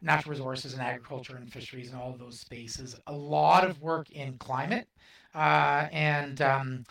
natural 0.04 0.32
resources 0.32 0.73
and 0.73 0.82
agriculture 0.84 1.38
and 1.38 1.51
fisheries 1.51 1.91
and 1.91 1.99
all 1.99 2.12
of 2.12 2.19
those 2.19 2.39
spaces. 2.39 2.95
A 3.08 3.12
lot 3.12 3.67
of 3.67 3.82
work 3.82 4.12
in 4.12 4.38
climate, 4.38 4.88
uh, 5.34 5.88
and 5.91 6.41
um, 6.41 6.86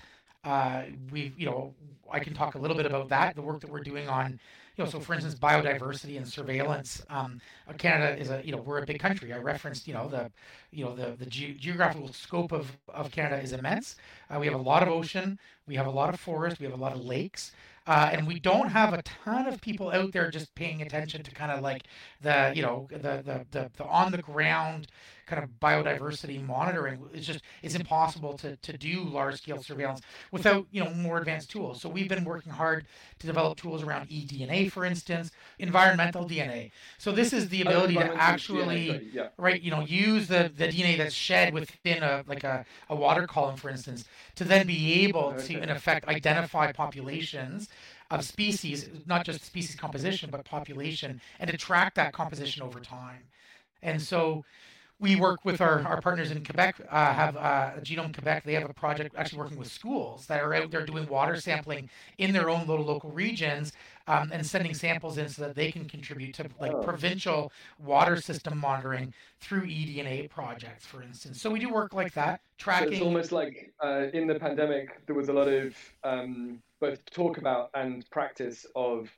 uh, 0.45 0.83
we, 1.11 1.33
you 1.37 1.47
know, 1.47 1.75
I 2.11 2.21
can 2.21 2.35
talk 2.35 2.55
a 2.55 2.59
little 2.59 2.77
bit 2.77 2.87
about 2.87 3.09
that. 3.11 3.37
The 3.37 3.43
work 3.43 3.61
that 3.61 3.71
we're 3.71 3.81
doing 3.83 4.09
on, 4.09 4.41
you 4.77 4.85
know, 4.85 4.91
so 4.91 4.99
for 5.01 5.15
instance, 5.15 5.35
biodiversity 5.35 6.17
and 6.17 6.27
surveillance. 6.27 7.03
Um, 7.09 7.41
Canada 7.79 8.19
is 8.19 8.31
a, 8.31 8.43
you 8.45 8.53
know, 8.53 8.59
we're 8.59 8.79
a 8.83 8.87
big 8.87 8.99
country. 8.99 9.33
I 9.33 9.39
referenced, 9.39 9.87
you 9.87 9.95
know, 9.95 10.09
the, 10.09 10.31
you 10.73 10.85
know, 10.85 10.95
the 10.95 11.17
the 11.17 11.27
ge- 11.27 11.57
geographical 11.59 12.13
scope 12.13 12.53
of 12.53 12.77
of 12.89 13.11
Canada 13.11 13.41
is 13.43 13.53
immense. 13.53 13.97
Uh, 14.29 14.39
we 14.41 14.47
have 14.47 14.55
a 14.55 14.63
lot 14.63 14.83
of 14.83 14.89
ocean. 14.89 15.39
We 15.67 15.77
have 15.77 15.87
a 15.87 15.91
lot 15.91 16.13
of 16.15 16.21
forest. 16.21 16.59
We 16.59 16.67
have 16.67 16.75
a 16.75 16.83
lot 16.83 16.93
of 16.93 17.05
lakes. 17.05 17.53
Uh, 17.87 18.11
and 18.13 18.27
we 18.27 18.39
don't 18.39 18.69
have 18.69 18.93
a 18.93 19.03
ton 19.03 19.47
of 19.47 19.61
people 19.61 19.91
out 19.91 20.13
there 20.13 20.31
just 20.31 20.55
paying 20.55 20.83
attention 20.83 21.23
to 21.23 21.31
kind 21.31 21.51
of 21.51 21.61
like 21.63 21.85
the 22.21 22.53
you 22.55 22.63
know 22.63 22.87
the 22.91 22.99
the 22.99 23.47
the, 23.51 23.71
the 23.77 23.85
on 23.85 24.13
the 24.13 24.19
ground 24.23 24.87
kind 25.31 25.43
of 25.45 25.51
biodiversity 25.61 26.45
monitoring. 26.45 26.99
It's 27.15 27.27
just 27.27 27.41
it's 27.63 27.75
impossible 27.75 28.37
to 28.39 28.57
to 28.57 28.77
do 28.77 29.05
large 29.05 29.41
scale 29.41 29.63
surveillance 29.63 30.01
without 30.33 30.67
you 30.73 30.83
know 30.85 30.91
more 30.91 31.19
advanced 31.19 31.51
tools. 31.51 31.81
So 31.81 31.89
we've 31.89 32.09
been 32.09 32.25
working 32.25 32.53
hard 32.53 32.87
to 33.21 33.27
develop 33.27 33.57
tools 33.57 33.83
around 33.83 34.09
eDNA, 34.09 34.71
for 34.73 34.85
instance, 34.85 35.31
environmental 35.59 36.29
DNA. 36.29 36.73
So 36.99 37.13
this 37.13 37.33
is 37.33 37.49
the 37.49 37.63
ability 37.63 37.95
to 37.95 38.15
actually 38.15 38.89
DNA, 38.89 39.09
yeah. 39.13 39.29
right 39.39 39.63
you 39.63 39.71
know 39.71 39.81
use 39.83 40.27
the 40.27 40.51
the 40.55 40.69
DNA 40.69 40.99
that's 40.99 41.15
shed 41.15 41.55
within 41.55 42.03
a 42.03 42.25
like 42.27 42.45
a, 42.45 42.67
a 42.89 42.97
water 42.97 43.27
column, 43.27 43.57
for 43.57 43.71
instance, 43.71 44.05
to 44.35 44.45
then 44.45 44.67
be 44.67 45.05
able 45.05 45.33
to 45.35 45.63
in 45.63 45.71
effect 45.71 46.09
identify 46.09 46.73
populations 46.73 47.69
of 48.11 48.25
species, 48.25 48.89
not 49.07 49.25
just 49.25 49.45
species 49.45 49.77
composition, 49.77 50.31
but 50.31 50.45
population, 50.45 51.21
and 51.39 51.49
to 51.49 51.57
track 51.57 51.95
that 51.95 52.13
composition 52.13 52.63
over 52.63 52.81
time. 52.81 53.23
And 53.83 54.03
so 54.03 54.45
we 55.01 55.17
work 55.17 55.45
with 55.47 55.63
our, 55.63 55.81
our 55.87 56.01
partners 56.01 56.31
in 56.31 56.45
Quebec, 56.45 56.77
uh, 56.91 57.13
have 57.15 57.37
uh, 57.37 57.71
Genome 57.81 58.13
Quebec. 58.13 58.45
They 58.45 58.53
have 58.53 58.69
a 58.69 58.75
project 58.75 59.15
actually 59.17 59.39
working 59.39 59.57
with 59.57 59.73
schools 59.73 60.27
that 60.27 60.43
are 60.43 60.53
out 60.53 60.71
there 60.71 60.85
doing 60.85 61.09
water 61.09 61.41
sampling 61.41 61.89
in 62.19 62.33
their 62.33 62.51
own 62.51 62.67
little 62.67 62.85
local 62.85 63.11
regions 63.11 63.73
um, 64.07 64.31
and 64.31 64.47
sending 64.47 64.75
samples 64.75 65.17
in 65.17 65.31
so 65.31 65.43
that 65.43 65.55
they 65.55 65.73
can 65.73 65.89
contribute 65.89 66.35
to 66.35 66.47
like 66.61 66.73
oh. 66.73 66.83
provincial 66.83 67.51
water 67.79 68.21
system 68.21 68.59
monitoring 68.59 69.15
through 69.41 69.63
eDNA 69.63 70.29
projects, 70.29 70.85
for 70.85 71.03
instance. 71.03 71.41
So 71.41 71.49
we 71.49 71.61
do 71.61 71.73
work 71.73 71.95
like 71.95 72.13
that, 72.13 72.43
tracking. 72.59 72.89
So 72.89 72.93
it's 72.93 73.03
almost 73.03 73.33
like 73.33 73.73
uh, 73.83 74.07
in 74.13 74.27
the 74.27 74.39
pandemic, 74.39 75.07
there 75.07 75.17
was 75.17 75.31
a 75.31 75.33
lot 75.33 75.49
of 75.49 75.75
um, 76.05 76.63
both 76.79 77.03
talk 77.07 77.39
about 77.39 77.71
and 77.73 78.09
practice 78.11 78.67
of 78.77 79.09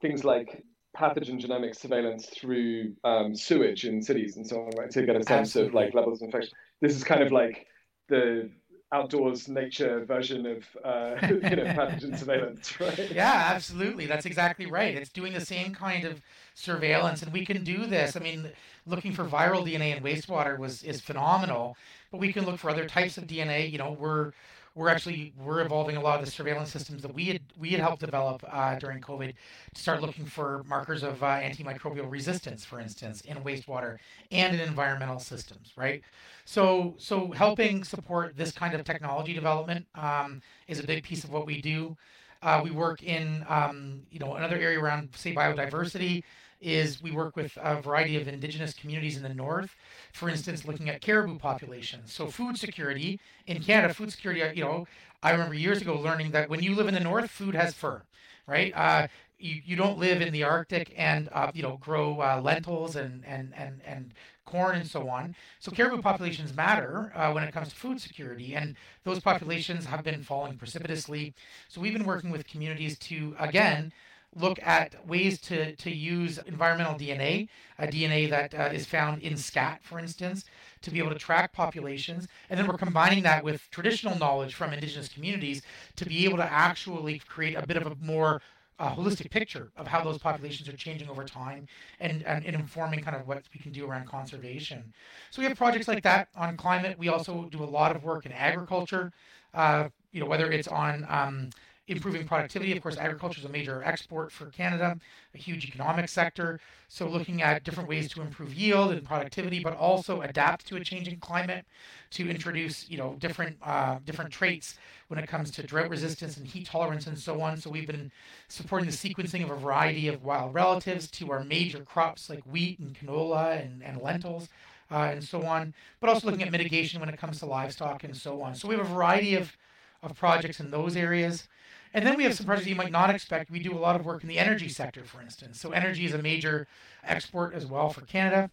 things 0.00 0.24
like 0.24 0.64
pathogen 1.00 1.40
genomic 1.40 1.74
surveillance 1.74 2.26
through 2.26 2.94
um, 3.04 3.34
sewage 3.34 3.84
in 3.84 4.02
cities 4.02 4.36
and 4.36 4.46
so 4.46 4.60
on, 4.60 4.70
right? 4.76 4.90
To 4.90 5.02
get 5.02 5.16
a 5.16 5.24
sense 5.24 5.56
Absolutely. 5.56 5.68
of 5.68 5.74
like 5.74 5.94
levels 5.94 6.20
of 6.20 6.26
infection. 6.26 6.52
This 6.80 6.94
is 6.94 7.04
kind 7.04 7.22
of 7.22 7.32
like 7.32 7.66
the 8.08 8.50
outdoors 8.92 9.48
nature 9.48 10.04
version 10.04 10.46
of 10.46 10.64
uh, 10.84 11.16
you 11.28 11.56
know 11.56 11.64
pathogen 11.66 12.16
surveillance, 12.16 12.78
right? 12.80 13.10
Yeah, 13.10 13.50
absolutely. 13.54 14.06
That's 14.06 14.26
exactly 14.26 14.66
right. 14.66 14.94
It's 14.94 15.10
doing 15.10 15.32
the 15.32 15.40
same 15.40 15.74
kind 15.74 16.04
of 16.04 16.20
surveillance, 16.54 17.22
and 17.22 17.32
we 17.32 17.46
can 17.46 17.64
do 17.64 17.86
this. 17.86 18.16
I 18.16 18.20
mean, 18.20 18.50
looking 18.86 19.12
for 19.12 19.24
viral 19.24 19.66
DNA 19.66 19.96
in 19.96 20.02
wastewater 20.02 20.58
was 20.58 20.82
is 20.82 21.00
phenomenal, 21.00 21.76
but 22.10 22.18
we 22.18 22.32
can 22.32 22.44
look 22.44 22.58
for 22.58 22.70
other 22.70 22.86
types 22.86 23.16
of 23.16 23.26
DNA. 23.26 23.70
You 23.70 23.78
know, 23.78 23.96
we're 23.98 24.32
we're 24.74 24.88
actually 24.88 25.32
we're 25.38 25.60
evolving 25.60 25.96
a 25.96 26.00
lot 26.00 26.20
of 26.20 26.24
the 26.24 26.30
surveillance 26.30 26.70
systems 26.70 27.02
that 27.02 27.12
we 27.12 27.24
had 27.24 27.40
we 27.58 27.70
had 27.70 27.80
helped 27.80 28.00
develop 28.00 28.44
uh, 28.48 28.76
during 28.76 29.00
COVID 29.00 29.34
to 29.74 29.80
start 29.80 30.00
looking 30.00 30.24
for 30.24 30.62
markers 30.66 31.02
of 31.02 31.22
uh, 31.22 31.26
antimicrobial 31.26 32.10
resistance, 32.10 32.64
for 32.64 32.80
instance, 32.80 33.20
in 33.22 33.36
wastewater 33.38 33.98
and 34.30 34.54
in 34.54 34.60
environmental 34.60 35.18
systems, 35.18 35.72
right? 35.76 36.02
So 36.44 36.94
so 36.98 37.32
helping 37.32 37.84
support 37.84 38.36
this 38.36 38.52
kind 38.52 38.74
of 38.74 38.84
technology 38.84 39.34
development 39.34 39.86
um, 39.94 40.40
is 40.68 40.78
a 40.78 40.86
big 40.86 41.02
piece 41.02 41.24
of 41.24 41.30
what 41.30 41.46
we 41.46 41.60
do. 41.60 41.96
Uh, 42.42 42.60
we 42.64 42.70
work 42.70 43.02
in 43.02 43.44
um, 43.48 44.02
you 44.10 44.18
know 44.18 44.34
another 44.34 44.56
area 44.56 44.78
around 44.80 45.08
say 45.14 45.34
biodiversity 45.34 46.22
is 46.60 47.02
we 47.02 47.10
work 47.10 47.36
with 47.36 47.56
a 47.60 47.80
variety 47.80 48.20
of 48.20 48.28
indigenous 48.28 48.74
communities 48.74 49.16
in 49.16 49.22
the 49.22 49.34
north. 49.34 49.74
For 50.12 50.28
instance, 50.28 50.64
looking 50.64 50.88
at 50.88 51.00
caribou 51.00 51.38
populations. 51.38 52.12
So 52.12 52.26
food 52.26 52.58
security 52.58 53.20
in 53.46 53.62
Canada, 53.62 53.94
food 53.94 54.12
security. 54.12 54.42
You 54.56 54.64
know, 54.64 54.86
I 55.22 55.30
remember 55.32 55.54
years 55.54 55.80
ago 55.80 55.94
learning 55.94 56.32
that 56.32 56.48
when 56.48 56.62
you 56.62 56.74
live 56.74 56.88
in 56.88 56.94
the 56.94 57.00
north, 57.00 57.30
food 57.30 57.54
has 57.54 57.74
fur, 57.74 58.02
right? 58.46 58.72
Uh, 58.74 59.08
you, 59.38 59.62
you 59.64 59.76
don't 59.76 59.98
live 59.98 60.20
in 60.20 60.32
the 60.32 60.44
Arctic 60.44 60.92
and 60.96 61.28
uh, 61.32 61.50
you 61.54 61.62
know 61.62 61.78
grow 61.78 62.20
uh, 62.20 62.40
lentils 62.42 62.96
and 62.96 63.24
and 63.26 63.52
and 63.56 63.80
and 63.84 64.12
corn 64.44 64.76
and 64.76 64.86
so 64.86 65.08
on. 65.08 65.34
So 65.60 65.70
caribou 65.70 66.02
populations 66.02 66.54
matter 66.54 67.12
uh, 67.14 67.32
when 67.32 67.44
it 67.44 67.52
comes 67.52 67.68
to 67.68 67.74
food 67.74 68.00
security, 68.00 68.54
and 68.54 68.76
those 69.04 69.20
populations 69.20 69.86
have 69.86 70.04
been 70.04 70.22
falling 70.22 70.58
precipitously. 70.58 71.34
So 71.68 71.80
we've 71.80 71.92
been 71.92 72.04
working 72.04 72.30
with 72.30 72.46
communities 72.46 72.98
to 72.98 73.34
again 73.38 73.92
look 74.36 74.58
at 74.62 75.06
ways 75.06 75.40
to, 75.40 75.74
to 75.76 75.90
use 75.90 76.38
environmental 76.46 76.94
DNA, 76.94 77.48
a 77.78 77.86
DNA 77.86 78.30
that 78.30 78.54
uh, 78.54 78.70
is 78.72 78.86
found 78.86 79.22
in 79.22 79.36
scat, 79.36 79.80
for 79.82 79.98
instance, 79.98 80.44
to 80.82 80.90
be 80.90 80.98
able 80.98 81.10
to 81.10 81.18
track 81.18 81.52
populations. 81.52 82.28
And 82.48 82.58
then 82.58 82.66
we're 82.66 82.78
combining 82.78 83.22
that 83.24 83.42
with 83.42 83.68
traditional 83.70 84.16
knowledge 84.18 84.54
from 84.54 84.72
indigenous 84.72 85.08
communities 85.08 85.62
to 85.96 86.06
be 86.06 86.24
able 86.24 86.36
to 86.36 86.52
actually 86.52 87.18
create 87.20 87.56
a 87.56 87.66
bit 87.66 87.76
of 87.76 87.86
a 87.86 87.96
more 88.00 88.40
uh, 88.78 88.94
holistic 88.94 89.30
picture 89.30 89.70
of 89.76 89.86
how 89.86 90.02
those 90.02 90.16
populations 90.16 90.66
are 90.68 90.76
changing 90.76 91.08
over 91.10 91.22
time 91.24 91.66
and, 92.00 92.22
and, 92.22 92.46
and, 92.46 92.56
informing 92.56 93.00
kind 93.00 93.14
of 93.14 93.28
what 93.28 93.42
we 93.52 93.60
can 93.60 93.72
do 93.72 93.86
around 93.86 94.06
conservation. 94.06 94.82
So 95.30 95.42
we 95.42 95.48
have 95.48 95.56
projects 95.56 95.86
like 95.86 96.02
that 96.04 96.28
on 96.34 96.56
climate. 96.56 96.98
We 96.98 97.08
also 97.08 97.46
do 97.50 97.62
a 97.62 97.66
lot 97.66 97.94
of 97.94 98.02
work 98.02 98.24
in 98.24 98.32
agriculture, 98.32 99.12
uh, 99.52 99.90
you 100.12 100.20
know, 100.20 100.26
whether 100.26 100.50
it's 100.50 100.66
on 100.66 101.04
um, 101.10 101.50
improving 101.90 102.26
productivity. 102.26 102.72
Of 102.76 102.82
course, 102.82 102.96
agriculture 102.96 103.40
is 103.40 103.44
a 103.44 103.48
major 103.48 103.82
export 103.84 104.30
for 104.30 104.46
Canada, 104.46 104.98
a 105.34 105.38
huge 105.38 105.66
economic 105.66 106.08
sector. 106.08 106.60
So 106.88 107.08
looking 107.08 107.42
at 107.42 107.64
different 107.64 107.88
ways 107.88 108.08
to 108.10 108.20
improve 108.20 108.54
yield 108.54 108.92
and 108.92 109.04
productivity, 109.04 109.60
but 109.60 109.76
also 109.76 110.22
adapt 110.22 110.66
to 110.68 110.76
a 110.76 110.84
changing 110.84 111.18
climate, 111.18 111.64
to 112.12 112.28
introduce 112.28 112.88
you 112.88 112.98
know 112.98 113.16
different 113.18 113.56
uh, 113.62 113.98
different 114.04 114.32
traits 114.32 114.76
when 115.08 115.18
it 115.18 115.28
comes 115.28 115.50
to 115.50 115.62
drought 115.64 115.90
resistance 115.90 116.36
and 116.36 116.46
heat 116.46 116.66
tolerance 116.66 117.06
and 117.06 117.18
so 117.18 117.40
on. 117.40 117.56
So 117.56 117.70
we've 117.70 117.86
been 117.86 118.12
supporting 118.48 118.88
the 118.88 118.96
sequencing 118.96 119.42
of 119.42 119.50
a 119.50 119.56
variety 119.56 120.06
of 120.08 120.24
wild 120.24 120.54
relatives 120.54 121.10
to 121.12 121.32
our 121.32 121.42
major 121.44 121.80
crops 121.80 122.30
like 122.30 122.42
wheat 122.44 122.78
and 122.78 122.94
canola 122.94 123.60
and, 123.60 123.82
and 123.82 124.00
lentils. 124.00 124.48
Uh, 124.92 125.10
and 125.12 125.22
so 125.22 125.44
on, 125.44 125.72
but 126.00 126.10
also 126.10 126.26
looking 126.26 126.42
at 126.42 126.50
mitigation 126.50 126.98
when 126.98 127.08
it 127.08 127.16
comes 127.16 127.38
to 127.38 127.46
livestock 127.46 128.02
and 128.02 128.16
so 128.16 128.42
on. 128.42 128.56
So 128.56 128.66
we 128.66 128.74
have 128.74 128.84
a 128.84 128.92
variety 128.92 129.36
of, 129.36 129.56
of 130.02 130.16
projects 130.16 130.58
in 130.58 130.72
those 130.72 130.96
areas. 130.96 131.46
And 131.92 132.06
then 132.06 132.16
we 132.16 132.24
have 132.24 132.34
some 132.34 132.46
projects 132.46 132.68
you 132.68 132.76
might 132.76 132.92
not 132.92 133.10
expect. 133.10 133.50
We 133.50 133.58
do 133.60 133.76
a 133.76 133.78
lot 133.78 133.96
of 133.98 134.06
work 134.06 134.22
in 134.22 134.28
the 134.28 134.38
energy 134.38 134.68
sector, 134.68 135.04
for 135.04 135.20
instance. 135.20 135.60
So 135.60 135.70
energy 135.70 136.04
is 136.04 136.14
a 136.14 136.22
major 136.22 136.68
export 137.04 137.54
as 137.54 137.66
well 137.66 137.90
for 137.90 138.02
Canada. 138.02 138.50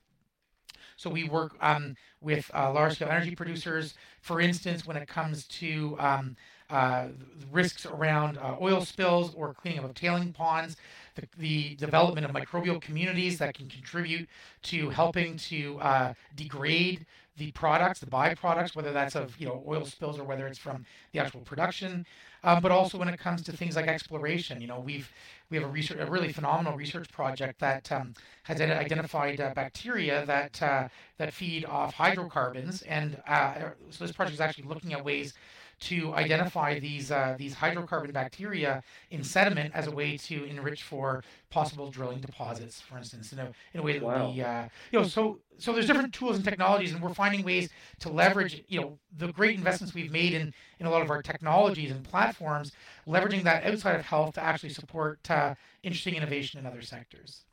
So 0.96 1.12
we 1.12 1.26
work 1.26 1.56
um, 1.62 1.96
with 2.22 2.50
uh, 2.56 2.74
large-scale 2.74 3.10
energy 3.10 3.36
producers, 3.36 3.94
for 4.22 4.42
instance, 4.42 4.86
when 4.88 4.98
it 4.98 5.08
comes 5.08 5.46
to 5.46 5.96
um, 6.00 6.36
uh, 6.72 7.10
risks 7.52 7.86
around 7.86 8.40
uh, 8.40 8.56
oil 8.60 8.84
spills 8.84 9.36
or 9.36 9.54
cleaning 9.54 9.80
up 9.80 9.86
of 9.86 9.94
tailing 9.94 10.34
ponds, 10.34 10.76
the, 11.18 11.28
the, 11.38 11.76
development 11.76 12.26
of 12.26 12.32
microbial 12.32 12.82
communities 12.82 13.38
that 13.40 13.54
can 13.54 13.68
contribute 13.68 14.28
to 14.64 14.90
helping 14.90 15.38
to 15.38 15.80
uh, 15.80 16.14
degrade 16.36 17.06
the 17.38 17.52
products, 17.52 18.00
the 18.00 18.06
byproducts, 18.06 18.76
whether 18.76 18.92
that's 18.92 19.16
of 19.16 19.40
you 19.40 19.46
know 19.46 19.64
oil 19.68 19.86
spills 19.86 20.18
or 20.18 20.24
whether 20.24 20.48
it's 20.48 20.58
from 20.58 20.86
the 21.12 21.20
actual 21.20 21.42
production 21.42 22.06
um, 22.44 22.62
but 22.62 22.72
also 22.72 22.98
when 22.98 23.10
it 23.10 23.20
comes 23.20 23.42
to 23.44 23.52
things 23.52 23.76
like 23.76 23.88
exploration. 23.88 24.62
You 24.62 24.68
know, 24.68 24.80
we've 24.80 25.12
we 25.50 25.58
have 25.58 25.66
a 25.66 25.72
research, 25.72 25.98
a 26.00 26.06
really 26.10 26.32
phenomenal 26.32 26.78
research 26.78 27.10
project 27.12 27.60
that 27.60 27.92
um, 27.92 28.14
has 28.44 28.62
identified 28.62 29.40
uh, 29.40 29.54
bacteria 29.54 30.26
that 30.26 30.62
uh, 30.62 30.88
that 31.18 31.34
feed 31.34 31.66
off 31.66 31.94
hydrocarbons, 31.94 32.84
and 32.84 33.22
uh, 33.28 33.70
so 33.90 34.06
this 34.06 34.16
project 34.16 34.36
is 34.36 34.42
actually 34.42 34.66
looking 34.66 34.94
at 34.94 35.04
ways 35.04 35.34
to 35.80 36.14
identify 36.16 36.80
these 36.80 37.12
uh, 37.12 37.36
these 37.38 37.56
hydrocarbon 37.56 38.12
bacteria 38.12 38.84
in 39.12 39.24
sediment 39.24 39.74
as 39.76 39.88
a 39.88 39.92
way 39.92 40.18
to 40.18 40.44
enrich 40.46 40.84
for 40.84 41.24
possible 41.50 41.92
drilling 41.92 42.20
deposits, 42.20 42.82
for 42.82 42.98
instance, 42.98 43.32
in 43.32 43.40
a, 43.40 43.52
in 43.74 43.80
a 43.80 43.84
way 43.84 43.94
that 43.94 44.04
wow. 44.04 44.32
we, 44.32 44.42
uh, 44.42 44.68
you 44.92 45.00
know, 45.00 45.06
so 45.06 45.40
so 45.58 45.74
there's 45.74 45.86
different 45.86 46.14
tools 46.14 46.36
and 46.36 46.44
technologies, 46.44 46.94
and 46.94 47.02
we're 47.02 47.14
finding 47.14 47.44
ways 47.44 47.70
to 48.00 48.10
leverage, 48.10 48.64
you 48.68 48.82
know, 48.82 48.98
the 49.18 49.32
great 49.32 49.56
investments 49.56 49.94
we've 49.94 50.12
made 50.12 50.34
in 50.34 50.54
in 50.80 50.86
a 50.86 50.90
lot 50.90 51.02
of 51.02 51.12
our 51.12 51.22
technologies 51.22 51.92
and 51.92 52.04
platforms, 52.04 52.72
leveraging 53.08 53.44
that 53.44 53.64
outside 53.66 53.96
of 53.96 54.06
health 54.06 54.34
to 54.34 54.44
actually 54.44 54.70
support 54.70 55.30
uh, 55.30 55.54
interesting 55.84 56.16
innovation 56.16 56.60
in 56.60 56.66
other 56.66 56.82
sectors. 56.82 57.44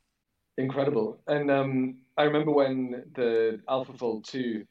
Incredible, 0.57 1.19
and 1.27 1.51
um, 1.51 1.97
I 2.17 2.23
remember 2.23 2.51
when 2.51 3.03
the 3.13 3.59
AlphaFold 3.67 4.23
two 4.23 4.65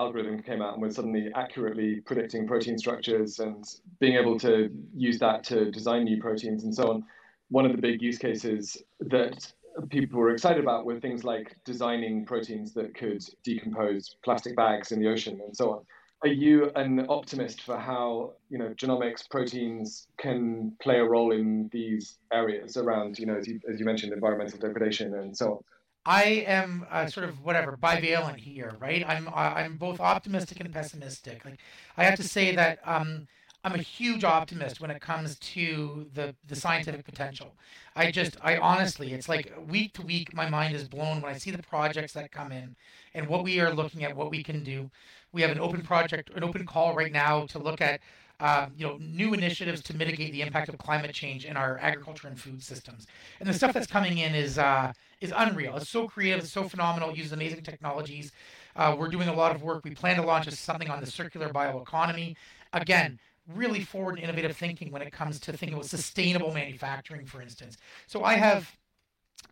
algorithm 0.00 0.42
came 0.42 0.62
out 0.62 0.74
and 0.74 0.82
was 0.82 0.96
suddenly 0.96 1.28
accurately 1.34 2.00
predicting 2.00 2.46
protein 2.46 2.78
structures 2.78 3.38
and 3.38 3.64
being 4.00 4.16
able 4.16 4.38
to 4.38 4.70
use 4.94 5.18
that 5.18 5.44
to 5.44 5.70
design 5.70 6.04
new 6.04 6.20
proteins 6.20 6.64
and 6.64 6.74
so 6.74 6.90
on. 6.92 7.04
One 7.50 7.66
of 7.66 7.72
the 7.72 7.82
big 7.88 8.00
use 8.00 8.18
cases 8.18 8.82
that 9.00 9.52
people 9.88 10.18
were 10.18 10.30
excited 10.30 10.62
about 10.62 10.86
were 10.86 10.98
things 10.98 11.22
like 11.24 11.56
designing 11.64 12.24
proteins 12.24 12.72
that 12.74 12.94
could 12.94 13.22
decompose 13.44 14.16
plastic 14.24 14.56
bags 14.56 14.92
in 14.92 15.00
the 15.00 15.08
ocean 15.08 15.40
and 15.44 15.56
so 15.56 15.70
on. 15.74 15.80
Are 16.22 16.28
you 16.28 16.70
an 16.76 17.06
optimist 17.08 17.62
for 17.62 17.78
how 17.78 18.32
you 18.50 18.58
know 18.58 18.70
genomics 18.82 19.28
proteins 19.28 20.06
can 20.18 20.72
play 20.82 20.98
a 20.98 21.04
role 21.04 21.32
in 21.32 21.70
these 21.72 22.18
areas 22.32 22.76
around 22.76 23.18
you 23.18 23.26
know 23.26 23.36
as 23.36 23.46
you, 23.48 23.58
as 23.70 23.78
you 23.80 23.86
mentioned 23.86 24.12
environmental 24.12 24.58
degradation 24.58 25.14
and 25.14 25.36
so 25.36 25.46
on? 25.54 25.58
I 26.06 26.24
am 26.46 26.86
uh, 26.90 27.06
sort 27.08 27.28
of 27.28 27.44
whatever 27.44 27.76
bivalent 27.76 28.38
here, 28.38 28.74
right? 28.80 29.04
I'm 29.06 29.28
uh, 29.28 29.32
I'm 29.32 29.76
both 29.76 30.00
optimistic 30.00 30.60
and 30.60 30.72
pessimistic. 30.72 31.44
Like 31.44 31.58
I 31.96 32.04
have 32.04 32.16
to 32.16 32.22
say 32.22 32.54
that 32.56 32.78
um, 32.84 33.26
I'm 33.62 33.74
a 33.74 33.82
huge 33.82 34.24
optimist 34.24 34.80
when 34.80 34.90
it 34.90 35.00
comes 35.02 35.38
to 35.38 36.06
the 36.14 36.34
the 36.48 36.56
scientific 36.56 37.04
potential. 37.04 37.54
I 37.94 38.10
just 38.10 38.38
I 38.42 38.56
honestly, 38.56 39.12
it's 39.12 39.28
like 39.28 39.52
week 39.68 39.92
to 39.94 40.02
week, 40.02 40.32
my 40.34 40.48
mind 40.48 40.74
is 40.74 40.88
blown 40.88 41.20
when 41.20 41.34
I 41.34 41.36
see 41.38 41.50
the 41.50 41.62
projects 41.62 42.14
that 42.14 42.32
come 42.32 42.52
in 42.52 42.76
and 43.14 43.28
what 43.28 43.44
we 43.44 43.60
are 43.60 43.74
looking 43.74 44.02
at, 44.04 44.16
what 44.16 44.30
we 44.30 44.42
can 44.42 44.64
do. 44.64 44.90
We 45.32 45.42
have 45.42 45.50
an 45.50 45.60
open 45.60 45.82
project, 45.82 46.30
an 46.34 46.42
open 46.42 46.64
call 46.66 46.94
right 46.94 47.12
now 47.12 47.46
to 47.46 47.58
look 47.58 47.80
at 47.82 48.00
uh, 48.40 48.66
you 48.76 48.86
know, 48.86 48.96
new 48.98 49.34
initiatives 49.34 49.82
to 49.82 49.96
mitigate 49.96 50.32
the 50.32 50.42
impact 50.42 50.68
of 50.68 50.78
climate 50.78 51.12
change 51.12 51.44
in 51.44 51.56
our 51.56 51.78
agriculture 51.78 52.26
and 52.26 52.40
food 52.40 52.62
systems. 52.62 53.06
And 53.38 53.48
the 53.48 53.52
stuff 53.52 53.72
that's 53.72 53.86
coming 53.86 54.18
in 54.18 54.34
is 54.34 54.58
uh, 54.58 54.92
is 55.20 55.32
unreal. 55.36 55.76
It's 55.76 55.90
so 55.90 56.08
creative, 56.08 56.40
it's 56.40 56.52
so 56.52 56.68
phenomenal. 56.68 57.10
It 57.10 57.16
uses 57.16 57.32
amazing 57.32 57.62
technologies. 57.62 58.32
Uh, 58.76 58.96
we're 58.98 59.08
doing 59.08 59.28
a 59.28 59.34
lot 59.34 59.54
of 59.54 59.62
work. 59.62 59.84
We 59.84 59.94
plan 59.94 60.16
to 60.16 60.22
launch 60.22 60.48
something 60.50 60.88
on 60.88 61.00
the 61.00 61.06
circular 61.06 61.50
bioeconomy. 61.50 62.36
Again, 62.72 63.18
really 63.54 63.82
forward 63.82 64.14
and 64.14 64.24
innovative 64.24 64.56
thinking 64.56 64.90
when 64.90 65.02
it 65.02 65.12
comes 65.12 65.38
to 65.40 65.52
thinking 65.52 65.74
about 65.74 65.86
sustainable 65.86 66.52
manufacturing, 66.52 67.26
for 67.26 67.42
instance. 67.42 67.76
So 68.06 68.24
I 68.24 68.34
have 68.34 68.76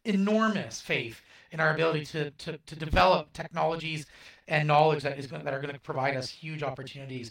enormous 0.05 0.81
faith 0.81 1.21
in 1.51 1.61
our 1.61 1.75
ability 1.75 2.05
to, 2.05 2.31
to, 2.31 2.59
to 2.59 2.77
develop 2.77 3.33
technologies 3.33 4.07
and 4.49 4.69
knowledge 4.69 5.03
that 5.03 5.19
is 5.19 5.27
going, 5.27 5.45
that 5.45 5.55
are 5.55 5.61
going 5.61 5.75
to 5.75 5.81
provide 5.81 6.17
us 6.17 6.29
huge 6.29 6.63
opportunities 6.63 7.31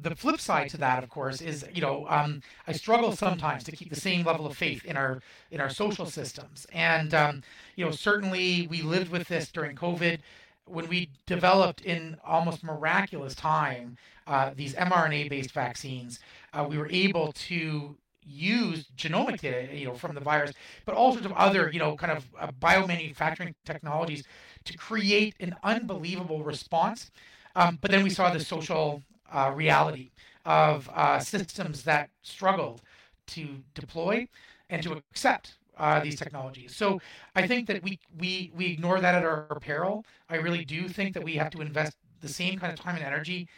the 0.00 0.14
flip 0.14 0.40
side 0.40 0.70
to 0.70 0.76
that, 0.78 1.02
of 1.02 1.10
course, 1.10 1.40
is 1.40 1.64
you 1.72 1.80
know 1.80 2.06
um, 2.08 2.42
I 2.66 2.72
struggle 2.72 3.12
sometimes 3.12 3.64
to 3.64 3.72
keep 3.72 3.90
the 3.90 4.00
same 4.00 4.24
level 4.24 4.46
of 4.46 4.56
faith 4.56 4.84
in 4.84 4.96
our 4.96 5.20
in 5.50 5.60
our 5.60 5.70
social 5.70 6.06
systems, 6.06 6.66
and 6.72 7.14
um, 7.14 7.42
you 7.76 7.84
know 7.84 7.90
certainly 7.90 8.66
we 8.68 8.82
lived 8.82 9.10
with 9.10 9.28
this 9.28 9.50
during 9.50 9.76
COVID 9.76 10.20
when 10.66 10.88
we 10.88 11.10
developed 11.26 11.80
in 11.82 12.16
almost 12.24 12.62
miraculous 12.62 13.34
time 13.34 13.96
uh, 14.26 14.52
these 14.54 14.74
mRNA-based 14.74 15.52
vaccines. 15.52 16.20
Uh, 16.52 16.64
we 16.68 16.78
were 16.78 16.88
able 16.90 17.32
to 17.32 17.96
use 18.24 18.86
genomic 18.96 19.40
data, 19.40 19.74
you 19.76 19.86
know, 19.86 19.94
from 19.94 20.14
the 20.14 20.20
virus, 20.20 20.52
but 20.84 20.94
all 20.94 21.12
sorts 21.12 21.26
of 21.26 21.32
other, 21.32 21.70
you 21.72 21.78
know, 21.78 21.96
kind 21.96 22.12
of 22.12 22.24
uh, 22.38 22.48
biomanufacturing 22.60 23.54
technologies 23.64 24.24
to 24.64 24.76
create 24.76 25.34
an 25.40 25.56
unbelievable 25.64 26.42
response. 26.44 27.10
Um, 27.56 27.78
but 27.80 27.90
then 27.90 28.04
we 28.04 28.10
saw 28.10 28.30
the 28.30 28.40
social 28.40 29.02
uh, 29.32 29.52
reality 29.54 30.10
of 30.44 30.88
uh, 30.94 31.18
systems 31.18 31.82
that 31.84 32.10
struggled 32.22 32.82
to 33.26 33.46
deploy 33.74 34.26
and 34.68 34.82
to 34.82 34.92
accept 34.92 35.54
uh, 35.76 36.00
these 36.00 36.16
technologies. 36.16 36.76
So 36.76 37.00
I 37.34 37.46
think 37.46 37.66
that 37.68 37.82
we, 37.82 37.98
we, 38.18 38.52
we 38.54 38.66
ignore 38.66 39.00
that 39.00 39.14
at 39.14 39.24
our 39.24 39.58
peril. 39.60 40.04
I 40.28 40.36
really 40.36 40.64
do 40.64 40.88
think 40.88 41.14
that 41.14 41.24
we 41.24 41.34
have 41.34 41.50
to 41.50 41.60
invest 41.60 41.96
the 42.20 42.28
same 42.28 42.58
kind 42.58 42.72
of 42.72 42.78
time 42.78 42.96
and 42.96 43.04
energy 43.04 43.48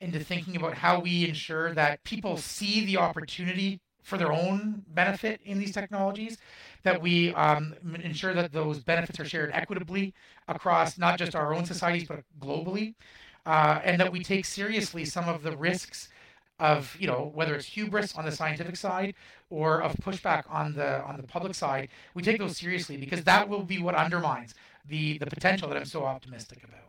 into 0.00 0.18
thinking 0.18 0.56
about 0.56 0.74
how 0.74 1.00
we 1.00 1.28
ensure 1.28 1.72
that 1.74 2.02
people 2.04 2.36
see 2.36 2.84
the 2.84 2.96
opportunity 2.96 3.80
for 4.02 4.16
their 4.16 4.32
own 4.32 4.84
benefit 4.94 5.40
in 5.44 5.58
these 5.58 5.72
technologies, 5.72 6.38
that 6.84 7.02
we 7.02 7.34
um, 7.34 7.74
ensure 8.04 8.32
that 8.32 8.52
those 8.52 8.78
benefits 8.78 9.18
are 9.18 9.24
shared 9.24 9.50
equitably 9.52 10.14
across 10.46 10.96
not 10.96 11.18
just 11.18 11.34
our 11.34 11.52
own 11.52 11.64
societies, 11.64 12.06
but 12.06 12.20
globally 12.40 12.94
uh, 13.46 13.80
and 13.84 14.00
that 14.00 14.12
we 14.12 14.22
take 14.22 14.44
seriously 14.44 15.04
some 15.04 15.28
of 15.28 15.42
the 15.42 15.56
risks 15.56 16.08
of 16.58 16.96
you 16.98 17.06
know 17.06 17.30
whether 17.34 17.54
it's 17.54 17.66
hubris 17.66 18.16
on 18.16 18.24
the 18.24 18.32
scientific 18.32 18.76
side 18.76 19.14
or 19.50 19.82
of 19.82 19.94
pushback 19.96 20.44
on 20.48 20.72
the 20.74 21.02
on 21.04 21.16
the 21.16 21.22
public 21.22 21.54
side 21.54 21.88
we 22.14 22.22
take 22.22 22.38
those 22.38 22.56
seriously 22.56 22.96
because 22.96 23.22
that 23.24 23.46
will 23.48 23.62
be 23.62 23.78
what 23.78 23.94
undermines 23.94 24.54
the 24.88 25.18
the 25.18 25.26
potential 25.26 25.68
that 25.68 25.76
i'm 25.76 25.84
so 25.84 26.04
optimistic 26.04 26.64
about. 26.64 26.80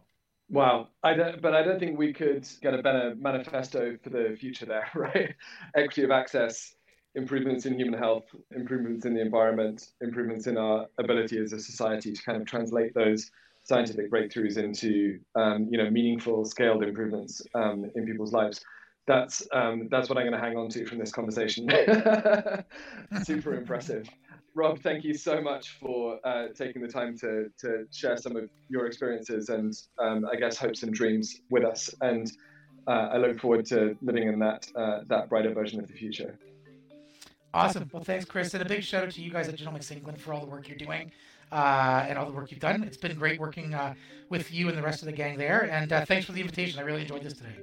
Wow 0.50 0.88
I 1.04 1.14
don't, 1.14 1.42
but 1.42 1.54
i 1.54 1.62
don't 1.62 1.80
think 1.80 1.98
we 1.98 2.14
could 2.14 2.48
get 2.62 2.74
a 2.74 2.82
better 2.82 3.14
manifesto 3.20 3.98
for 4.02 4.10
the 4.10 4.38
future 4.40 4.66
there 4.66 4.88
right? 4.96 5.36
Equity 5.76 6.04
of 6.04 6.12
access 6.12 6.76
improvements 7.16 7.66
in 7.66 7.78
human 7.78 8.00
health 8.00 8.24
improvements 8.56 9.06
in 9.06 9.16
the 9.16 9.22
environment 9.22 9.90
improvements 10.00 10.48
in 10.48 10.56
our 10.58 10.86
ability 10.98 11.40
as 11.40 11.52
a 11.52 11.60
society 11.60 12.14
to 12.14 12.24
kind 12.24 12.40
of 12.40 12.48
translate 12.48 12.94
those 12.94 13.30
scientific 13.68 14.10
breakthroughs 14.10 14.58
into 14.58 15.20
um, 15.36 15.68
you 15.70 15.78
know 15.78 15.90
meaningful 15.90 16.46
scaled 16.46 16.84
improvements 16.84 17.42
um, 17.54 17.92
in 17.96 18.06
people's 18.06 18.32
lives. 18.32 18.62
That's 19.06 19.46
um, 19.54 19.88
that's 19.92 20.10
what 20.10 20.18
i'm 20.18 20.26
going 20.26 20.40
to 20.40 20.46
hang 20.46 20.58
on 20.58 20.70
to 20.70 20.86
from 20.86 21.00
this 21.00 21.12
conversation. 21.12 21.70
Super 23.24 23.56
impressive. 23.56 24.10
Rob 24.56 24.80
thank 24.80 25.04
you 25.04 25.14
so 25.14 25.40
much 25.42 25.78
for 25.80 26.20
uh, 26.26 26.48
taking 26.56 26.82
the 26.82 26.88
time 26.88 27.18
to 27.20 27.50
to 27.60 27.86
share 27.92 28.18
some 28.18 28.36
of 28.36 28.50
your 28.70 28.86
experiences 28.88 29.50
and 29.50 29.74
um, 30.00 30.26
i 30.32 30.36
guess 30.36 30.58
hopes 30.58 30.84
and 30.84 30.94
dreams 30.94 31.42
with 31.52 31.64
us. 31.64 31.94
And 32.02 32.32
uh, 32.88 33.10
i 33.14 33.18
look 33.18 33.40
forward 33.40 33.66
to 33.68 33.98
living 34.02 34.28
in 34.30 34.40
that 34.40 34.68
uh, 34.76 35.02
that 35.08 35.30
brighter 35.30 35.54
version 35.54 35.80
of 35.80 35.88
the 35.88 35.94
future. 35.94 36.40
Awesome. 37.54 37.90
Well, 37.92 38.04
thanks, 38.04 38.26
Chris. 38.26 38.54
And 38.54 38.62
a 38.62 38.68
big 38.68 38.84
shout 38.84 39.06
out 39.06 39.12
to 39.12 39.22
you 39.22 39.32
guys 39.32 39.48
at 39.48 39.56
Genomics 39.58 39.92
England 39.92 40.20
for 40.22 40.34
all 40.34 40.42
the 40.42 40.46
work 40.46 40.68
you're 40.68 40.78
doing 40.78 41.12
uh, 41.52 42.06
and 42.08 42.18
all 42.18 42.26
the 42.26 42.32
work 42.32 42.52
you've 42.52 42.60
done. 42.60 42.84
It's 42.84 42.98
been 42.98 43.16
great 43.18 43.40
working 43.40 43.74
uh, 43.74 43.94
with 44.30 44.52
you 44.52 44.70
and 44.70 44.78
the 44.78 44.82
rest 44.82 45.02
of 45.02 45.06
the 45.06 45.12
gang 45.14 45.38
there. 45.38 45.70
And 45.72 45.92
uh, 45.92 46.06
thanks 46.06 46.26
for 46.26 46.34
the 46.34 46.42
invitation. 46.42 46.80
I 46.80 46.84
really 46.84 47.02
enjoyed 47.02 47.24
this 47.24 47.34
today. 47.34 47.56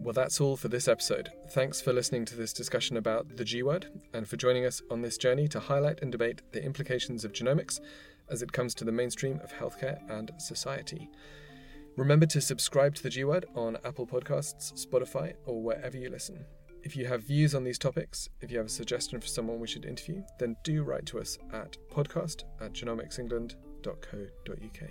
Well, 0.00 0.12
that's 0.12 0.40
all 0.40 0.56
for 0.56 0.68
this 0.68 0.86
episode. 0.86 1.30
Thanks 1.50 1.80
for 1.80 1.92
listening 1.92 2.24
to 2.26 2.36
this 2.36 2.52
discussion 2.52 2.96
about 2.96 3.36
the 3.36 3.44
G 3.44 3.64
word 3.64 3.86
and 4.14 4.28
for 4.28 4.36
joining 4.36 4.64
us 4.64 4.80
on 4.88 5.02
this 5.02 5.18
journey 5.18 5.48
to 5.48 5.58
highlight 5.58 6.00
and 6.00 6.12
debate 6.12 6.42
the 6.52 6.62
implications 6.62 7.24
of 7.24 7.32
genomics 7.32 7.80
as 8.30 8.40
it 8.40 8.52
comes 8.52 8.72
to 8.76 8.84
the 8.84 8.92
mainstream 8.92 9.40
of 9.42 9.52
healthcare 9.52 9.98
and 10.08 10.30
society. 10.38 11.10
Remember 11.96 12.26
to 12.26 12.42
subscribe 12.42 12.94
to 12.94 13.02
the 13.02 13.08
G 13.08 13.24
Word 13.24 13.46
on 13.54 13.78
Apple 13.82 14.06
Podcasts, 14.06 14.86
Spotify, 14.86 15.32
or 15.46 15.62
wherever 15.62 15.96
you 15.96 16.10
listen. 16.10 16.44
If 16.82 16.94
you 16.94 17.06
have 17.06 17.22
views 17.22 17.54
on 17.54 17.64
these 17.64 17.78
topics, 17.78 18.28
if 18.42 18.50
you 18.50 18.58
have 18.58 18.66
a 18.66 18.70
suggestion 18.70 19.18
for 19.18 19.26
someone 19.26 19.58
we 19.58 19.66
should 19.66 19.86
interview, 19.86 20.22
then 20.38 20.56
do 20.62 20.82
write 20.82 21.06
to 21.06 21.18
us 21.18 21.38
at 21.54 21.78
podcast 21.90 22.44
at 22.60 22.74
genomicsengland.co.uk. 22.74 24.90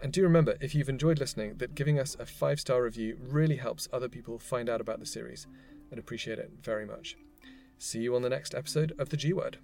And 0.00 0.12
do 0.12 0.22
remember, 0.22 0.56
if 0.62 0.74
you've 0.74 0.88
enjoyed 0.88 1.18
listening, 1.18 1.58
that 1.58 1.74
giving 1.74 1.98
us 1.98 2.16
a 2.18 2.24
five 2.24 2.58
star 2.58 2.82
review 2.82 3.18
really 3.20 3.56
helps 3.56 3.86
other 3.92 4.08
people 4.08 4.38
find 4.38 4.70
out 4.70 4.80
about 4.80 5.00
the 5.00 5.06
series. 5.06 5.46
I'd 5.92 5.98
appreciate 5.98 6.38
it 6.38 6.52
very 6.62 6.86
much. 6.86 7.18
See 7.76 8.00
you 8.00 8.16
on 8.16 8.22
the 8.22 8.30
next 8.30 8.54
episode 8.54 8.94
of 8.98 9.10
The 9.10 9.18
G 9.18 9.34
Word. 9.34 9.58